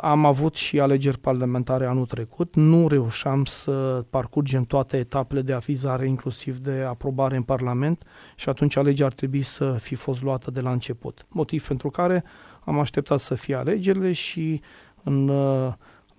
[0.01, 6.09] Am avut și alegeri parlamentare anul trecut, nu reușeam să parcurgem toate etapele de avizare,
[6.09, 8.03] inclusiv de aprobare în Parlament
[8.37, 11.27] și atunci legea ar trebui să fi fost luată de la început.
[11.28, 12.24] Motiv pentru care
[12.65, 14.61] am așteptat să fie alegerile și
[15.03, 15.31] în,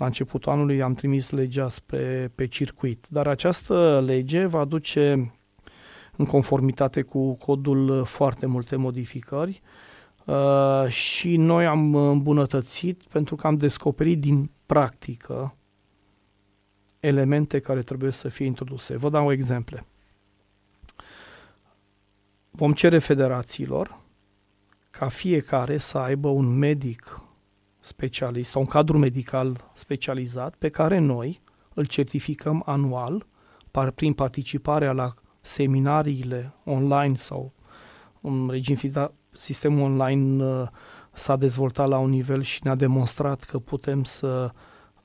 [0.02, 3.06] la începutul anului am trimis legea spre, pe circuit.
[3.10, 5.34] Dar această lege va duce
[6.16, 9.62] în conformitate cu codul foarte multe modificări
[10.26, 15.56] uh, și noi am îmbunătățit pentru că am descoperit din practică
[17.00, 18.98] elemente care trebuie să fie introduse.
[18.98, 19.86] Vă dau exemple.
[22.52, 24.00] Vom cere federațiilor
[24.90, 27.21] ca fiecare să aibă un medic
[27.82, 31.42] specialist sau un cadru medical specializat pe care noi
[31.74, 33.26] îl certificăm anual
[33.72, 37.54] par, prin participarea la seminariile online sau
[38.22, 38.76] în regim
[39.32, 40.68] sistemul online uh,
[41.14, 44.52] s-a dezvoltat la un nivel și ne-a demonstrat că putem să,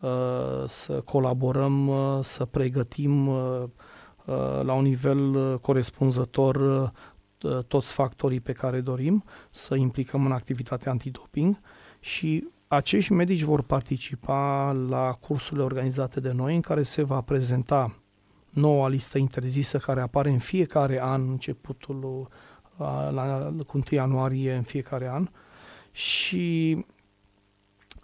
[0.01, 3.29] uh, să colaborăm, uh, să pregătim
[4.63, 6.93] la un nivel corespunzător
[7.67, 11.59] toți factorii pe care dorim, să implicăm în activitatea antidoping
[12.01, 17.95] și acești medici vor participa la cursurile organizate de noi în care se va prezenta
[18.51, 22.29] noua listă interzisă care apare în fiecare an, începutul
[22.77, 25.29] la, la, cu 1 ianuarie în fiecare an.
[25.91, 26.77] Și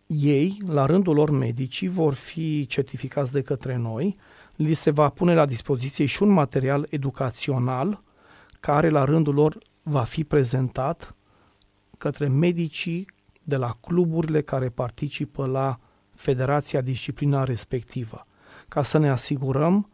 [0.06, 4.16] ei, la rândul lor medicii, vor fi certificați de către noi,
[4.56, 8.02] li se va pune la dispoziție și un material educațional
[8.60, 11.14] care la rândul lor va fi prezentat
[11.98, 13.06] către medicii
[13.42, 15.78] de la cluburile care participă la
[16.14, 18.26] federația disciplina respectivă,
[18.68, 19.90] ca să ne asigurăm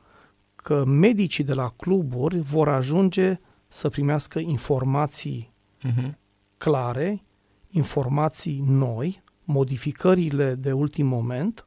[0.57, 5.53] că medicii de la cluburi vor ajunge să primească informații
[5.87, 6.11] uh-huh.
[6.57, 7.23] clare,
[7.69, 11.67] informații noi, modificările de ultim moment,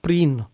[0.00, 0.48] prin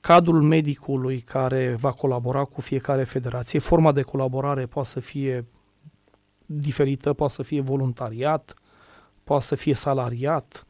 [0.00, 3.58] cadrul medicului care va colabora cu fiecare federație.
[3.58, 5.46] Forma de colaborare poate să fie
[6.46, 8.54] diferită, poate să fie voluntariat,
[9.24, 10.66] poate să fie salariat.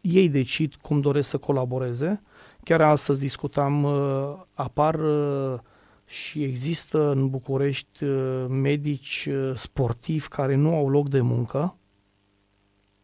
[0.00, 2.22] Ei decid cum doresc să colaboreze.
[2.64, 5.58] Chiar astăzi discutam, uh, apar uh,
[6.04, 11.74] și există în București uh, medici sportivi care nu au loc de muncă.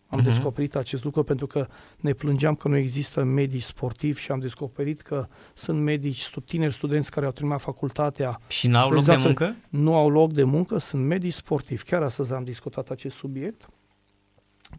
[0.09, 0.25] Am uh-huh.
[0.25, 5.01] descoperit acest lucru pentru că ne plângeam că nu există medici sportivi și am descoperit
[5.01, 8.41] că sunt medici, tineri studenți care au terminat facultatea.
[8.49, 9.57] Și nu au loc de muncă?
[9.69, 11.83] Nu au loc de muncă, sunt medici sportivi.
[11.83, 13.69] Chiar astăzi am discutat acest subiect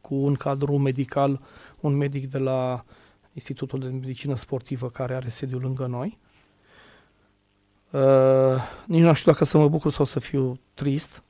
[0.02, 1.42] cu un cadru medical,
[1.80, 2.84] un medic de la
[3.34, 6.18] Institutul de Medicină Sportivă care are sediul lângă noi.
[7.92, 11.24] Uh, nici nu știu dacă să mă bucur sau să fiu trist,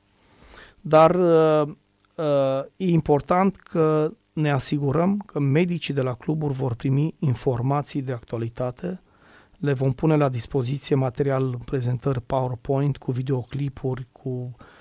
[0.80, 1.74] dar uh,
[2.14, 8.12] uh, e important că ne asigurăm că medicii de la cluburi vor primi informații de
[8.12, 9.00] actualitate,
[9.58, 14.77] le vom pune la dispoziție material, prezentări PowerPoint cu videoclipuri, cu uh, Uh,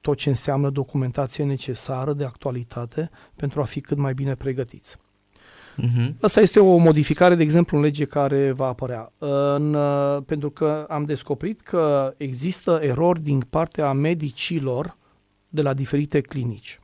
[0.00, 4.96] tot ce înseamnă documentație necesară de actualitate pentru a fi cât mai bine pregătiți.
[5.78, 6.14] Uh-huh.
[6.20, 9.12] Asta este o modificare, de exemplu, în lege care va apărea.
[9.18, 14.96] În, uh, pentru că am descoperit că există erori din partea medicilor
[15.48, 16.80] de la diferite clinici,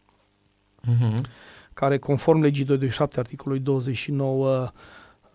[0.83, 1.15] uh-huh.
[1.73, 4.71] care, conform legii 227, articolului 29,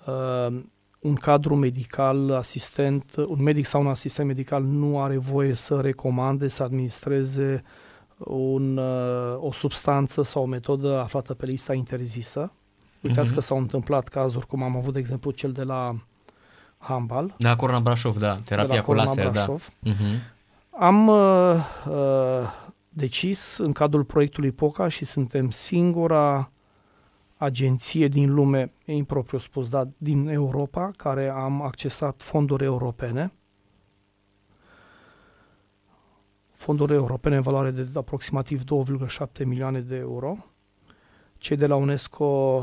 [0.07, 0.61] uh,
[1.03, 6.47] un cadru medical, asistent, un medic sau un asistent medical nu are voie să recomande,
[6.47, 7.63] să administreze
[8.17, 12.51] un, uh, o substanță sau o metodă aflată pe lista interzisă.
[13.01, 13.35] Uitați uh-huh.
[13.35, 15.95] că s-au întâmplat cazuri, cum am avut, de exemplu, cel de la
[16.77, 17.33] Hambal.
[17.37, 19.29] De la Corona Brașov, da, terapia cu laser, da.
[19.29, 19.69] Brașov.
[19.79, 19.91] da.
[19.91, 20.31] Uh-huh.
[20.69, 21.55] Am uh,
[21.89, 26.51] uh, decis în cadrul proiectului POCA și suntem singura
[27.43, 33.33] agenție din lume, e impropriu spus, dar din Europa, care am accesat fonduri europene,
[36.51, 40.37] fonduri europene în valoare de aproximativ 2,7 milioane de euro.
[41.37, 42.61] Cei de la UNESCO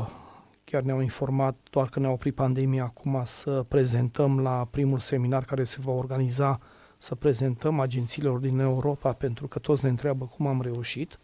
[0.63, 5.63] chiar ne-au informat, doar că ne-a oprit pandemia acum, să prezentăm la primul seminar care
[5.63, 6.59] se va organiza,
[6.97, 11.19] să prezentăm agențiilor din Europa, pentru că toți ne întreabă cum am reușit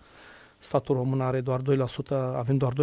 [0.60, 1.64] statul român are doar 2%,
[2.36, 2.74] avem doar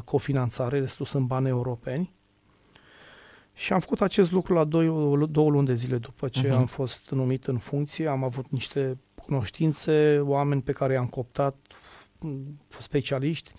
[0.00, 2.14] 2% cofinanțare, restul sunt bani europeni.
[3.54, 6.52] Și am făcut acest lucru la două, două luni de zile după ce uh-huh.
[6.52, 8.08] am fost numit în funcție.
[8.08, 11.56] Am avut niște cunoștințe, oameni pe care i-am cooptat,
[12.78, 13.52] specialiști,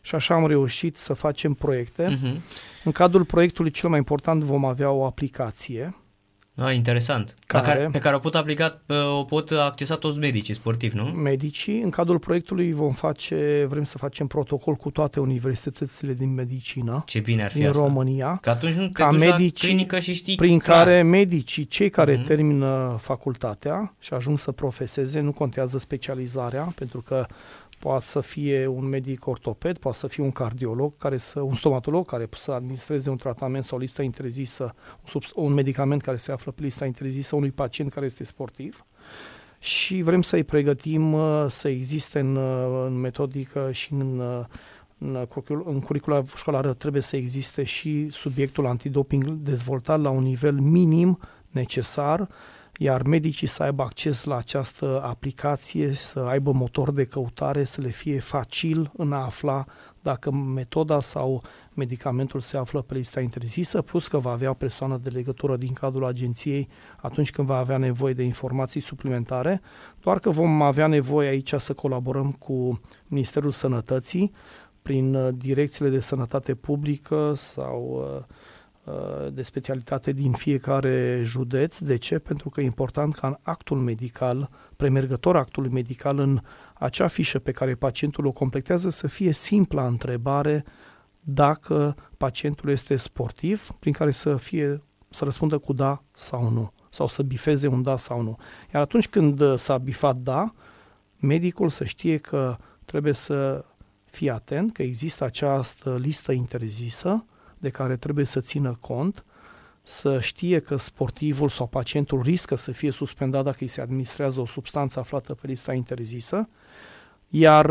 [0.00, 2.16] și așa am reușit să facem proiecte.
[2.16, 2.40] Uh-huh.
[2.84, 5.94] În cadrul proiectului cel mai important vom avea o aplicație
[6.60, 7.34] Ah, interesant.
[7.46, 8.80] Care, care, pe care o pot aplica,
[9.18, 11.02] o pot accesa toți medicii sportivi, nu?
[11.04, 11.80] Medicii.
[11.80, 17.02] În cadrul proiectului vom face, vrem să facem protocol cu toate universitățile din medicină.
[17.06, 17.82] Ce bine ar fi din asta.
[17.82, 18.38] România.
[18.42, 20.84] Că atunci nu te ca medici, la clinică și știi Prin clar.
[20.84, 22.26] care medicii, cei care uh-huh.
[22.26, 27.26] termină facultatea și ajung să profeseze, nu contează specializarea, pentru că
[27.78, 32.06] poate să fie un medic ortoped, poate să fie un cardiolog, care să, un stomatolog
[32.06, 36.52] care să administreze un tratament sau listă interzisă, un, sub, un medicament care se află
[36.52, 38.84] pe lista interzisă unui pacient care este sportiv.
[39.58, 44.44] Și vrem să-i pregătim uh, să existe în, uh, în metodică și în, uh,
[44.98, 45.26] în,
[45.64, 51.18] în curicula școlară trebuie să existe și subiectul antidoping dezvoltat la un nivel minim
[51.50, 52.28] necesar
[52.80, 57.88] iar medicii să aibă acces la această aplicație, să aibă motor de căutare, să le
[57.88, 59.64] fie facil în a afla
[60.02, 61.42] dacă metoda sau
[61.74, 65.72] medicamentul se află pe lista interzisă, plus că va avea o persoană de legătură din
[65.72, 69.60] cadrul agenției atunci când va avea nevoie de informații suplimentare,
[70.00, 74.32] doar că vom avea nevoie aici să colaborăm cu Ministerul Sănătății
[74.82, 78.24] prin uh, direcțiile de sănătate publică sau uh, uh,
[79.32, 81.78] de specialitate din fiecare județ.
[81.78, 82.18] De ce?
[82.18, 86.40] Pentru că e important ca în actul medical, premergător actului medical, în
[86.74, 90.64] acea fișă pe care pacientul o completează să fie simpla întrebare
[91.20, 97.08] dacă pacientul este sportiv, prin care să fie să răspundă cu da sau nu, sau
[97.08, 98.38] să bifeze un da sau nu.
[98.74, 100.54] Iar atunci când s-a bifat da,
[101.16, 103.64] medicul să știe că trebuie să
[104.04, 107.24] fie atent, că există această listă interzisă
[107.60, 109.24] de care trebuie să țină cont,
[109.82, 114.46] să știe că sportivul sau pacientul riscă să fie suspendat dacă îi se administrează o
[114.46, 116.48] substanță aflată pe lista interzisă,
[117.28, 117.70] iar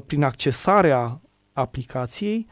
[0.00, 1.20] prin accesarea
[1.52, 2.46] aplicației,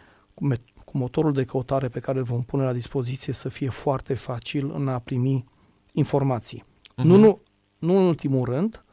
[0.85, 4.73] cu motorul de căutare pe care îl vom pune la dispoziție să fie foarte facil
[4.75, 5.45] în a primi
[5.93, 6.65] informații.
[6.65, 7.03] Uh-huh.
[7.03, 7.43] Nu, nu,
[7.79, 8.85] nu în ultimul rând,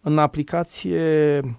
[0.00, 1.50] în aplicație uh,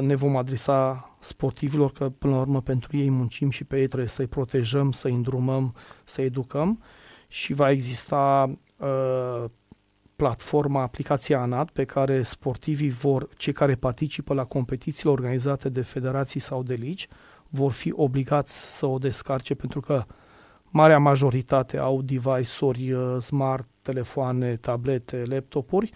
[0.00, 4.08] ne vom adresa sportivilor, că până la urmă pentru ei muncim și pe ei trebuie
[4.08, 5.74] să-i protejăm, să-i îndrumăm,
[6.04, 6.82] să-i educăm
[7.28, 9.44] și va exista uh,
[10.16, 16.40] platforma, aplicația ANAT, pe care sportivii vor, cei care participă la competițiile organizate de federații
[16.40, 17.08] sau de ligi,
[17.48, 20.04] vor fi obligați să o descarce pentru că
[20.64, 25.92] marea majoritate au device-uri uh, smart, telefoane, tablete, laptopuri.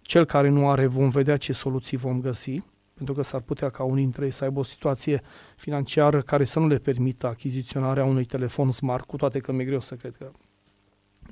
[0.00, 2.58] Cel care nu are vom vedea ce soluții vom găsi,
[3.04, 5.22] pentru că s-ar putea ca unii dintre ei să aibă o situație
[5.56, 9.80] financiară care să nu le permită achiziționarea unui telefon smart, cu toate că mi-e greu
[9.80, 10.30] să cred că...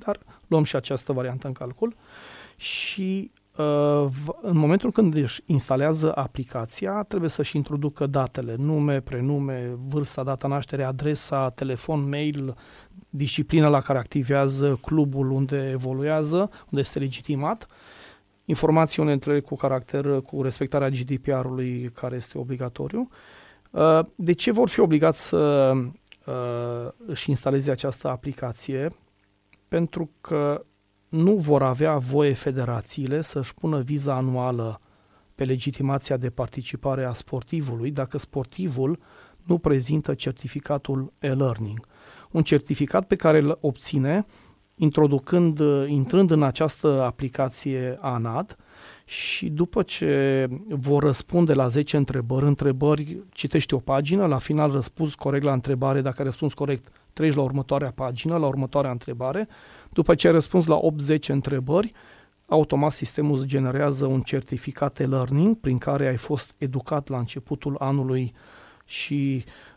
[0.05, 1.95] Dar luăm și această variantă în calcul.
[2.55, 4.07] Și Uh,
[4.41, 10.83] în momentul când își instalează aplicația, trebuie să-și introducă datele, nume, prenume, vârsta, data naștere,
[10.83, 12.53] adresa, telefon, mail,
[13.09, 17.67] disciplina la care activează, clubul unde evoluează, unde este legitimat,
[18.45, 23.09] informații între cu caracter, cu respectarea GDPR-ului care este obligatoriu.
[23.71, 25.73] Uh, de ce vor fi obligați să
[26.25, 28.95] uh, își instaleze această aplicație?
[29.67, 30.65] Pentru că
[31.09, 34.81] nu vor avea voie federațiile să-și pună viza anuală
[35.35, 38.99] pe legitimația de participare a sportivului dacă sportivul
[39.43, 41.87] nu prezintă certificatul e-learning.
[42.31, 44.25] Un certificat pe care îl obține
[44.75, 48.57] introducând, intrând în această aplicație ANAD
[49.05, 55.15] și după ce vor răspunde la 10 întrebări, întrebări, citești o pagină, la final răspunzi
[55.15, 59.47] corect la întrebare, dacă răspunzi corect, treci la următoarea pagină, la următoarea întrebare,
[59.89, 60.79] după ce ai răspuns la
[61.15, 61.93] 8-10 întrebări,
[62.45, 68.33] automat sistemul îți generează un certificat e-learning prin care ai fost educat la începutul anului
[68.85, 69.70] și uh, uh,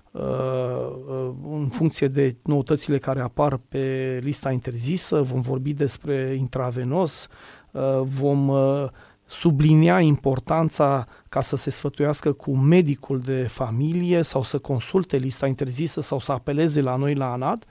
[1.50, 7.28] în funcție de noutățile care apar pe lista interzisă, vom vorbi despre intravenos,
[7.70, 8.88] uh, vom uh,
[9.26, 16.00] sublinia importanța ca să se sfătuiască cu medicul de familie sau să consulte lista interzisă
[16.00, 17.64] sau să apeleze la noi la ANAD.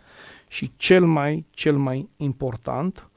[0.47, 3.09] Și cel mai, cel mai important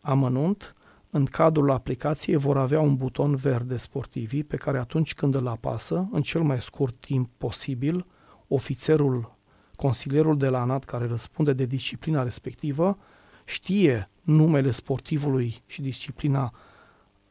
[0.00, 0.74] amănunt,
[1.10, 6.08] în cadrul aplicației vor avea un buton verde sportivii pe care atunci când îl apasă,
[6.12, 8.06] în cel mai scurt timp posibil,
[8.54, 9.36] ofițerul,
[9.76, 12.98] consilierul de la ANAT care răspunde de disciplina respectivă,
[13.44, 16.52] știe numele sportivului și disciplina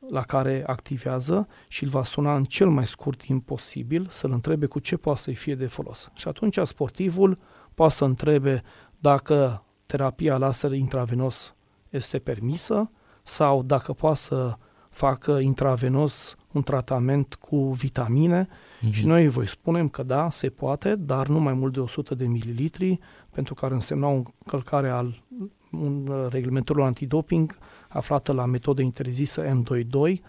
[0.09, 4.65] la care activează și îl va suna în cel mai scurt timp posibil să-l întrebe
[4.65, 6.09] cu ce poate să-i fie de folos.
[6.13, 7.37] Și atunci sportivul
[7.73, 8.63] poate să întrebe
[8.99, 11.55] dacă terapia laser intravenos
[11.89, 12.91] este permisă
[13.23, 14.53] sau dacă poate să
[14.89, 18.91] facă intravenos un tratament cu vitamine mm-hmm.
[18.91, 22.27] și noi voi spunem că da, se poate, dar nu mai mult de 100 de
[22.27, 22.99] mililitri,
[23.29, 25.23] pentru că ar însemna o încălcare al
[25.71, 27.57] un reglementarul antidoping
[27.87, 30.21] aflată la metodă interzisă M22,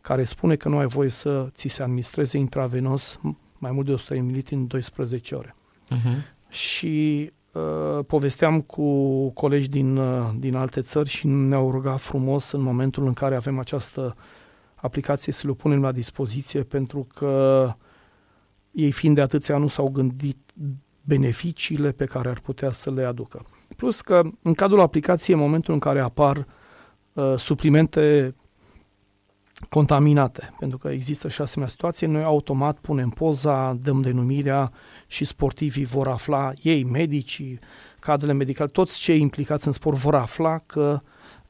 [0.00, 3.18] care spune că nu ai voie să ți se administreze intravenos
[3.58, 5.54] mai mult de 100 ml în 12 ore.
[5.94, 6.48] Uh-huh.
[6.48, 12.62] Și uh, povesteam cu colegi din, uh, din alte țări și ne-au rugat frumos în
[12.62, 14.16] momentul în care avem această
[14.82, 17.68] aplicație să le punem la dispoziție pentru că
[18.70, 20.38] ei fiind de atâția nu s-au gândit
[21.02, 23.44] beneficiile pe care ar putea să le aducă.
[23.76, 26.46] Plus că în cadrul aplicației, în momentul în care apar
[27.12, 28.34] uh, suplimente
[29.68, 34.72] contaminate, pentru că există și asemenea situație, noi automat punem poza, dăm denumirea
[35.06, 37.58] și sportivii vor afla, ei, medicii,
[37.98, 41.00] cadrele medicale, toți cei implicați în sport vor afla că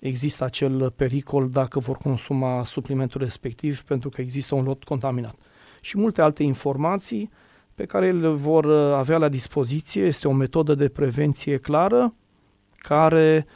[0.02, 5.34] există acel pericol dacă vor consuma suplimentul respectiv pentru că există un lot contaminat.
[5.80, 7.30] Și multe alte informații
[7.74, 10.02] pe care le vor uh, avea la dispoziție.
[10.02, 12.14] Este o metodă de prevenție clară
[12.76, 13.46] care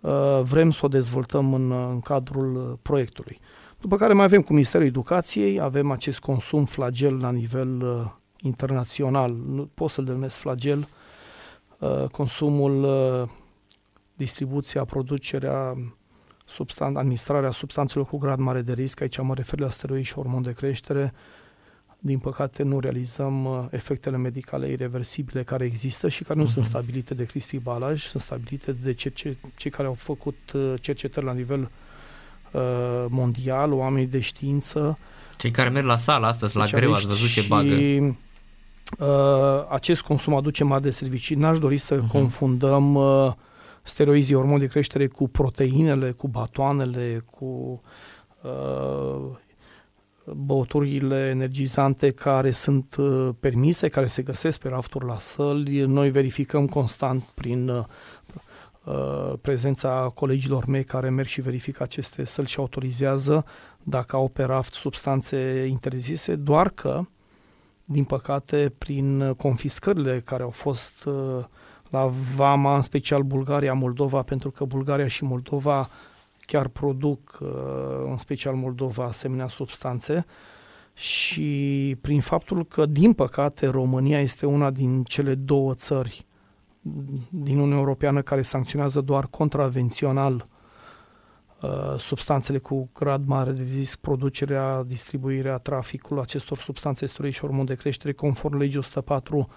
[0.00, 3.40] uh, vrem să o dezvoltăm în, în cadrul proiectului.
[3.80, 9.36] După care mai avem cu Ministerul Educației, avem acest consum flagel la nivel uh, internațional,
[9.48, 10.88] nu pot să-l denumesc flagel,
[11.78, 13.28] uh, consumul, uh,
[14.16, 15.76] distribuția, producerea,
[16.46, 20.42] substan- administrarea substanțelor cu grad mare de risc, aici mă refer la steroizi și hormon
[20.42, 21.12] de creștere,
[21.98, 26.52] din păcate nu realizăm uh, efectele medicale irreversibile care există și care nu uh-huh.
[26.52, 31.26] sunt stabilite de Cristi Balaj, sunt stabilite de cerce- cei care au făcut uh, cercetări
[31.26, 32.60] la nivel uh,
[33.08, 34.98] mondial, oameni de știință.
[35.36, 37.76] Cei care merg la sală astăzi, la greu, ați văzut ce bagă.
[37.76, 38.14] Și,
[38.98, 41.36] uh, acest consum aduce mari de servicii.
[41.36, 42.10] N-aș dori să uh-huh.
[42.10, 43.32] confundăm uh,
[43.84, 47.82] steroizii, hormoni de creștere cu proteinele, cu batoanele, cu
[48.42, 49.38] uh,
[50.24, 55.84] băuturile energizante care sunt uh, permise, care se găsesc pe rafturi la săli.
[55.84, 57.84] Noi verificăm constant prin uh,
[58.84, 63.44] uh, prezența colegilor mei care merg și verifică aceste săli și autorizează
[63.82, 67.00] dacă au pe raft substanțe interzise, doar că,
[67.84, 71.08] din păcate, prin confiscările care au fost
[71.94, 75.88] la Vama, în special Bulgaria, Moldova, pentru că Bulgaria și Moldova
[76.40, 77.48] chiar produc, uh,
[78.10, 80.26] în special Moldova, asemenea substanțe.
[80.94, 86.26] Și prin faptul că, din păcate, România este una din cele două țări
[87.30, 90.46] din Uniunea Europeană care sancționează doar contravențional
[91.60, 97.64] uh, substanțele cu grad mare de risc, producerea, distribuirea, traficul acestor substanțe steroide și hormon
[97.64, 99.48] de creștere, conform legii 104,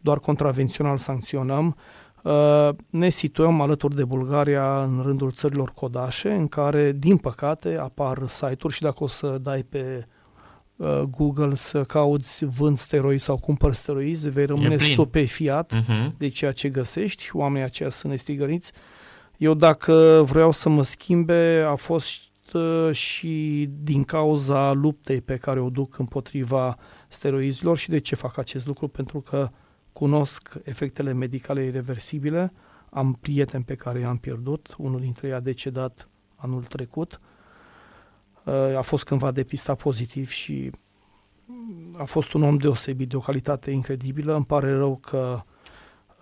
[0.00, 1.76] doar contravențional sancționăm.
[2.22, 8.26] Uh, ne situăm alături de Bulgaria în rândul țărilor codașe, în care, din păcate, apar
[8.26, 10.06] site-uri și dacă o să dai pe
[10.76, 16.16] uh, Google să cauți vând steroizi sau cumpăr steroizi, vei rămâne stupefiat uh-huh.
[16.16, 18.72] de ceea ce găsești și oamenii aceia sunt nestigăriți.
[19.36, 22.20] Eu dacă vreau să mă schimbe, a fost
[22.52, 26.76] uh, și din cauza luptei pe care o duc împotriva
[27.08, 29.50] steroizilor și de ce fac acest lucru, pentru că
[29.92, 32.52] cunosc efectele medicale irreversibile,
[32.90, 37.20] am prieteni pe care i-am pierdut, unul dintre ei a decedat anul trecut,
[38.44, 40.70] uh, a fost cândva depistat pozitiv și
[41.96, 44.34] a fost un om deosebit, de o calitate incredibilă.
[44.34, 45.42] Îmi pare rău că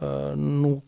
[0.01, 0.85] uh, nu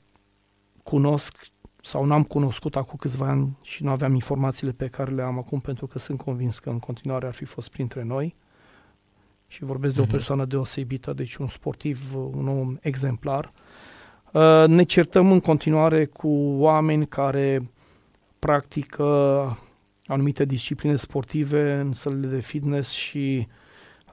[0.83, 1.47] cunosc
[1.83, 5.61] sau n-am cunoscut acum câțiva ani și nu aveam informațiile pe care le am acum
[5.61, 8.37] pentru că sunt convins că în continuare ar fi fost printre noi
[9.51, 10.13] și vorbesc de o mhm.
[10.13, 13.53] persoană deosebită, deci un sportiv, un om exemplar.
[14.33, 16.29] Uh, ne certăm în continuare cu
[16.59, 17.71] oameni care
[18.39, 19.05] practică
[20.07, 23.49] anumite discipline sportive în sălile de fitness și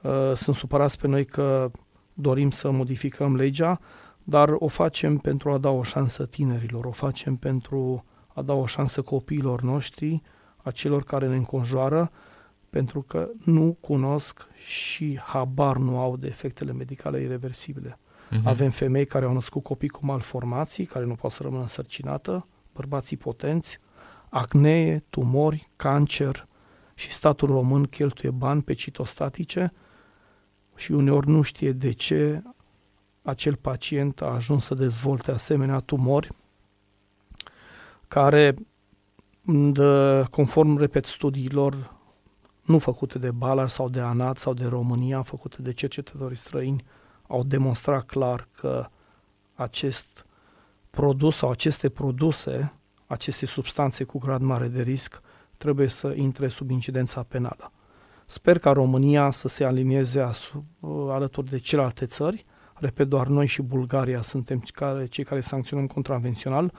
[0.02, 1.70] uh, sunt supărați pe noi că
[2.12, 3.80] dorim să modificăm legea,
[4.24, 8.04] dar o facem pentru a da o șansă tinerilor, o facem pentru
[8.34, 10.22] a da o șansă copiilor noștri,
[10.56, 12.10] a celor care ne înconjoară,
[12.70, 17.98] pentru că nu cunosc și habar nu au de efectele medicale irreversibile.
[17.98, 18.44] Uh-huh.
[18.44, 23.16] Avem femei care au născut copii cu malformații, care nu pot să rămână însărcinată, bărbații
[23.16, 23.78] potenți,
[24.28, 26.46] acnee, tumori, cancer
[26.94, 29.72] și statul român cheltuie bani pe citostatice
[30.76, 32.42] și uneori nu știe de ce
[33.22, 36.28] acel pacient a ajuns să dezvolte asemenea tumori
[38.08, 38.54] care,
[40.30, 41.96] conform, repet, studiilor
[42.68, 46.84] nu făcute de Balar sau de Anat sau de România, făcute de cercetători străini,
[47.26, 48.86] au demonstrat clar că
[49.54, 50.26] acest
[50.90, 52.72] produs sau aceste produse,
[53.06, 55.20] aceste substanțe cu grad mare de risc,
[55.56, 57.72] trebuie să intre sub incidența penală.
[58.26, 60.64] Sper ca România să se alinieze asu,
[61.10, 66.72] alături de celelalte țări, repet, doar noi și Bulgaria suntem care, cei care sancționăm contravențional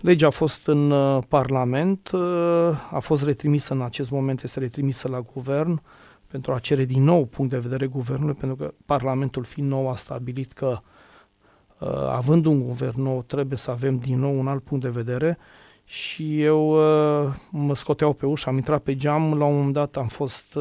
[0.00, 2.20] Legea a fost în uh, Parlament, uh,
[2.90, 5.82] a fost retrimisă în acest moment, este retrimisă la guvern
[6.26, 9.96] pentru a cere din nou punct de vedere guvernului, pentru că Parlamentul fiind nou a
[9.96, 10.78] stabilit că
[11.78, 15.38] uh, având un guvern nou trebuie să avem din nou un alt punct de vedere.
[15.84, 16.70] Și eu
[17.50, 20.58] mă scoteau pe ușă, am intrat pe geam, la un moment dat am fost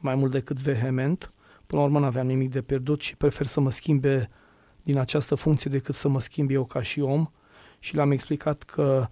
[0.00, 1.32] mai mult decât vehement,
[1.66, 4.30] până la urmă n-aveam nimic de pierdut și prefer să mă schimbe
[4.82, 7.30] din această funcție decât să mă schimb eu ca și om
[7.80, 9.06] și le-am explicat că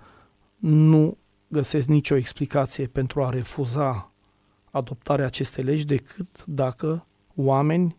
[0.57, 1.19] nu
[1.49, 4.13] găsesc nicio explicație pentru a refuza
[4.71, 7.97] adoptarea acestei legi decât dacă oameni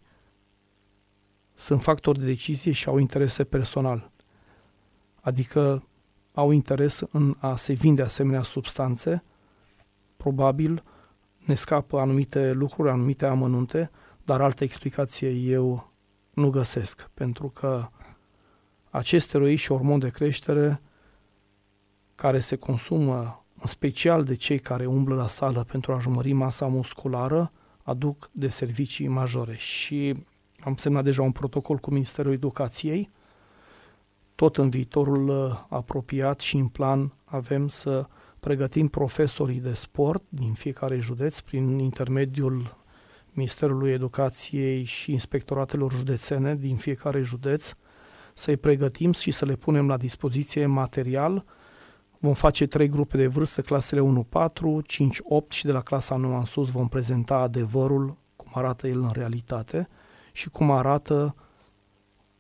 [1.53, 4.11] sunt factori de decizie și au interese personal.
[5.21, 5.83] Adică
[6.33, 9.23] au interes în a se vinde asemenea substanțe,
[10.17, 10.83] probabil
[11.37, 13.91] ne scapă anumite lucruri, anumite amănunte,
[14.23, 15.91] dar altă explicație eu
[16.33, 17.87] nu găsesc, pentru că
[18.89, 20.81] acest steroid și hormon de creștere
[22.15, 26.65] care se consumă în special de cei care umblă la sală pentru a jumări masa
[26.65, 27.51] musculară,
[27.83, 29.55] aduc de servicii majore.
[29.55, 30.23] Și
[30.59, 33.09] am semnat deja un protocol cu Ministerul Educației.
[34.35, 38.07] Tot în viitorul uh, apropiat și în plan avem să
[38.39, 42.77] pregătim profesorii de sport din fiecare județ prin intermediul
[43.31, 47.73] Ministerului Educației și inspectoratelor județene din fiecare județ,
[48.39, 51.45] să-i pregătim și să le punem la dispoziție material.
[52.19, 54.51] Vom face trei grupe de vârstă, clasele 1-4,
[54.87, 59.11] 5-8 și de la clasa 9 în sus vom prezenta adevărul, cum arată el în
[59.13, 59.87] realitate
[60.31, 61.35] și cum arată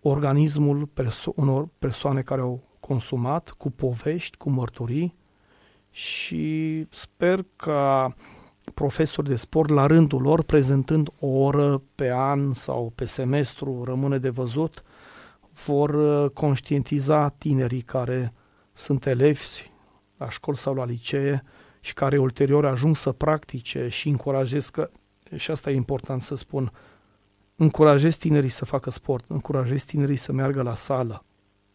[0.01, 5.15] organismul perso- unor persoane care au consumat, cu povești, cu mărturii
[5.89, 8.15] și sper ca
[8.73, 14.17] profesori de sport la rândul lor, prezentând o oră pe an sau pe semestru, rămâne
[14.17, 14.83] de văzut,
[15.65, 18.33] vor uh, conștientiza tinerii care
[18.73, 19.41] sunt elevi
[20.17, 21.43] la școli sau la licee
[21.79, 24.89] și care ulterior ajung să practice și încurajez că,
[25.35, 26.71] și asta e important să spun,
[27.55, 31.25] încurajez tinerii să facă sport, încurajez tinerii să meargă la sală,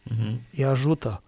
[0.09, 0.35] uh-huh.
[0.55, 1.23] îi ajută,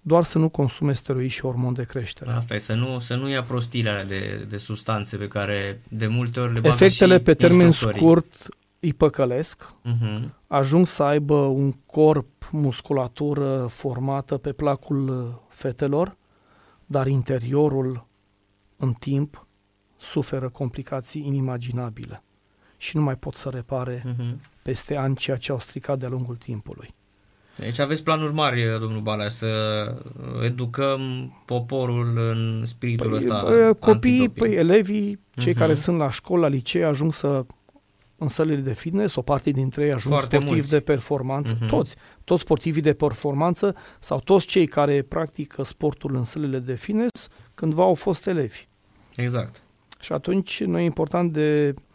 [0.00, 2.30] doar să nu consume steroizi și hormon de creștere.
[2.30, 6.06] Asta e, să nu, să nu ia prostiile alea de, de substanțe pe care de
[6.06, 8.48] multe ori le Efectele pe termen scurt
[8.86, 10.28] îi păcălesc, uh-huh.
[10.46, 16.16] ajung să aibă un corp, musculatură formată pe placul fetelor,
[16.86, 18.06] dar interiorul
[18.76, 19.46] în timp
[19.96, 22.22] suferă complicații inimaginabile
[22.76, 24.62] și nu mai pot să repare uh-huh.
[24.62, 26.88] peste ani ceea ce au stricat de-a lungul timpului.
[27.56, 29.46] Deci aveți planuri mari, domnul Balaș, să
[30.42, 31.00] educăm
[31.44, 33.44] poporul în spiritul păi, ăsta
[33.78, 35.56] Copiii, păi, elevii, cei uh-huh.
[35.56, 37.46] care sunt la școală, la licee, ajung să
[38.18, 40.70] în sălile de fitness, o parte dintre ei ajung Foarte sportivi mulți.
[40.70, 41.68] de performanță, uh-huh.
[41.68, 47.28] toți, toți sportivii de performanță sau toți cei care practică sportul în sălile de fitness,
[47.54, 48.66] cândva au fost elevi.
[49.16, 49.62] Exact.
[50.00, 51.85] Și atunci noi e important de Uh,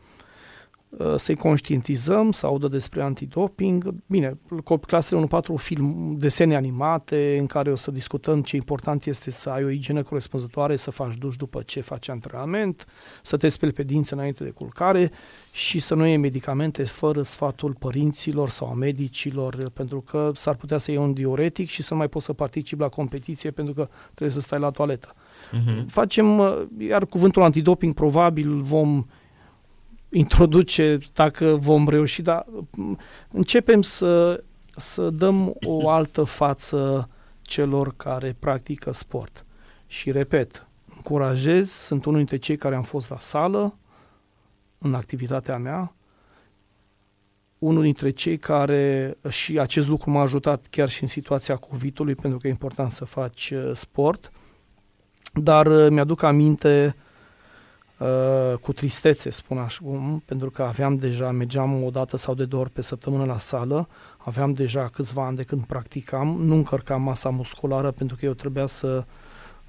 [1.16, 3.94] să-i conștientizăm, să audă despre antidoping.
[4.06, 4.40] Bine,
[4.88, 9.64] clasele 1-4 film, desene animate în care o să discutăm ce important este să ai
[9.64, 12.86] o igienă corespunzătoare, să faci duș după ce faci antrenament,
[13.24, 15.12] să te speli pe dinți înainte de culcare
[15.52, 20.78] și să nu iei medicamente fără sfatul părinților sau a medicilor, pentru că s-ar putea
[20.78, 23.88] să iei un diuretic și să nu mai poți să participi la competiție pentru că
[24.04, 25.14] trebuie să stai la toaletă.
[25.14, 25.86] Uh-huh.
[25.88, 29.06] Facem, uh, iar cuvântul antidoping probabil vom
[30.12, 32.46] introduce dacă vom reuși, dar
[33.32, 34.44] începem să,
[34.76, 37.10] să dăm o altă față
[37.42, 39.46] celor care practică sport.
[39.88, 43.76] Și repet, încurajez, sunt unul dintre cei care am fost la sală
[44.78, 45.94] în activitatea mea,
[47.60, 52.40] unul dintre cei care, și acest lucru m-a ajutat chiar și în situația COVID-ului, pentru
[52.40, 54.32] că e important să faci uh, sport,
[55.34, 57.10] dar uh, mi-aduc aminte uh,
[58.02, 59.82] Uh, cu tristețe, spun așa,
[60.26, 63.88] pentru că aveam deja, mergeam o dată sau de două ori pe săptămână la sală,
[64.18, 68.66] aveam deja câțiva ani de când practicam, nu încărcam masa musculară pentru că eu trebuia
[68.66, 69.06] să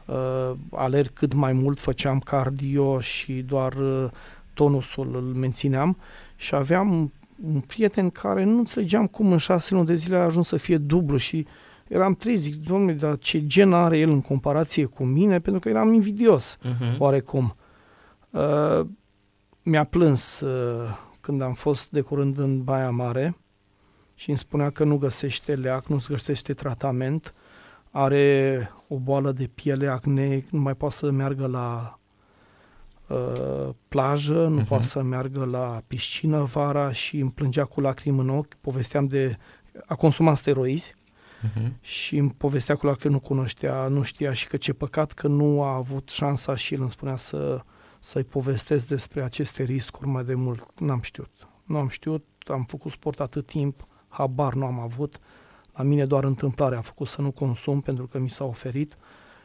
[0.06, 4.10] uh, alerg cât mai mult, făceam cardio și doar uh,
[4.54, 5.96] tonusul îl mențineam
[6.36, 7.12] și aveam
[7.52, 10.76] un prieten care nu înțelegeam cum în șase luni de zile a ajuns să fie
[10.76, 11.46] dublu și
[11.88, 15.68] eram trist, zic, domnule, dar ce gen are el în comparație cu mine, pentru că
[15.68, 16.98] eram invidios, uh-huh.
[16.98, 17.56] oarecum.
[18.32, 18.86] Uh,
[19.62, 23.36] mi-a plâns uh, când am fost de curând în Baia Mare
[24.14, 27.34] și îmi spunea că nu găsește leac, nu găsește tratament,
[27.90, 31.98] are o boală de piele, acne, nu mai poate să meargă la
[33.06, 34.66] uh, plajă, nu uh-huh.
[34.68, 39.36] poate să meargă la piscină vara și îmi plângea cu lacrimi în ochi, povesteam de...
[39.86, 40.94] a consumat steroizi
[41.46, 41.70] uh-huh.
[41.80, 45.28] și îmi povestea cu lacrimi că nu cunoștea, nu știa și că ce păcat că
[45.28, 47.62] nu a avut șansa și el îmi spunea să
[48.04, 50.80] să-i povestesc despre aceste riscuri mai de mult.
[50.80, 51.30] N-am știut.
[51.64, 55.20] Nu am știut, am făcut sport atât timp, habar nu am avut.
[55.74, 58.96] La mine doar întâmplarea a făcut să nu consum pentru că mi s-a oferit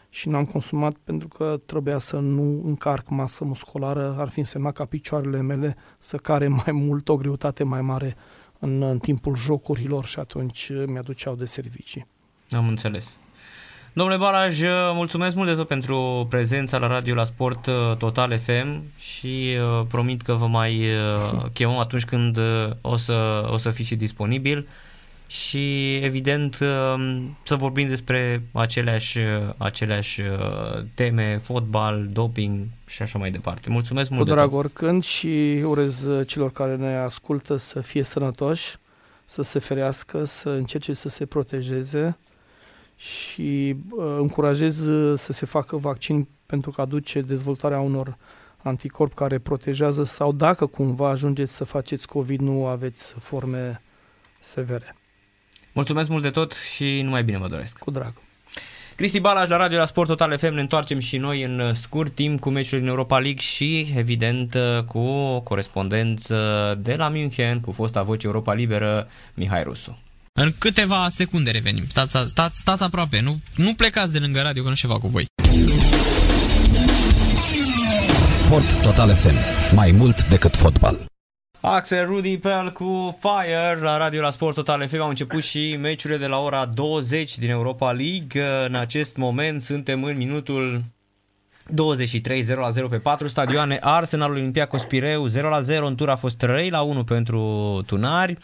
[0.10, 4.86] și n-am consumat pentru că trebuia să nu încarc masă musculară, ar fi însemnat ca
[4.86, 8.16] picioarele mele să care mai mult, o greutate mai mare
[8.60, 12.08] în, în timpul jocurilor și atunci mi-aduceau de servicii.
[12.50, 13.20] Am înțeles.
[13.98, 14.62] Domnule Balaj,
[14.94, 19.86] mulțumesc mult de tot pentru prezența la radio la Sport uh, Total FM și uh,
[19.88, 22.38] promit că vă mai uh, chemăm atunci când
[22.82, 24.68] o să, o să fiți și disponibil
[25.28, 29.20] și evident um, să vorbim despre aceleași,
[29.58, 33.70] aceleași uh, teme, fotbal, doping și așa mai departe.
[33.70, 34.64] Mulțumesc mult Cu drag de tot.
[34.64, 38.76] oricând și urez celor care ne ascultă să fie sănătoși,
[39.26, 42.18] să se ferească, să încerce să se protejeze
[42.98, 48.18] și uh, încurajez uh, să se facă vaccin pentru că aduce dezvoltarea unor
[48.64, 53.82] anticorp care protejează sau dacă cumva ajungeți să faceți COVID, nu aveți forme
[54.40, 54.96] severe.
[55.74, 57.78] Mulțumesc mult de tot și numai bine vă doresc.
[57.78, 58.14] Cu drag.
[58.96, 62.40] Cristi Balaj la Radio la Sport Total FM ne întoarcem și noi în scurt timp
[62.40, 66.36] cu meciul din Europa League și evident cu o corespondență
[66.82, 70.02] de la München cu fosta voce Europa Liberă Mihai Rusu.
[70.40, 71.84] În câteva secunde revenim.
[71.88, 75.26] Stați, stați, stați aproape, nu, nu plecați de lângă radio că nu ceva cu voi.
[78.36, 79.36] Sport Total FM.
[79.76, 81.06] Mai mult decât fotbal.
[81.60, 86.20] Axel Rudy Pel cu Fire la Radio la Sport Total FM au început și meciurile
[86.20, 88.66] de la ora 20 din Europa League.
[88.68, 90.84] În acest moment suntem în minutul
[91.70, 93.78] 23 0 la 0 pe 4 stadioane.
[93.82, 97.42] Arsenal Olympiacos Pireu 0 la 0 în tur a fost 3 la 1 pentru
[97.86, 98.38] Tunari.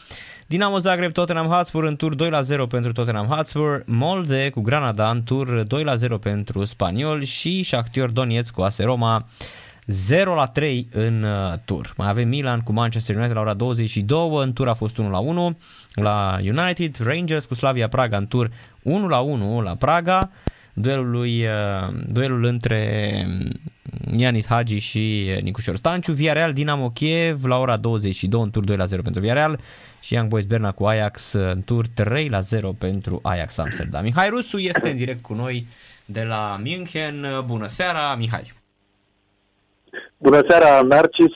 [0.47, 3.83] Dinamo Zagreb Tottenham Hotspur în tur 2 la 0 pentru Tottenham Hotspur.
[3.85, 8.79] Molde cu Granada în tur 2 la 0 pentru Spaniol și Shakhtar Donetsk cu AS
[8.79, 9.27] Roma
[9.85, 11.93] 0 la 3 în uh, tur.
[11.97, 15.19] Mai avem Milan cu Manchester United la ora 22, în tur a fost 1 la
[15.19, 15.57] 1
[15.93, 18.51] la United, Rangers cu Slavia Praga în tur
[18.81, 20.29] 1 la 1 la Praga,
[20.73, 22.79] duelul, lui, uh, duelul între
[24.15, 28.85] Ianis Hagi și Nicușor Stanciu, Villarreal Dinamo Kiev la ora 22 în tur 2 la
[28.85, 29.59] 0 pentru Villarreal
[29.99, 34.03] și Young Boys Berna cu Ajax în tur 3 la 0 pentru Ajax Amsterdam.
[34.03, 35.67] Mihai Rusu este în direct cu noi
[36.05, 37.43] de la München.
[37.45, 38.53] Bună seara, Mihai!
[40.17, 41.35] Bună seara, Narcis,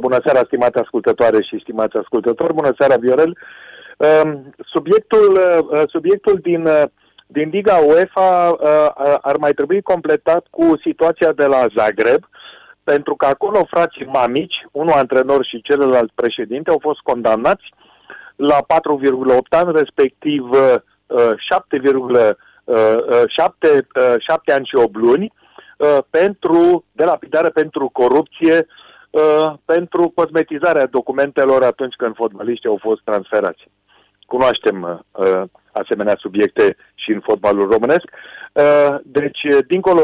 [0.00, 3.36] bună seara, stimate ascultătoare și stimați ascultători, bună seara, Viorel.
[3.96, 5.40] Um, subiectul,
[5.70, 6.82] uh, subiectul din, uh,
[7.32, 8.56] din Liga UEFA uh,
[9.20, 12.28] ar mai trebui completat cu situația de la Zagreb,
[12.84, 17.64] pentru că acolo frații mamici, unul antrenor și celălalt președinte, au fost condamnați
[18.36, 18.62] la 4,8
[19.48, 20.54] ani, respectiv 7,7
[24.54, 25.32] ani și 8 luni,
[25.82, 28.66] Uh, pentru, de lapidare pentru corupție,
[29.10, 33.68] uh, pentru cosmetizarea documentelor atunci când fotbaliștii au fost transferați.
[34.26, 35.42] Cunoaștem uh,
[35.72, 38.04] asemenea subiecte și în fotbalul românesc.
[39.02, 40.02] Deci, dincolo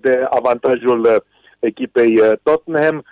[0.00, 1.24] de avantajul
[1.58, 3.04] echipei Tottenham,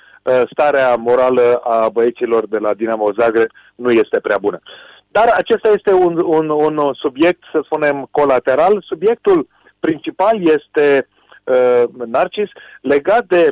[0.51, 4.61] starea morală a băieților de la Dinamo Zagreb nu este prea bună.
[5.09, 8.85] Dar acesta este un, un, un subiect, să spunem, colateral.
[8.87, 9.49] Subiectul
[9.81, 11.09] principal este
[11.45, 12.49] uh, Narcis,
[12.81, 13.51] legat de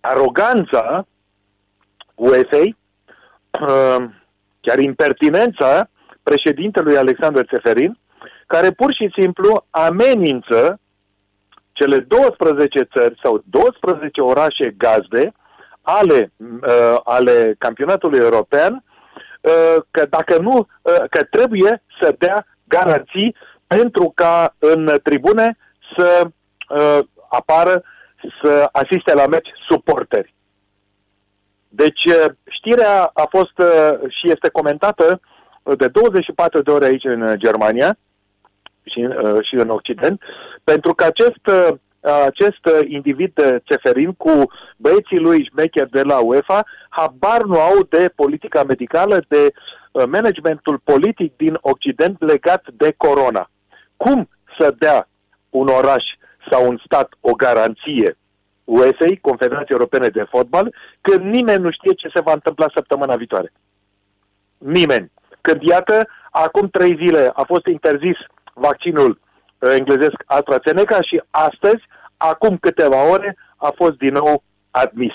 [0.00, 1.06] aroganța
[2.14, 2.62] UEFA,
[3.60, 4.04] uh,
[4.60, 5.88] chiar impertinența
[6.30, 7.98] președintelui Alexander Seferin,
[8.46, 10.80] care pur și simplu amenință
[11.72, 15.32] cele 12 țări sau 12 orașe gazde
[15.82, 18.72] ale, uh, ale campionatului european
[19.40, 23.36] uh, că dacă nu, uh, că trebuie să dea garanții
[23.66, 25.56] pentru ca în tribune
[25.96, 26.26] să
[26.68, 26.98] uh,
[27.28, 27.82] apară
[28.42, 30.34] să asiste la meci suporteri.
[31.68, 35.20] Deci uh, știrea a fost uh, și este comentată
[35.76, 37.96] de 24 de ore aici în Germania
[38.84, 40.20] și, uh, și în Occident,
[40.64, 41.72] pentru că acest,
[42.26, 48.62] acest individ Ceferin cu băieții lui șmecher de la UEFA habar nu au de politica
[48.62, 49.52] medicală, de
[49.92, 53.50] managementul politic din Occident legat de corona.
[53.96, 54.28] Cum
[54.58, 55.08] să dea
[55.50, 56.04] un oraș
[56.50, 58.16] sau un stat o garanție
[58.64, 63.52] USA, Confederația Europene de Fotbal, când nimeni nu știe ce se va întâmpla săptămâna viitoare.
[64.58, 65.10] Nimeni.
[65.46, 68.18] Când, iată, acum trei zile a fost interzis
[68.54, 71.82] vaccinul uh, englezesc AstraZeneca și astăzi,
[72.16, 75.12] acum câteva ore, a fost din nou admis.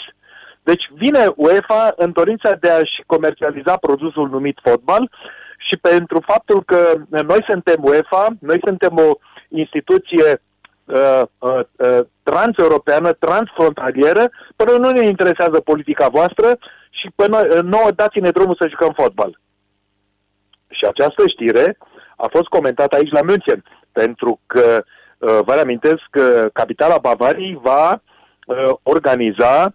[0.64, 5.12] Deci vine UEFA în dorința de a-și comercializa produsul numit fotbal
[5.68, 9.12] și pentru faptul că noi suntem UEFA, noi suntem o
[9.48, 10.41] instituție
[10.86, 16.58] uh, uh, uh, transeuropeană, transfrontalieră, până nu ne interesează politica voastră
[16.90, 19.40] și până uh, nouă dați-ne drumul să jucăm fotbal.
[20.72, 21.77] Și această știre
[22.18, 24.84] a fost comentată aici la München, pentru că
[25.18, 28.02] uh, vă reamintesc că capitala Bavariei va
[28.45, 29.73] uh, organiza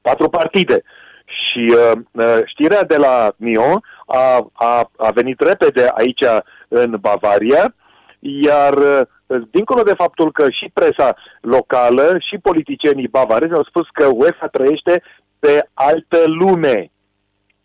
[0.00, 0.82] patru partide.
[1.24, 6.24] Și uh, uh știrea de la Mio a, a, a venit repede aici
[6.68, 7.74] în Bavaria,
[8.18, 14.06] iar uh, dincolo de faptul că și presa locală și politicienii bavarezi au spus că
[14.12, 15.02] UEFA trăiește
[15.38, 16.90] pe altă lume.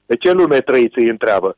[0.05, 1.57] De ce lume trăiți, îi întreabă?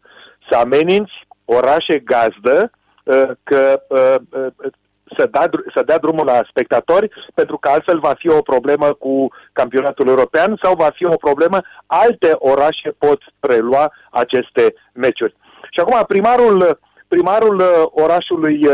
[0.49, 1.14] Să ameninți
[1.45, 2.72] orașe gazdă
[3.03, 4.72] uh, că uh, uh,
[5.18, 9.28] să dea, să dea drumul la spectatori, pentru că altfel va fi o problemă cu
[9.52, 15.36] campionatul european sau va fi o problemă, alte orașe pot prelua aceste meciuri.
[15.72, 18.68] Și acum primarul, primarul orașului,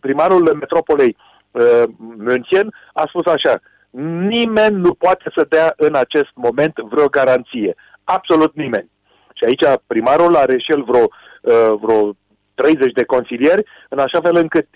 [0.00, 1.16] primarul metropolei
[2.16, 3.60] München a spus așa,
[4.28, 7.74] nimeni nu poate să dea în acest moment vreo garanție.
[8.04, 8.90] Absolut nimeni.
[9.44, 11.06] Și aici primarul are și el vreo,
[11.80, 12.16] vreo
[12.54, 14.66] 30 de consilieri, în așa fel încât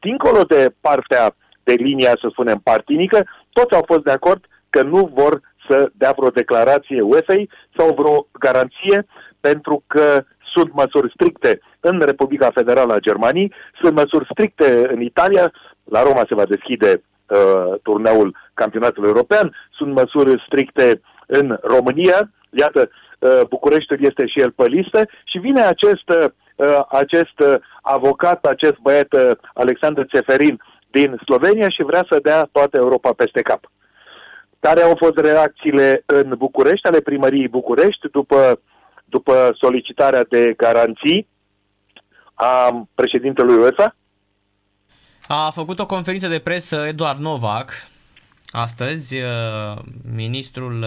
[0.00, 5.10] dincolo de partea de linia, să spunem, partinică, toți au fost de acord că nu
[5.14, 7.42] vor să dea vreo declarație UEFA
[7.76, 9.06] sau vreo garanție,
[9.40, 10.24] pentru că
[10.54, 13.52] sunt măsuri stricte în Republica Federală a Germaniei,
[13.82, 15.52] sunt măsuri stricte în Italia,
[15.84, 22.80] la Roma se va deschide uh, turneul campionatului european, sunt măsuri stricte în România, iată,
[22.80, 23.11] uh,
[23.48, 26.26] Bucureștiul este și el pe listă și vine acest uh,
[26.56, 32.48] Uh, acest uh, avocat, acest băiat uh, Alexandru Ceferin din Slovenia și vrea să dea
[32.52, 33.70] toată Europa peste cap.
[34.60, 38.60] Care au fost reacțiile în București, ale primăriei București, după,
[39.04, 41.28] după solicitarea de garanții
[42.34, 43.96] a președintelui UEFA?
[45.26, 47.70] A făcut o conferință de presă Eduard Novak,
[48.52, 49.16] astăzi,
[50.14, 50.86] ministrul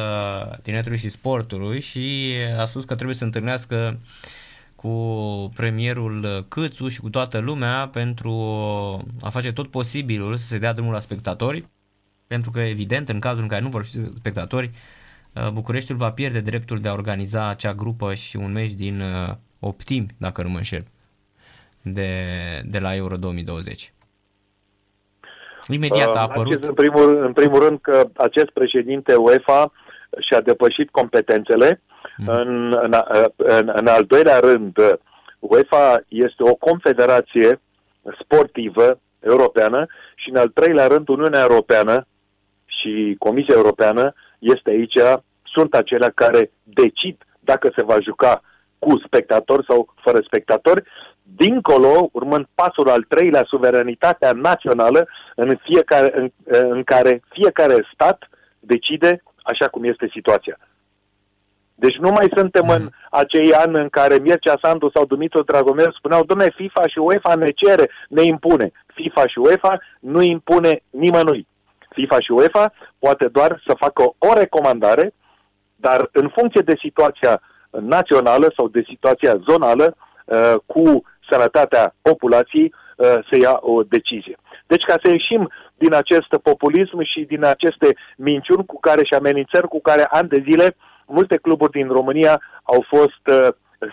[0.62, 4.00] tineretului și sportului și a spus că trebuie să întâlnească
[4.76, 8.32] cu premierul Câțu și cu toată lumea pentru
[9.22, 11.70] a face tot posibilul să se dea drumul la spectatori,
[12.28, 14.72] pentru că evident în cazul în care nu vor fi spectatori,
[15.34, 19.36] uh, Bucureștiul va pierde dreptul de a organiza acea grupă și un meci din uh,
[19.60, 20.88] optim, dacă nu mă înșel,
[21.82, 22.12] de,
[22.66, 23.94] de la Euro 2020.
[25.68, 26.64] Imediat a uh, apărut...
[26.64, 29.72] În primul, în primul rând că acest președinte UEFA
[30.20, 31.82] și-a depășit competențele.
[32.18, 32.28] Mm.
[32.28, 32.94] În, în,
[33.36, 34.78] în, în al doilea rând,
[35.40, 37.62] UEFA este o confederație
[38.22, 39.86] sportivă europeană
[40.16, 42.08] și în al treilea rând Uniunea Europeană
[42.66, 45.00] și Comisia Europeană este aici,
[45.44, 48.42] sunt acelea care decid dacă se va juca
[48.80, 50.84] cu spectatori sau fără spectatori,
[51.36, 56.32] dincolo, urmând pasul al treilea, suveranitatea națională în, fiecare, în,
[56.70, 58.30] în care fiecare stat
[58.60, 60.58] decide așa cum este situația.
[61.76, 66.24] Deci nu mai suntem în acei ani în care Mircea Sandu sau Dumitru Dragomir spuneau,
[66.24, 68.72] domne, FIFA și UEFA ne cere, ne impune.
[68.94, 71.48] FIFA și UEFA nu impune nimănui.
[71.90, 75.14] FIFA și UEFA poate doar să facă o recomandare,
[75.76, 79.96] dar în funcție de situația națională sau de situația zonală,
[80.26, 84.38] uh, cu sănătatea populației, uh, se ia o decizie.
[84.68, 89.68] Deci ca să ieșim din acest populism și din aceste minciuni cu care și amenințări
[89.68, 90.76] cu care ani de zile
[91.08, 93.48] multe cluburi din România au fost uh,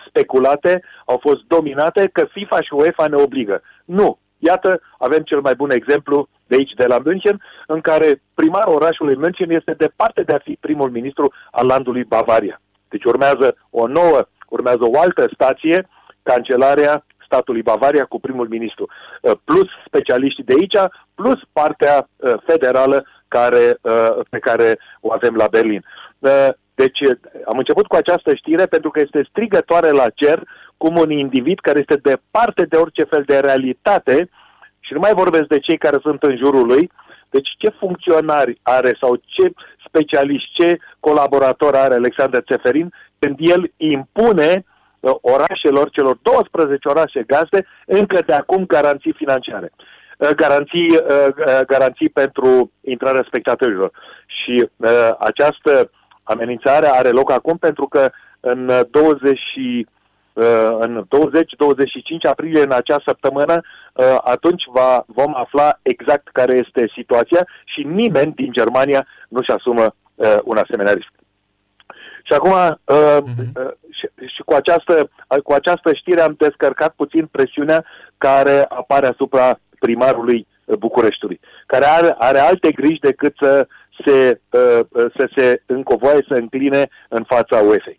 [0.09, 3.63] speculate, au fost dominate, că FIFA și UEFA ne obligă.
[3.85, 4.19] Nu.
[4.39, 9.17] Iată, avem cel mai bun exemplu de aici, de la München, în care primarul orașului
[9.17, 12.61] München este departe de a fi primul ministru al landului Bavaria.
[12.89, 15.89] Deci urmează o nouă, urmează o altă stație,
[16.23, 20.79] cancelarea statului Bavaria cu primul ministru, uh, plus specialiștii de aici,
[21.15, 23.77] plus partea uh, federală care,
[24.31, 25.85] pe care o avem la Berlin.
[26.75, 27.01] Deci
[27.47, 30.43] am început cu această știre pentru că este strigătoare la cer
[30.77, 34.29] cum un individ care este departe de orice fel de realitate
[34.81, 36.91] și nu mai vorbesc de cei care sunt în jurul lui,
[37.31, 39.53] deci ce funcționari are sau ce
[39.87, 44.72] specialiști, ce colaborator are Alexander Țeferin când el impune uh,
[45.21, 49.73] orașelor, celor 12 orașe gazde, încă de acum garanții financiare.
[50.19, 53.91] Uh, garanții, uh, garanții pentru intrarea spectatorilor.
[54.27, 54.69] Și
[55.19, 55.91] această
[56.23, 58.11] Amenințarea are loc acum pentru că
[58.41, 59.41] în 20
[60.35, 60.45] uh,
[60.79, 63.61] în 20-25 aprilie în acea săptămână,
[63.95, 69.95] uh, atunci va, vom afla exact care este situația și nimeni din Germania nu-și asumă
[70.15, 71.13] uh, un asemenea risc.
[72.23, 73.75] Și acum, uh-huh.
[73.91, 75.11] și, și cu, această,
[75.45, 77.85] cu această știre am descărcat puțin presiunea
[78.19, 80.47] care apare asupra primarului
[80.79, 83.67] Bucureștiului, care are, are alte griji decât să
[84.05, 87.91] se, uh, uh, să se încovoie, să încline în fața UEFA.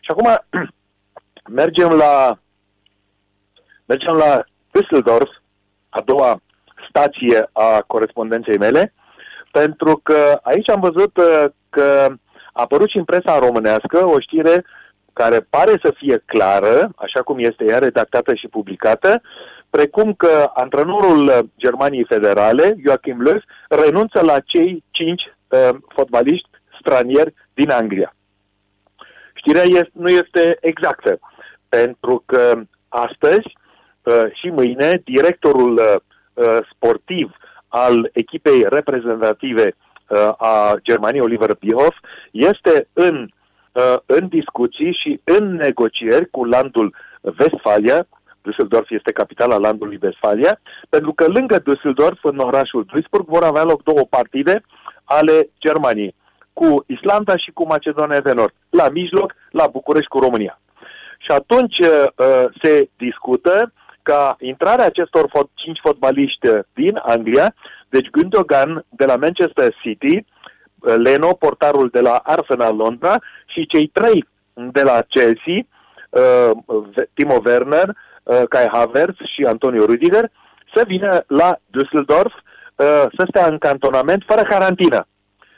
[0.00, 0.38] Și acum
[1.60, 2.38] mergem la
[3.86, 5.30] mergem la Düsseldorf,
[5.88, 6.40] a doua
[6.88, 8.94] stație a corespondenței mele,
[9.50, 12.14] pentru că aici am văzut uh, că
[12.56, 14.64] a apărut și în presa românească o știre
[15.12, 19.22] care pare să fie clară, așa cum este ea redactată și publicată,
[19.70, 23.38] precum că antrenorul Germaniei Federale, Joachim Löw,
[23.68, 26.48] renunță la cei cinci uh, fotbaliști
[26.80, 28.14] stranieri din Anglia.
[29.34, 31.18] Știrea este, nu este exactă,
[31.68, 33.48] pentru că astăzi
[34.02, 37.36] uh, și mâine directorul uh, sportiv
[37.68, 39.74] al echipei reprezentative
[40.36, 41.96] a Germaniei, Oliver Bierhoff,
[42.30, 43.28] este în,
[44.06, 48.06] în discuții și în negocieri cu landul Westfalia,
[48.46, 53.82] Düsseldorf este capitala landului Westfalia, pentru că lângă Düsseldorf, în orașul Duisburg, vor avea loc
[53.82, 54.62] două partide
[55.04, 56.14] ale Germaniei,
[56.52, 60.60] cu Islanda și cu Macedonia de Nord, la mijloc, la București cu România.
[61.18, 63.72] Și atunci uh, se discută
[64.02, 67.54] ca intrarea acestor fot- cinci fotbaliști din Anglia,
[67.88, 73.14] deci Gündogan de la Manchester City, uh, Leno, portarul de la Arsenal Londra
[73.46, 75.58] și cei trei de la Chelsea,
[76.10, 76.50] uh,
[77.14, 77.88] Timo Werner,
[78.22, 80.24] uh, Kai Havertz și Antonio Rüdiger,
[80.74, 85.06] să vină la Düsseldorf uh, să stea în cantonament fără carantină.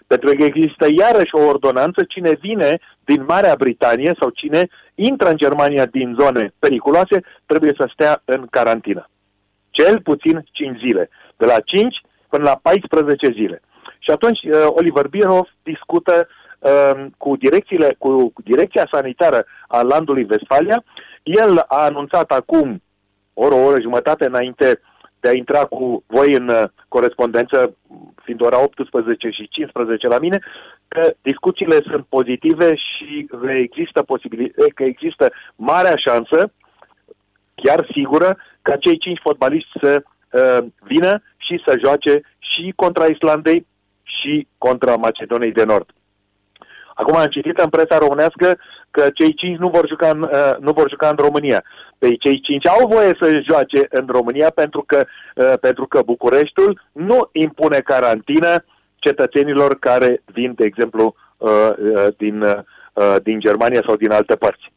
[0.06, 5.36] Pentru că există iarăși o ordonanță, cine vine din Marea Britanie sau cine intră în
[5.36, 9.08] Germania din zone periculoase, trebuie să stea în carantină.
[9.70, 11.10] Cel puțin 5 zile.
[11.36, 13.60] De la 5 până la 14 zile.
[13.98, 16.28] Și atunci uh, Oliver Bierhoff discută
[16.58, 20.84] uh, cu, direcțiile, cu direcția sanitară a landului Vestfalia.
[21.22, 22.82] El a anunțat acum,
[23.34, 24.80] ori o oră jumătate înainte
[25.20, 27.76] de a intra cu voi în uh, corespondență,
[28.22, 30.38] fiind ora 18 și 15 la mine,
[30.88, 36.52] că discuțiile sunt pozitive și există, posibil, că există marea șansă,
[37.54, 43.66] chiar sigură, ca cei cinci fotbaliști să uh, vină și să joace și contra Islandei
[44.02, 45.88] și contra Macedoniei de Nord.
[46.94, 48.58] Acum am citit în presa românească
[48.90, 51.64] că cei cinci nu vor juca în, uh, nu vor juca în România.
[51.98, 55.04] Păi cei cinci au voie să joace în România pentru că,
[55.34, 58.64] uh, pentru că Bucureștiul nu impune carantină
[58.96, 64.72] cetățenilor care vin, de exemplu, uh, uh, din, uh, din Germania sau din alte părți.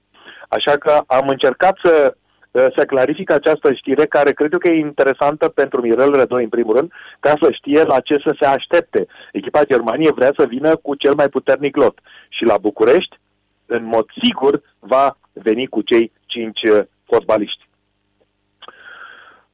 [0.47, 2.20] Așa că am încercat să Uh,
[2.51, 6.75] să clarific această știre care cred eu că e interesantă pentru Mirel Rădoi în primul
[6.75, 9.07] rând, ca să știe la ce să se aștepte.
[9.31, 11.99] Echipa Germaniei vrea să vină cu cel mai puternic lot
[12.29, 13.19] și la București,
[13.65, 17.69] în mod sigur, va veni cu cei cinci uh, fotbaliști.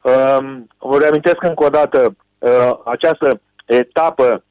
[0.02, 4.41] Um, vă reamintesc încă o dată, uh, această etapă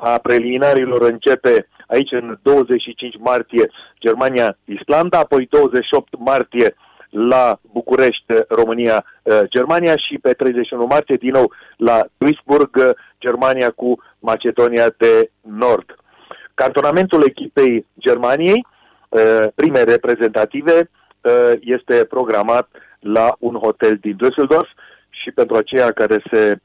[0.00, 3.70] a preliminarilor începe aici în 25 martie
[4.00, 6.74] Germania-Islanda, apoi 28 martie
[7.14, 13.70] la București, România, uh, Germania și pe 31 martie din nou la Duisburg, uh, Germania
[13.70, 15.94] cu Macedonia de Nord.
[16.54, 18.66] Cantonamentul echipei Germaniei,
[19.08, 20.90] uh, prime reprezentative,
[21.60, 22.68] este programat
[23.00, 24.68] la un hotel din Düsseldorf
[25.10, 26.58] și pentru aceia care se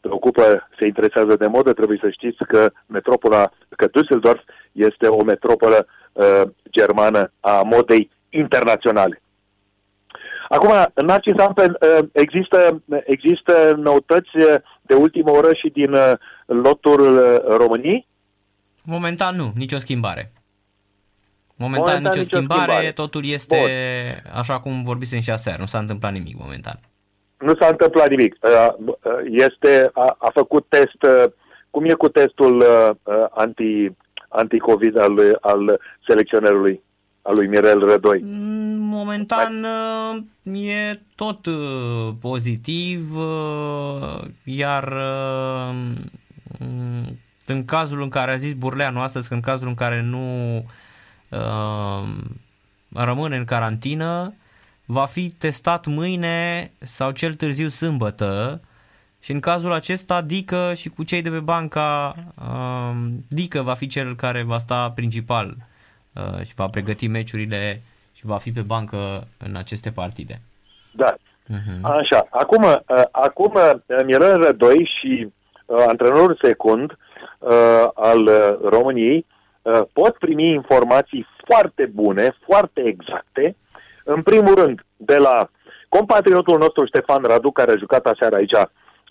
[0.00, 5.86] preocupă, se interesează de modă, trebuie să știți că metropola, că Düsseldorf este o metropolă
[6.12, 9.22] uh, germană a modei internaționale.
[10.48, 14.30] Acum, Narcis Ampen, ă, există, există noutăți
[14.82, 17.18] de ultimă oră și din ă, lotul
[17.56, 18.06] României?
[18.84, 20.32] Momentan nu, nicio schimbare.
[21.56, 24.32] Momentan, momentan nicio, nicio schimbare, schimbare, totul este Bun.
[24.40, 26.80] așa cum vorbisem și aseară, nu s-a întâmplat nimic momentan.
[27.38, 28.36] Nu s-a întâmplat nimic.
[28.42, 28.76] Ă,
[29.30, 31.32] este, a, a făcut test,
[31.70, 32.64] cum e cu testul
[33.30, 33.90] anti,
[34.28, 36.82] anti-COVID al, al selecționerului?
[37.24, 38.20] Al lui Mirel Rădoi?
[38.22, 39.66] Mm, momentan
[40.44, 44.94] uh, e tot uh, pozitiv, uh, iar
[46.58, 50.66] mm, în cazul în care a zis Burleanu astăzi, că în cazul în care nu
[52.92, 54.34] rămâne în carantină,
[54.84, 58.60] va fi testat mâine sau cel târziu sâmbătă
[59.20, 62.14] și în cazul acesta Dică și cu cei de pe banca
[63.28, 65.56] Dică va fi cel care va sta principal
[66.14, 67.80] Uh, și va pregăti meciurile
[68.12, 70.40] și va fi pe bancă în aceste partide.
[70.92, 71.14] Da.
[71.14, 71.80] Uh-huh.
[71.82, 72.26] Așa.
[72.30, 75.32] Acum, uh, acum uh, Mirel Rădoi și
[75.66, 76.90] uh, antrenorul secund
[77.38, 79.26] uh, al uh, României
[79.62, 83.56] uh, pot primi informații foarte bune, foarte exacte,
[84.04, 85.48] în primul rând de la
[85.88, 88.56] compatriotul nostru Ștefan Radu, care a jucat aseară aici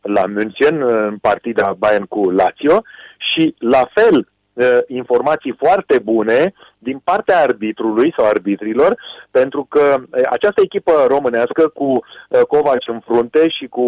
[0.01, 2.81] la München, în partida Bayern cu Lazio,
[3.17, 8.95] și la fel uh, informații foarte bune din partea arbitrului sau arbitrilor,
[9.31, 13.81] pentru că uh, această echipă românească cu uh, Covaci în frunte și cu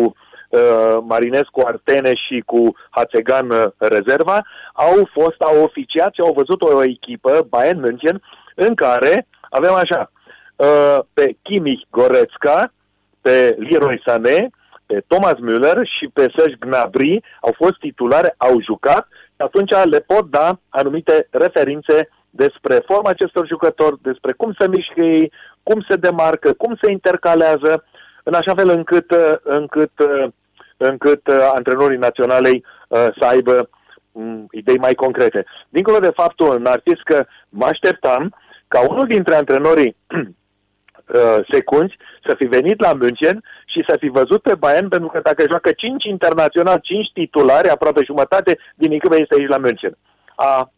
[0.50, 6.62] uh, Marinescu Artene și cu Hațegan uh, rezerva, au fost, au oficiat și au văzut
[6.62, 8.22] o echipă, Bayern München,
[8.56, 10.12] în care avem așa,
[10.56, 12.74] uh, pe Kimi Goretzka,
[13.22, 14.50] pe Leroy Sané,
[14.86, 20.00] pe Thomas Müller și pe Serge Gnabry au fost titulare, au jucat și atunci le
[20.00, 25.32] pot da anumite referințe despre forma acestor jucători, despre cum se mișcă ei,
[25.64, 27.84] cum se demarcă, cum se intercalează,
[28.24, 30.28] în așa fel încât, uh, încât, uh,
[30.78, 33.70] încât uh, antrenorii naționalei să aibă
[34.12, 35.46] um, idei mai concrete.
[35.70, 38.36] Dincolo de faptul, Narcis, că mă așteptam
[38.68, 39.96] ca unul dintre antrenorii
[41.52, 41.96] secunzi
[42.26, 45.72] să fi venit la München și să fi văzut pe Bayern, pentru că dacă joacă
[45.72, 49.98] 5 internațional, 5 titulari, aproape jumătate din echipă este aici la München.
[50.36, 50.72] A,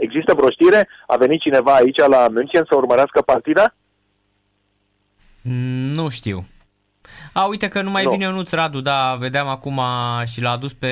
[0.00, 0.88] există vreo știre?
[1.06, 3.74] A venit cineva aici la München să urmărească partida?
[5.42, 6.44] Mm, nu știu.
[7.32, 8.10] A, uite că nu mai no.
[8.10, 9.80] vine Ionuț Radu, da, vedeam acum
[10.24, 10.86] și l-a adus pe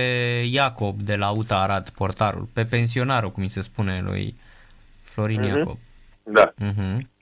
[0.51, 4.35] Iacob de la UTA Arad, portarul, pe pensionarul, cum mi se spune lui
[5.03, 5.57] Florin uh-huh.
[5.57, 5.79] Iacob.
[6.23, 6.53] Da.
[6.63, 7.14] Uh-huh.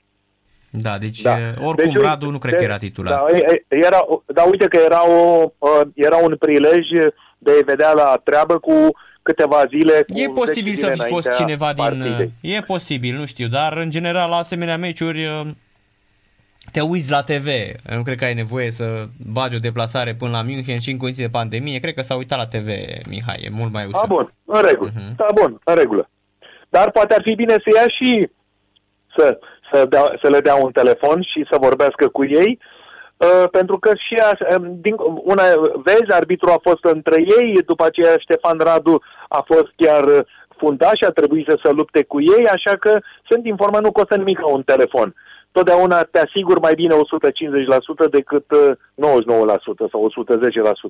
[0.81, 1.37] Da, deci da.
[1.63, 3.13] oricum deci, Radu nu cred de, că era titular.
[3.13, 3.25] Da,
[3.67, 5.51] era, da, uite că era, o,
[5.93, 6.87] era un prilej
[7.37, 8.91] de a vedea la treabă cu
[9.21, 10.05] câteva zile.
[10.13, 12.31] Cu e posibil să fi fost cineva partidei.
[12.41, 12.53] din...
[12.53, 15.55] E posibil, nu știu, dar în general la asemenea meciuri
[16.71, 17.47] te uiți la TV,
[17.95, 21.23] nu cred că ai nevoie să bagi o deplasare până la München și în condiții
[21.23, 22.67] de pandemie, cred că s-a uitat la TV,
[23.09, 24.07] Mihai, e mult mai ușor.
[24.07, 25.15] Da, bun, în regulă, uh-huh.
[25.15, 26.09] da, bun, în regulă.
[26.69, 28.29] Dar poate ar fi bine să ia și
[29.17, 29.39] să,
[29.73, 32.59] să, dea, să le dea un telefon și să vorbească cu ei,
[33.17, 35.43] uh, pentru că și aș, um, din, una,
[35.83, 40.25] vezi, arbitru a fost între ei, după aceea Ștefan Radu a fost chiar
[40.57, 44.39] fundaș, a trebuit să se lupte cu ei, așa că sunt informat, nu costă nimic
[44.45, 45.13] un telefon
[45.53, 46.95] totdeauna te asigur mai bine
[48.07, 48.49] 150% decât 99%
[48.97, 50.11] uh, sau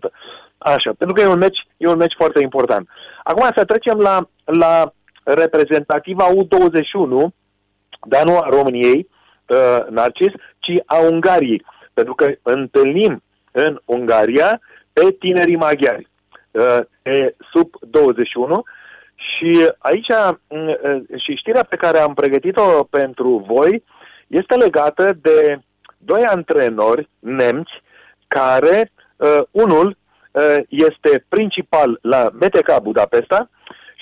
[0.07, 0.11] 110%.
[0.57, 2.87] Așa, pentru că e un meci, e un meci foarte important.
[3.23, 4.93] Acum să trecem la, la
[5.23, 7.13] reprezentativa U21,
[8.05, 9.09] dar nu a României,
[9.47, 11.65] uh, Narcis, ci a Ungariei.
[11.93, 14.59] Pentru că întâlnim în Ungaria
[14.93, 16.07] pe tinerii maghiari,
[16.51, 18.63] uh, pe sub 21,
[19.15, 20.07] și aici,
[20.47, 23.83] uh, și știrea pe care am pregătit-o pentru voi,
[24.27, 25.59] este legată de
[25.97, 27.71] doi antrenori nemți
[28.27, 29.97] care, uh, unul
[30.31, 33.49] uh, este principal la MTK Budapesta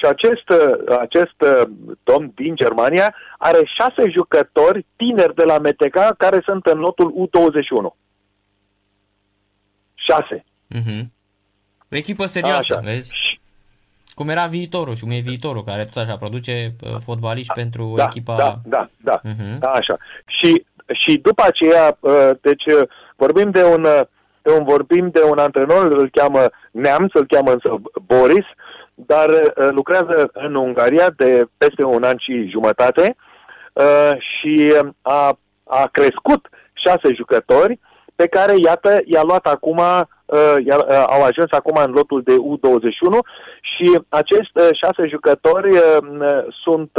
[0.02, 1.70] și acest, uh, acest uh,
[2.04, 7.96] domn din Germania are șase jucători tineri de la MTK care sunt în lotul U21.
[9.94, 10.46] Șase.
[10.76, 11.06] Mm-hmm.
[11.92, 12.82] O echipă serioasă, așa.
[12.84, 13.12] vezi?
[14.16, 17.94] Cum era viitorul și cum e viitorul, care tot așa produce uh, fotbaliști da, pentru
[17.96, 18.36] da, echipa...
[18.36, 19.58] Da, da, da, uh-huh.
[19.60, 19.98] da, așa.
[20.26, 23.82] Și, și după aceea, uh, deci uh, vorbim de un,
[24.42, 28.46] de un, vorbim de un antrenor, îl cheamă Neamț, îl cheamă însă Boris,
[29.06, 33.16] dar lucrează în Ungaria de peste un an și jumătate
[34.18, 37.80] și a, a crescut șase jucători
[38.16, 39.82] pe care, iată, i-a luat acum
[40.32, 43.16] Uh, uh, au ajuns acum în lotul de U21
[43.62, 45.70] și acești uh, șase jucători
[46.64, 46.92] sunt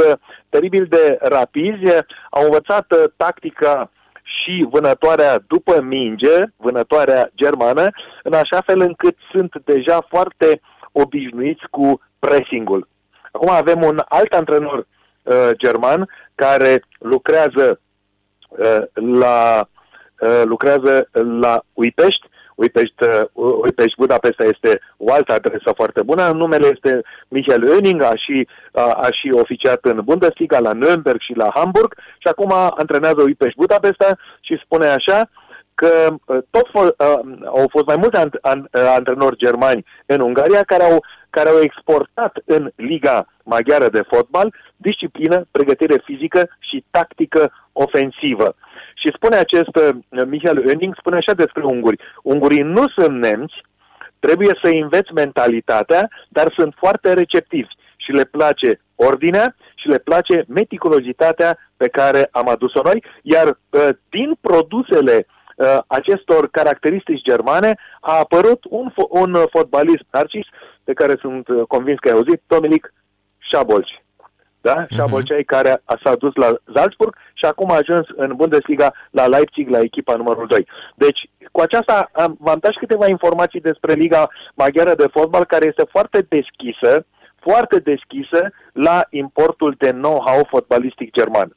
[0.49, 1.93] teribil de rapizi,
[2.29, 2.85] au învățat
[3.17, 3.91] tactica
[4.23, 7.89] și vânătoarea după minge, vânătoarea germană,
[8.23, 10.61] în așa fel încât sunt deja foarte
[10.93, 12.87] obișnuiți cu pressingul.
[13.31, 14.77] Acum avem un alt antrenor
[15.23, 17.79] uh, german care lucrează
[18.47, 19.67] uh, la
[20.19, 23.03] uh, lucrează la Uipești Uipești,
[23.33, 26.31] uh, Uipești Budapesta este o altă adresă foarte bună.
[26.31, 31.33] Numele este Michael Oening, a și, a, a și oficiat în Bundesliga la Nürnberg și
[31.35, 35.29] la Hamburg și acum antrenează Uipești Budapesta și spune așa
[35.75, 40.63] că uh, tot fo- uh, au fost mai mulți ant- an- antrenori germani în Ungaria
[40.63, 47.51] care au, care au exportat în Liga Maghiară de Fotbal disciplină, pregătire fizică și tactică
[47.71, 48.55] ofensivă.
[48.95, 51.99] Și spune acest uh, Michael Oenning, spune așa despre unguri.
[52.23, 53.55] Ungurii nu sunt nemți,
[54.19, 60.45] trebuie să înveți mentalitatea, dar sunt foarte receptivi și le place ordinea și le place
[60.47, 65.32] meticulozitatea pe care am adus-o noi, iar uh, din produsele uh,
[65.87, 70.45] acestor caracteristici germane a apărut un, un fotbalist narcis
[70.83, 72.93] pe care sunt convins că ai auzit, Dominic
[73.37, 74.03] Șabolci
[74.67, 74.75] da?
[74.85, 74.95] Uh-huh.
[74.95, 79.69] Șabolcei care a, s-a dus la Salzburg și acum a ajuns în Bundesliga la Leipzig,
[79.69, 80.67] la echipa numărul 2.
[80.95, 81.19] Deci,
[81.51, 85.85] cu aceasta am, v-am dat și câteva informații despre Liga Maghiară de Fotbal, care este
[85.89, 87.05] foarte deschisă,
[87.39, 88.39] foarte deschisă
[88.73, 91.55] la importul de know-how fotbalistic german.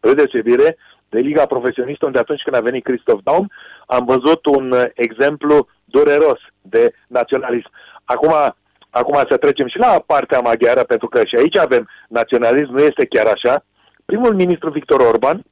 [0.00, 0.76] Pe deosebire
[1.08, 3.50] de Liga Profesionistă, unde atunci când a venit Christoph Daum,
[3.86, 7.70] am văzut un exemplu dureros de naționalism.
[8.04, 8.32] Acum,
[8.90, 13.06] Acum să trecem și la partea maghiară, pentru că și aici avem naționalism, nu este
[13.06, 13.64] chiar așa.
[14.04, 15.44] Primul ministru Victor Orban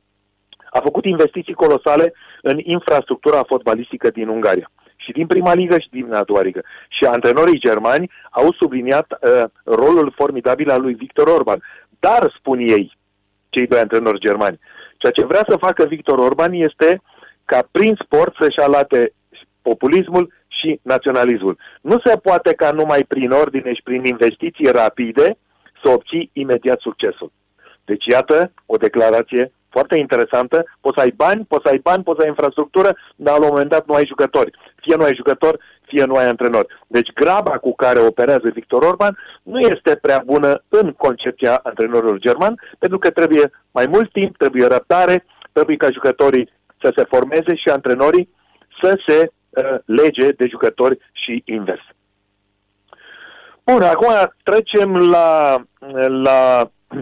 [0.70, 4.70] a făcut investiții colosale în infrastructura fotbalistică din Ungaria.
[4.97, 6.62] Și din prima ligă și din a doua ligă.
[6.89, 11.62] Și antrenorii germani au subliniat uh, rolul formidabil al lui Victor Orban.
[12.01, 12.97] Dar, spun ei,
[13.49, 14.59] cei doi antrenori germani.
[14.98, 17.02] Ceea ce vrea să facă Victor Orban este
[17.44, 19.12] ca prin sport să-și alate
[19.62, 21.59] populismul și naționalismul.
[21.81, 25.39] Nu se poate ca numai prin ordine și prin investiții rapide
[25.82, 27.32] să obții imediat succesul.
[27.85, 30.65] Deci iată o declarație foarte interesantă.
[30.81, 33.53] Poți să ai bani, poți să ai bani, poți să ai infrastructură, dar la un
[33.53, 34.51] moment dat nu ai jucători.
[34.82, 35.59] Fie nu ai jucători,
[35.89, 36.66] fie nu ai antrenori.
[36.86, 42.55] Deci graba cu care operează Victor Orban nu este prea bună în concepția antrenorilor german,
[42.78, 46.48] pentru că trebuie mai mult timp, trebuie răbdare, trebuie ca jucătorii
[46.82, 48.28] să se formeze și antrenorii
[48.82, 51.85] să se uh, lege de jucători și invers.
[53.65, 54.12] Bun, acum
[54.43, 55.57] trecem la,
[56.07, 56.70] la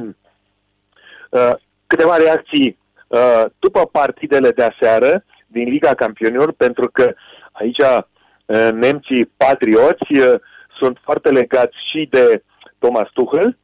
[1.30, 1.54] uh,
[1.86, 2.78] câteva reacții
[3.08, 7.14] uh, după partidele de aseară din Liga Campionilor, pentru că
[7.52, 10.34] aici uh, nemții patrioți uh,
[10.78, 12.42] sunt foarte legați și de
[12.78, 13.58] Thomas Tuchel,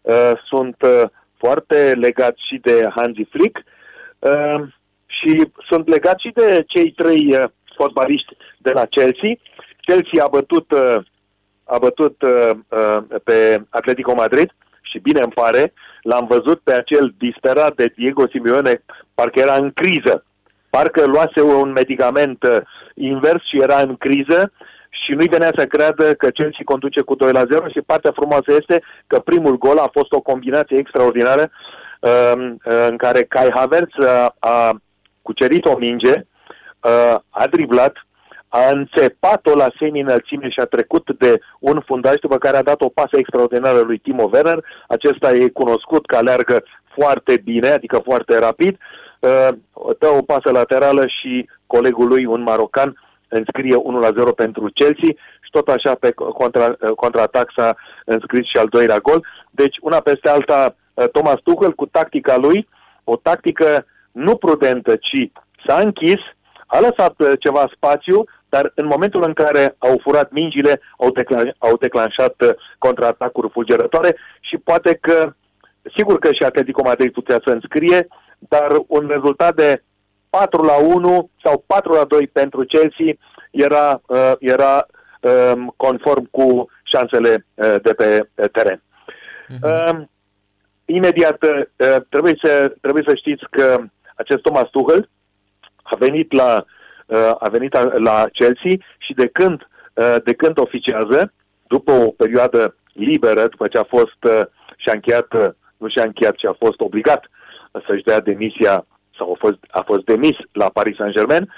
[0.00, 1.02] uh, sunt uh,
[1.36, 3.58] foarte legați și de Hansi Flick
[4.18, 4.62] uh,
[5.06, 7.44] și sunt legați și de cei trei uh,
[7.76, 9.32] fotbaliști de la Chelsea.
[9.80, 10.96] Chelsea a bătut, uh,
[11.64, 14.54] a bătut uh, uh, pe Atletico Madrid
[14.94, 15.72] și bine îmi pare,
[16.02, 18.82] l-am văzut pe acel disperat de Diego Simeone,
[19.14, 20.24] parcă era în criză.
[20.70, 22.56] Parcă luase un medicament uh,
[22.94, 24.52] invers și era în criză
[25.04, 28.50] și nu-i venea să creadă că Chelsea conduce cu 2 la 0 și partea frumoasă
[28.60, 31.50] este că primul gol a fost o combinație extraordinară
[32.00, 32.32] uh,
[32.88, 34.80] în care Kai Havertz a, a
[35.22, 37.94] cucerit o minge, uh, a driblat,
[38.60, 42.88] a înțepat-o la semi-înălțime și a trecut de un fundaj, după care a dat o
[42.88, 44.64] pasă extraordinară lui Timo Werner.
[44.88, 46.62] Acesta e cunoscut că aleargă
[46.94, 48.76] foarte bine, adică foarte rapid.
[49.20, 49.48] Uh,
[49.98, 55.12] dă o pasă laterală și colegul lui, un marocan, înscrie 1-0 pentru Chelsea
[55.44, 59.26] și tot așa pe contra, uh, contraatac s-a înscris și al doilea gol.
[59.50, 62.68] Deci una peste alta uh, Thomas Tuchel cu tactica lui,
[63.04, 65.30] o tactică nu prudentă, ci
[65.66, 66.20] s-a închis,
[66.66, 68.24] a lăsat ceva spațiu,
[68.54, 74.16] dar în momentul în care au furat mingile, au, declan- au declanșat uh, contraatacuri fulgerătoare
[74.40, 75.32] și poate că,
[75.96, 78.06] sigur că și Atletico Madrid putea să înscrie,
[78.38, 79.82] dar un rezultat de
[80.30, 83.10] 4 la 1 sau 4 la 2 pentru Chelsea
[83.50, 84.86] era, uh, era
[85.20, 88.82] um, conform cu șansele uh, de pe teren.
[89.54, 89.96] Uh-huh.
[90.84, 91.38] Imediat
[92.08, 93.76] trebuie să, trebuie să știți că
[94.16, 95.08] acest Thomas Tuchel
[95.82, 96.72] a venit la Uh,
[97.38, 101.32] a venit la Chelsea și de când, uh, de când oficiază,
[101.66, 104.40] după o perioadă liberă, după ce a fost uh,
[104.76, 107.30] și-a încheiat, nu și-a încheiat, ci a fost obligat
[107.86, 108.86] să-și dea demisia
[109.18, 111.52] sau a fost, a fost demis la Paris Saint-Germain,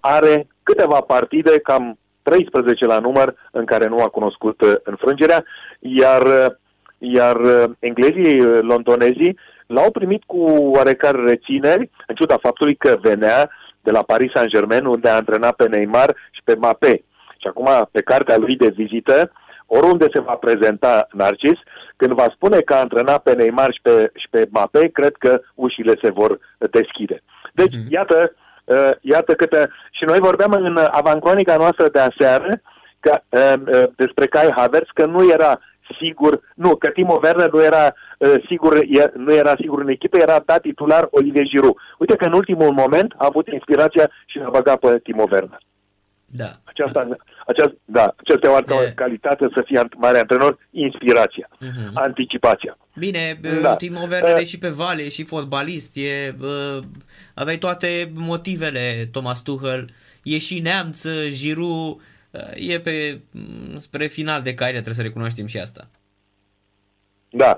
[0.00, 5.44] are câteva partide, cam 13 la număr, în care nu a cunoscut înfrângerea,
[5.78, 6.22] iar,
[6.98, 7.36] iar
[7.78, 13.50] englezii, londonezii, l-au primit cu oarecare rețineri, în ciuda faptului că venea
[13.86, 16.94] de la Paris Saint-Germain, unde a antrenat pe Neymar și pe Mbappé.
[17.40, 19.32] Și acum, pe cartea lui de vizită,
[19.66, 21.58] oriunde se va prezenta Narcis,
[21.96, 25.40] când va spune că a antrenat pe Neymar și pe, și pe Mbappé, cred că
[25.54, 27.22] ușile se vor deschide.
[27.52, 27.88] Deci, mm-hmm.
[27.88, 28.32] iată,
[28.64, 29.70] uh, iată câte...
[29.90, 32.60] Și noi vorbeam în avancronica noastră de aseară
[33.00, 35.60] că, uh, uh, despre Kai Havertz că nu era
[36.00, 40.18] sigur, nu, că Timo Werner nu era uh, sigur, e, nu era sigur în echipă,
[40.18, 41.76] era dat titular Olivier Giroud.
[41.98, 45.58] Uite că în ultimul moment a avut inspirația și a băgat pe Timo Werner.
[46.26, 46.50] Da.
[46.64, 48.92] Aceasta, aceasta, da, aceasta e o altă e...
[48.94, 51.92] calitate să fie mare antrenor, inspirația, uh-huh.
[51.94, 52.78] anticipația.
[52.94, 53.76] Bine, da.
[53.76, 56.82] Timo Werner uh, e și pe vale, e și fotbalist, e, uh,
[57.34, 59.90] aveai toate motivele, Thomas Tuchel,
[60.22, 62.00] e și neamț, Giroud,
[62.54, 63.20] e pe,
[63.76, 65.88] spre final de carieră, trebuie să recunoaștem și asta.
[67.30, 67.56] Da.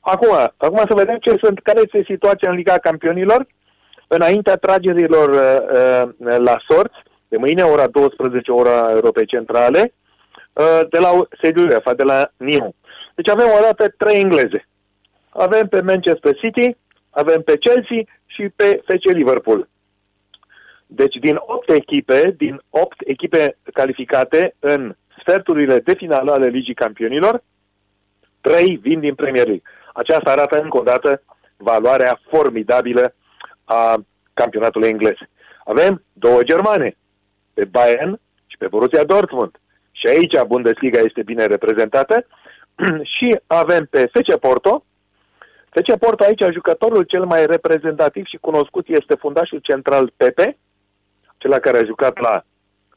[0.00, 3.46] Acum, acum să vedem ce sunt, care este situația în Liga Campionilor
[4.16, 6.98] înaintea tragerilor uh, uh, la sorți,
[7.28, 9.94] de mâine, ora 12, ora Europei Centrale,
[10.52, 11.10] uh, de la
[11.42, 12.74] sediul UEFA, de la Nîmes.
[13.14, 14.68] Deci avem o dată trei engleze.
[15.28, 16.76] Avem pe Manchester City,
[17.10, 19.68] avem pe Chelsea și pe FC Liverpool.
[20.94, 27.42] Deci din 8 echipe, din 8 echipe calificate în sferturile de finală ale Ligii Campionilor,
[28.40, 29.62] 3 vin din Premier League.
[29.92, 31.22] Aceasta arată încă o dată
[31.56, 33.14] valoarea formidabilă
[33.64, 34.04] a
[34.34, 35.16] campionatului englez.
[35.64, 36.96] Avem două germane,
[37.54, 39.60] pe Bayern și pe Borussia Dortmund.
[39.92, 42.26] Și aici Bundesliga este bine reprezentată.
[43.16, 44.84] și avem pe FC Porto.
[45.70, 50.56] FC Porto aici, jucătorul cel mai reprezentativ și cunoscut este fundașul central Pepe,
[51.42, 52.44] acela care a jucat la,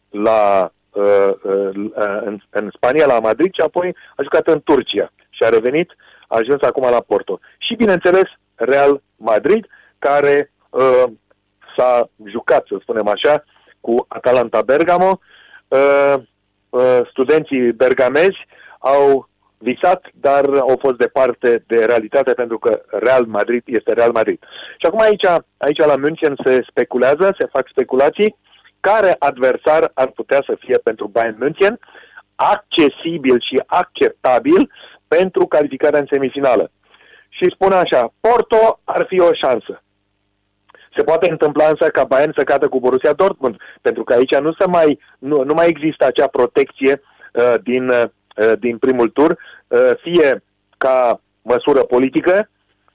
[0.09, 1.69] la uh, uh,
[2.26, 5.95] în, în Spania, la Madrid și apoi a jucat în Turcia și a revenit,
[6.27, 7.39] a ajuns acum la Porto.
[7.57, 8.23] Și, bineînțeles,
[8.55, 9.67] Real Madrid,
[9.99, 11.03] care uh,
[11.77, 13.43] s-a jucat, să spunem așa,
[13.81, 15.19] cu Atalanta Bergamo.
[15.67, 16.13] Uh,
[16.69, 18.47] uh, studenții bergamezi
[18.80, 24.40] au visat, dar au fost departe de realitate pentru că Real Madrid este Real Madrid.
[24.77, 25.26] Și acum aici,
[25.57, 28.36] aici la München se speculează, se fac speculații
[28.80, 31.80] care adversar ar putea să fie pentru Bayern München
[32.36, 34.72] accesibil și acceptabil
[35.07, 36.72] pentru calificarea în semifinală.
[37.30, 39.82] Și spun așa, Porto ar fi o șansă.
[40.95, 44.53] Se poate întâmpla însă ca Bayern să cadă cu Borussia Dortmund, pentru că aici nu,
[44.53, 47.02] se mai, nu, nu mai există acea protecție
[47.34, 48.03] uh, din, uh,
[48.59, 49.37] din primul tur,
[49.67, 50.43] uh, fie
[50.77, 52.49] ca măsură politică,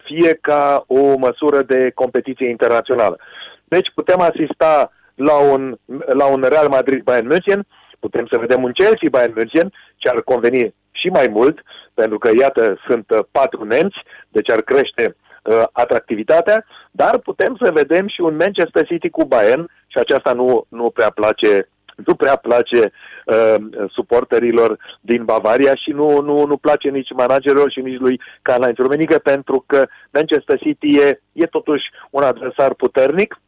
[0.05, 3.19] fie ca o măsură de competiție internațională.
[3.65, 5.77] Deci putem asista la un,
[6.07, 7.67] la un Real Madrid-Bayern München,
[7.99, 11.63] putem să vedem un Chelsea-Bayern München, ce ar conveni și mai mult,
[11.95, 13.99] pentru că, iată, sunt uh, patru nemți,
[14.29, 19.71] deci ar crește uh, atractivitatea, dar putem să vedem și un Manchester City cu Bayern
[19.87, 21.69] și aceasta nu, nu prea place
[22.07, 22.93] nu prea place
[23.25, 23.55] uh,
[23.91, 29.19] suporterilor din Bavaria și nu, nu, nu place nici managerilor și nici lui Karl-Heinz Rummenigge
[29.19, 33.41] pentru că Manchester City e, e totuși un adversar puternic,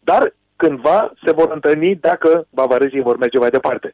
[0.00, 3.92] dar cândva se vor întâlni dacă bavarezii vor merge mai departe.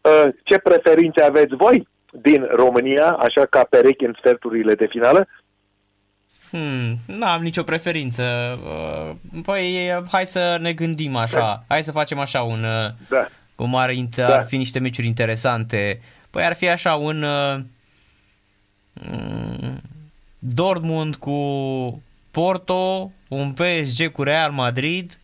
[0.00, 5.28] Uh, ce preferințe aveți voi din România, așa ca perechi în sferturile de finală?
[6.50, 8.22] Hmm, nu am nicio preferință.
[8.64, 11.38] Uh, păi, hai să ne gândim așa.
[11.38, 11.62] Da.
[11.68, 12.64] Hai să facem așa un...
[12.64, 13.28] Uh, da.
[13.62, 14.36] Cum ar, da.
[14.36, 16.00] ar fi niște meciuri interesante.
[16.30, 17.24] Păi ar fi așa un...
[18.92, 19.80] Mm,
[20.38, 21.36] Dortmund cu
[22.30, 25.18] Porto, un PSG cu Real Madrid,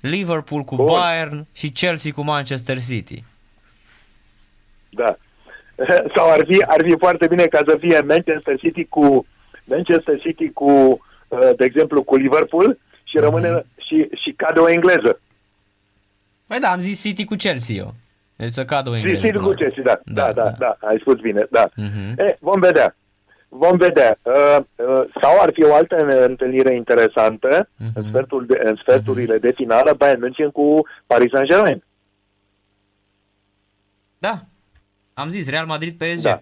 [0.00, 0.86] Liverpool cu Bun.
[0.86, 3.24] Bayern și Chelsea cu Manchester City.
[4.90, 5.16] Da.
[6.14, 9.26] Sau ar fi, ar fi foarte bine ca să fie Manchester City cu
[9.64, 10.70] Manchester City cu,
[11.28, 13.22] uh, de exemplu, cu Liverpool și mm-hmm.
[13.22, 15.20] rămâne și, și cade o engleză.
[16.52, 17.94] Păi da, am zis City cu Chelsea eu.
[18.36, 19.20] Deci să cadă o engleză.
[19.20, 20.00] City cu Chelsea, da.
[20.04, 20.76] Da, da, da, da.
[20.88, 21.68] Ai spus bine, da.
[21.68, 22.16] Mm-hmm.
[22.16, 22.96] E, vom vedea.
[23.48, 24.18] Vom vedea.
[24.22, 25.96] Uh, uh, sau ar fi o altă
[26.26, 27.92] întâlnire interesantă uh-huh.
[27.94, 29.40] în, sfertul de, în sferturile uh-huh.
[29.40, 31.84] de finală Bayern München cu Paris Saint-Germain.
[34.18, 34.40] Da.
[35.14, 36.22] Am zis Real Madrid PSG.
[36.22, 36.40] Da.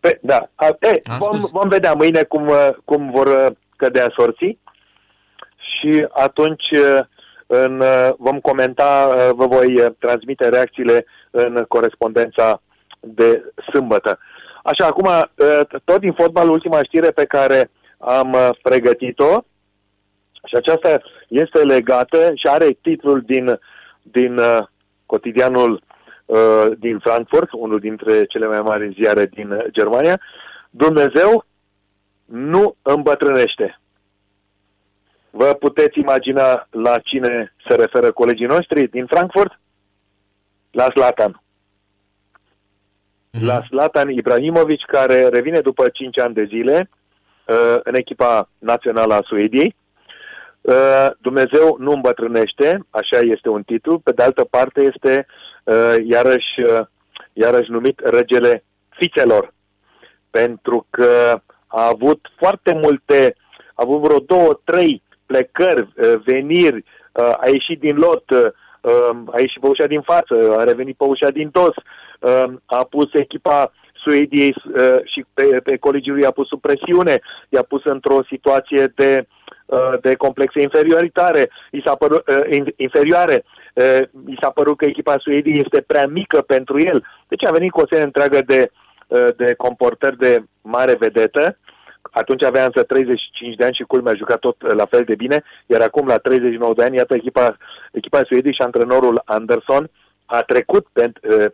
[0.00, 0.50] Pe, da.
[0.54, 4.58] A, e, vom, vom vedea mâine cum, uh, cum vor uh, cădea sorții
[5.56, 7.12] și atunci uh,
[7.46, 7.82] în,
[8.18, 12.62] vom comenta, vă voi transmite reacțiile în corespondența
[13.00, 14.18] de sâmbătă.
[14.62, 15.28] Așa, acum, ă,
[15.84, 19.44] tot din fotbal, ultima știre pe care am ă, pregătit-o,
[20.44, 23.58] și aceasta este legată și are titlul din,
[24.02, 24.58] din uh,
[25.06, 25.82] cotidianul
[26.24, 30.20] uh, din Frankfurt, unul dintre cele mai mari ziare din Germania.
[30.70, 31.44] Dumnezeu
[32.24, 33.80] nu îmbătrânește.
[35.36, 39.60] Vă puteți imagina la cine se referă colegii noștri din Frankfurt?
[40.70, 41.42] La Zlatan
[43.34, 43.44] mm-hmm.
[43.44, 46.90] la Slatan Ibrahimovic, care revine după 5 ani de zile
[47.46, 49.76] uh, în echipa națională a Suediei.
[50.60, 55.26] Uh, Dumnezeu nu îmbătrânește, așa este un titlu, pe de altă parte este
[55.64, 56.80] uh, iarăși, uh,
[57.32, 59.54] iarăși numit regele fițelor,
[60.30, 63.34] pentru că a avut foarte multe,
[63.66, 65.02] a avut vreo două, trei
[65.34, 68.46] plecări, uh, veniri, uh, a ieșit din lot, uh,
[69.26, 71.74] a ieșit pe ușa din față, a revenit pe ușa din dos,
[72.66, 73.72] a pus echipa
[74.04, 78.92] Suediei uh, și pe, pe colegii lui a pus sub presiune, i-a pus într-o situație
[78.94, 79.26] de,
[79.66, 83.44] uh, de complexe inferioritare, i s-a părut, uh, inferioare,
[84.26, 87.04] i s-a părut că echipa Suediei este prea mică pentru el.
[87.28, 88.70] Deci a venit cu o serie întreagă de,
[89.36, 91.58] de comportări de mare vedetă,
[92.14, 95.42] atunci avea însă 35 de ani și culmea a jucat tot la fel de bine,
[95.66, 97.56] iar acum la 39 de ani, iată echipa,
[97.92, 99.90] echipa Suediei și antrenorul Anderson
[100.24, 100.86] a trecut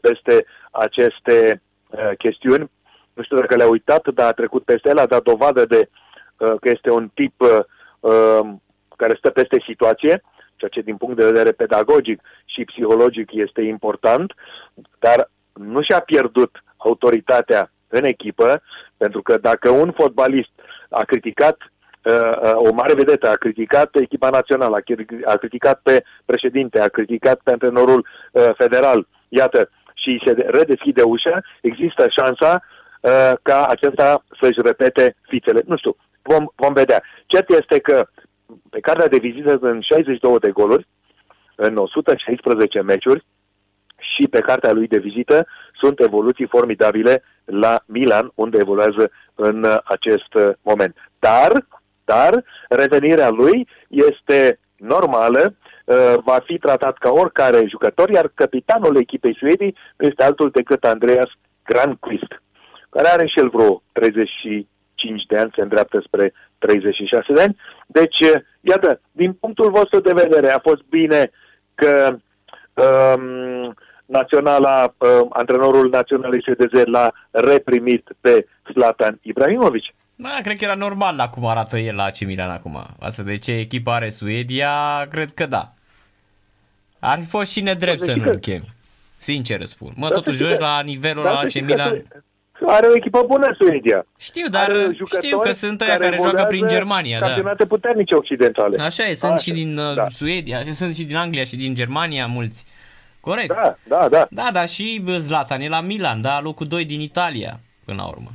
[0.01, 2.71] peste aceste uh, chestiuni.
[3.13, 5.89] Nu știu dacă le-a uitat, dar a trecut peste el, a dat dovadă de
[6.37, 7.59] uh, că este un tip uh,
[8.01, 8.63] um,
[8.97, 10.23] care stă peste situație,
[10.57, 14.35] ceea ce din punct de vedere pedagogic și psihologic este important,
[14.99, 18.63] dar nu și-a pierdut autoritatea în echipă,
[18.97, 20.51] pentru că dacă un fotbalist
[20.89, 21.57] a criticat
[22.05, 24.77] uh, uh o mare vedetă, a criticat echipa națională,
[25.25, 31.41] a criticat pe președinte, a criticat pe antrenorul uh, federal, iată, și se redeschide ușa,
[31.61, 32.63] există șansa
[33.01, 35.63] uh, ca acesta să-și repete fițele.
[35.67, 37.03] Nu știu, vom, vom vedea.
[37.27, 38.07] Cert este că
[38.71, 40.87] pe cartea de vizită sunt 62 de goluri
[41.55, 43.25] în 116 meciuri
[43.97, 45.47] și pe cartea lui de vizită
[45.81, 50.97] sunt evoluții formidabile la Milan, unde evoluează în acest moment.
[51.19, 51.67] Dar,
[52.05, 55.55] dar revenirea lui este normală,
[55.85, 60.85] uh, va fi tratat ca oricare jucător, iar capitanul echipei Suedii nu este altul decât
[60.85, 61.31] Andreas
[61.65, 62.43] Granqvist,
[62.91, 67.57] care are și el vreo 35 de ani, se îndreaptă spre 36 de ani.
[67.87, 71.31] Deci, uh, iată, din punctul vostru de vedere, a fost bine
[71.75, 72.17] că
[72.75, 73.75] um,
[74.11, 79.85] naționala, uh, antrenorul naționalei suedeze l-a reprimit pe Zlatan Ibrahimovic.
[80.15, 82.85] Da, cred că era normal la cum arată el la AC Milan acum.
[83.01, 85.73] Asta de ce echipa are Suedia, cred că da.
[86.99, 88.75] Ar fi fost și nedrept să nu-l chemi.
[89.17, 89.93] Sincer spun.
[89.97, 91.67] Mă, Dar totuși să știi joci că- la nivelul dar la să AC știi că
[91.67, 92.03] Milan.
[92.59, 94.07] Su- Are o echipă bună Suedia.
[94.19, 97.27] Știu, dar Are știu jucători că sunt ăia care joacă evoluează prin Germania, da.
[97.27, 98.83] Campionate puternice occidentale.
[98.83, 100.07] Așa e, sunt Așa, și din uh, da.
[100.09, 102.67] Suedia, sunt și din Anglia și din Germania mulți.
[103.21, 103.55] Corect.
[103.55, 104.27] Da, da, da.
[104.31, 108.09] Da, dar și bă, Zlatan e la Milan, da, locul 2 din Italia, până la
[108.09, 108.29] urmă.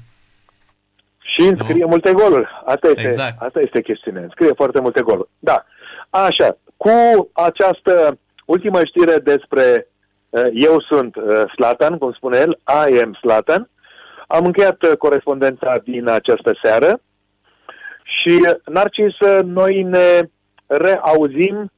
[1.19, 2.47] Și înscrie multe goluri.
[2.65, 3.41] Asta este, Exact.
[3.41, 4.21] asta este chestiunea.
[4.21, 5.29] Înscrie foarte multe goluri.
[5.39, 5.65] Da.
[6.09, 6.91] Așa, cu
[7.33, 9.87] această ultimă știre despre
[10.29, 12.59] uh, eu sunt uh, Slatan, cum spune el,
[12.89, 13.69] I am Slatan,
[14.27, 17.01] am încheiat uh, corespondența din această seară
[18.03, 20.29] și, uh, Narcis, uh, noi ne
[20.67, 21.69] reauzim uh,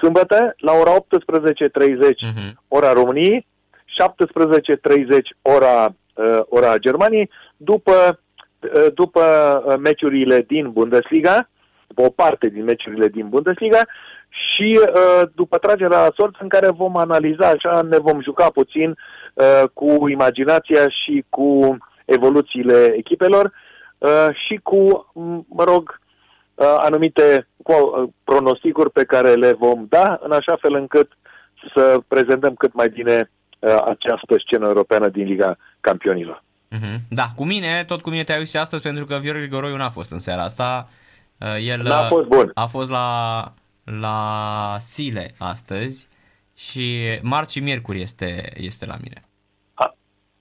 [0.00, 2.60] sâmbătă la ora 18.30 Mhm.
[2.68, 3.46] ora României,
[3.84, 8.18] 17.30 ora, uh, ora Germaniei, după,
[8.60, 9.20] uh, după
[9.66, 11.48] uh, meciurile din Bundesliga,
[11.86, 13.80] după o parte din meciurile din Bundesliga
[14.28, 18.94] și uh, după tragerea la sorți în care vom analiza, așa ne vom juca puțin
[19.34, 23.52] uh, cu imaginația și cu evoluțiile echipelor
[23.98, 26.01] uh, și cu, m- mă rog, uh,
[26.56, 31.12] anumite cu, uh, pronosticuri pe care le vom da, în așa fel încât
[31.74, 36.42] să prezentăm cât mai bine uh, această scenă europeană din Liga Campionilor.
[36.68, 37.00] Mhm.
[37.08, 40.10] Da, cu mine, tot cu mine te-ai și astăzi pentru că Viorel Grigoroiu n-a fost
[40.10, 40.88] în seara asta.
[41.38, 42.50] Uh, El N-a uh, fost bun.
[42.54, 43.44] a fost la,
[44.00, 46.08] la Sile astăzi
[46.56, 49.22] și marți și miercuri este, este la mine.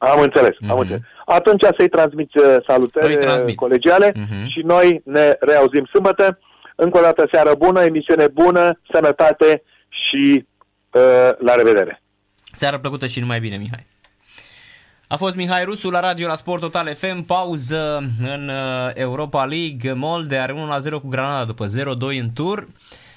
[0.03, 0.71] A, am înțeles, Mhm.
[0.71, 1.01] am înțeles.
[1.25, 3.55] Atunci să-i transmiți uh, salutări Îi transmit.
[3.55, 4.49] colegiale Mhm.
[4.49, 6.39] și noi ne reauzim sâmbătă.
[6.75, 10.45] Încă o dată seară bună, emisiune bună, sănătate și
[10.91, 12.01] uh, la revedere.
[12.51, 13.85] Seară plăcută și numai bine, Mihai.
[15.07, 19.93] A fost Mihai Rusu la radio la Sport Total FM, pauză în uh, Europa League,
[19.93, 22.67] Molde are 1-0 cu Granada după 0-2 în tur,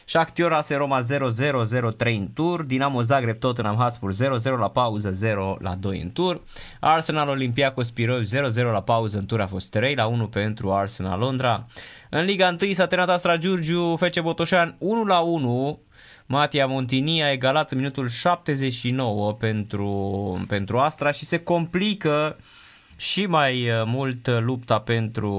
[0.04, 4.16] Shakhtar AS Roma 0-0-0-3 în tur, Dinamo Zagreb Tottenham Hotspur 0-0
[4.58, 6.40] la pauză 0 la 2 în tur,
[6.80, 8.24] Arsenal Olympiacos Pireu 0-0
[8.54, 11.66] la pauză în tur a fost 3 la 1 pentru Arsenal Londra.
[12.10, 15.80] În Liga 1 s-a terminat Astra Giurgiu, FC Botoșan 1 la 1
[16.26, 22.36] Matia Montini a egalat în minutul 79 pentru, pentru Astra și se complică
[22.96, 25.30] și mai uh, mult uh, lupta pentru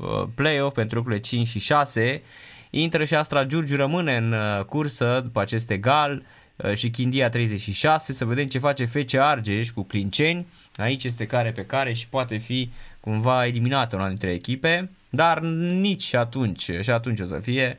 [0.00, 2.22] uh, play-off, pentru locurile 5 și 6.
[2.70, 6.22] Intră și Astra Giurgiu rămâne în uh, cursă după acest egal
[6.56, 8.12] uh, și Chindia 36.
[8.12, 10.46] Să vedem ce face FC Argeș cu Clinceni.
[10.76, 12.70] Aici este care pe care și poate fi
[13.00, 17.78] cumva eliminată una dintre echipe, dar nici și atunci, și atunci o să fie.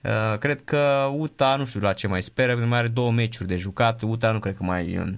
[0.00, 3.12] Uh, cred că UTA, nu știu la ce mai speră, pentru că mai are două
[3.12, 4.02] meciuri de jucat.
[4.02, 5.08] UTA nu cred că mai uh,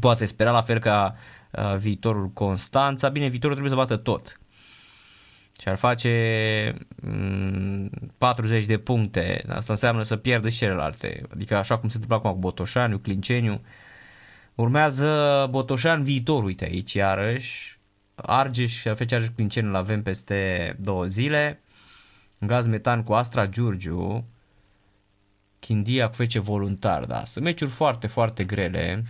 [0.00, 1.16] poate spera, la fel ca
[1.50, 3.08] uh, viitorul Constanța.
[3.08, 4.40] Bine, viitorul trebuie să bată tot.
[5.60, 9.44] Și ar face mm, 40 de puncte.
[9.48, 11.22] Asta înseamnă să pierdă și celelalte.
[11.32, 13.60] Adică așa cum se întâmplă acum cu Botoșaniu, Clinceniu.
[14.54, 17.78] Urmează Botoșan viitor, uite aici iarăși.
[18.14, 21.60] Argeș, FC Argeș Clinceniu îl avem peste două zile.
[22.38, 24.24] Gaz metan cu Astra Giurgiu.
[25.58, 27.24] Chindia cu FC Voluntar, da.
[27.24, 29.04] Sunt meciuri foarte, foarte grele.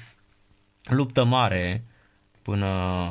[0.85, 1.85] Luptă mare
[2.43, 3.11] până,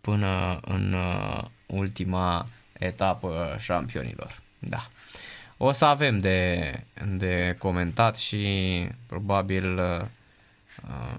[0.00, 2.46] până în uh, ultima
[2.78, 4.40] etapă șampionilor.
[4.58, 4.88] Da.
[5.56, 6.72] O să avem de,
[7.16, 8.46] de comentat și
[9.06, 10.06] probabil uh,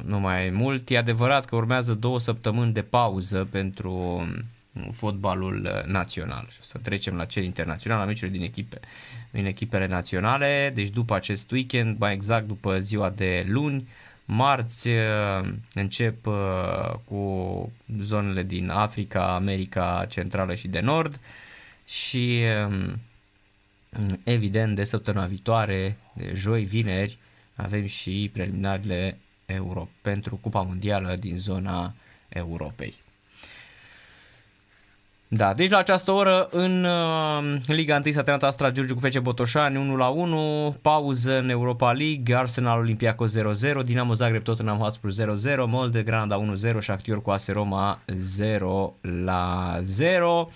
[0.04, 0.90] nu mai mult.
[0.90, 4.44] E adevărat că urmează două săptămâni de pauză pentru um,
[4.92, 6.50] fotbalul uh, național.
[6.62, 8.80] Să trecem la cel internațional, la meciurile din echipe,
[9.32, 10.72] din echipele naționale.
[10.76, 13.88] Deci după acest weekend, mai exact după ziua de luni,
[14.26, 21.20] marți uh, încep uh, cu zonele din Africa, America Centrală și de Nord
[21.88, 23.00] și um,
[24.24, 27.18] evident de săptămâna viitoare, de joi, vineri,
[27.56, 31.94] avem și preliminarele Euro pentru Cupa Mondială din zona
[32.30, 32.96] Europei.
[35.30, 39.20] Da, deci la această oră în uh, Liga 1 s-a terminat Astra Giurgiu cu FC
[39.20, 43.42] Botoșani 1 la 1, pauză în Europa League, Arsenal Olympiacos 0-0,
[43.86, 45.16] Dinamo Zagreb Tottenham Hotspur 0-0,
[45.68, 48.94] Molde Granada 1-0, Shakhtar cu AS Roma 0
[49.24, 50.50] la 0.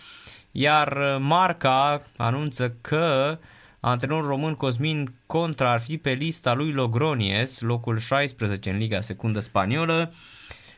[0.52, 3.38] Iar Marca anunță că
[3.80, 9.40] antrenorul român Cosmin Contra ar fi pe lista lui Logroñez, locul 16 în Liga Secundă
[9.40, 10.14] Spaniolă.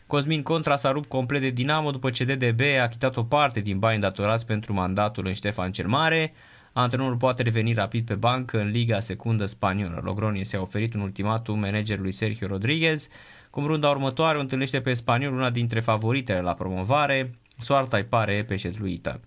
[0.08, 3.80] Cosmin Contra s-a rupt complet de Dinamo după ce DDB a achitat o parte din
[3.80, 6.34] bani datorați pentru mandatul în Ștefan cel Mare.
[6.74, 10.02] Antrenorul poate reveni rapid pe bancă în Liga Secundă Spaniolă.
[10.02, 13.08] Logroñez i-a oferit un ultimatum managerului Sergio Rodriguez.
[13.50, 17.40] Cum runda următoare o întâlnește pe Spaniol, una dintre favoritele la promovare.
[17.58, 19.20] Soarta îi pare peșetluită.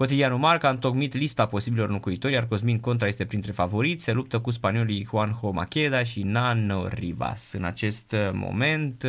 [0.00, 4.04] Cotidianul Marca a întocmit lista posibilor înlocuitori, iar Cosmin Contra este printre favoriți.
[4.04, 7.52] Se luptă cu spaniolii Juanjo Maqueda și Nano Rivas.
[7.52, 9.04] În acest moment,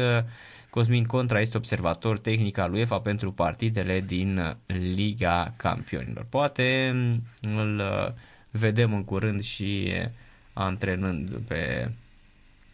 [0.70, 6.26] Cosmin Contra este observator tehnic al UEFA pentru partidele din Liga Campionilor.
[6.30, 6.96] Poate
[7.42, 7.84] îl
[8.50, 9.92] vedem în curând și
[10.54, 11.92] antrenând pe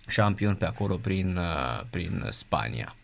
[0.07, 1.39] șampion pe acolo prin,
[1.89, 2.95] prin Spania.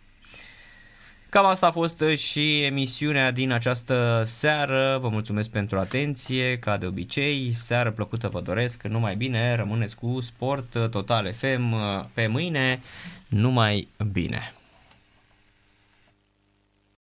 [1.33, 4.97] Cam asta a fost și emisiunea din această seară.
[5.01, 7.53] Vă mulțumesc pentru atenție, ca de obicei.
[7.55, 11.75] Seară plăcută vă doresc, numai bine, rămâneți cu Sport Total FM
[12.13, 12.81] pe mâine.
[13.27, 14.53] Numai bine!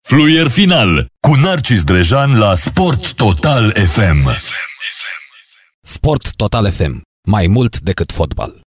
[0.09, 4.31] Fluier final cu Narcis Drejan la Sport Total FM.
[5.83, 7.01] Sport Total FM.
[7.29, 8.67] Mai mult decât fotbal.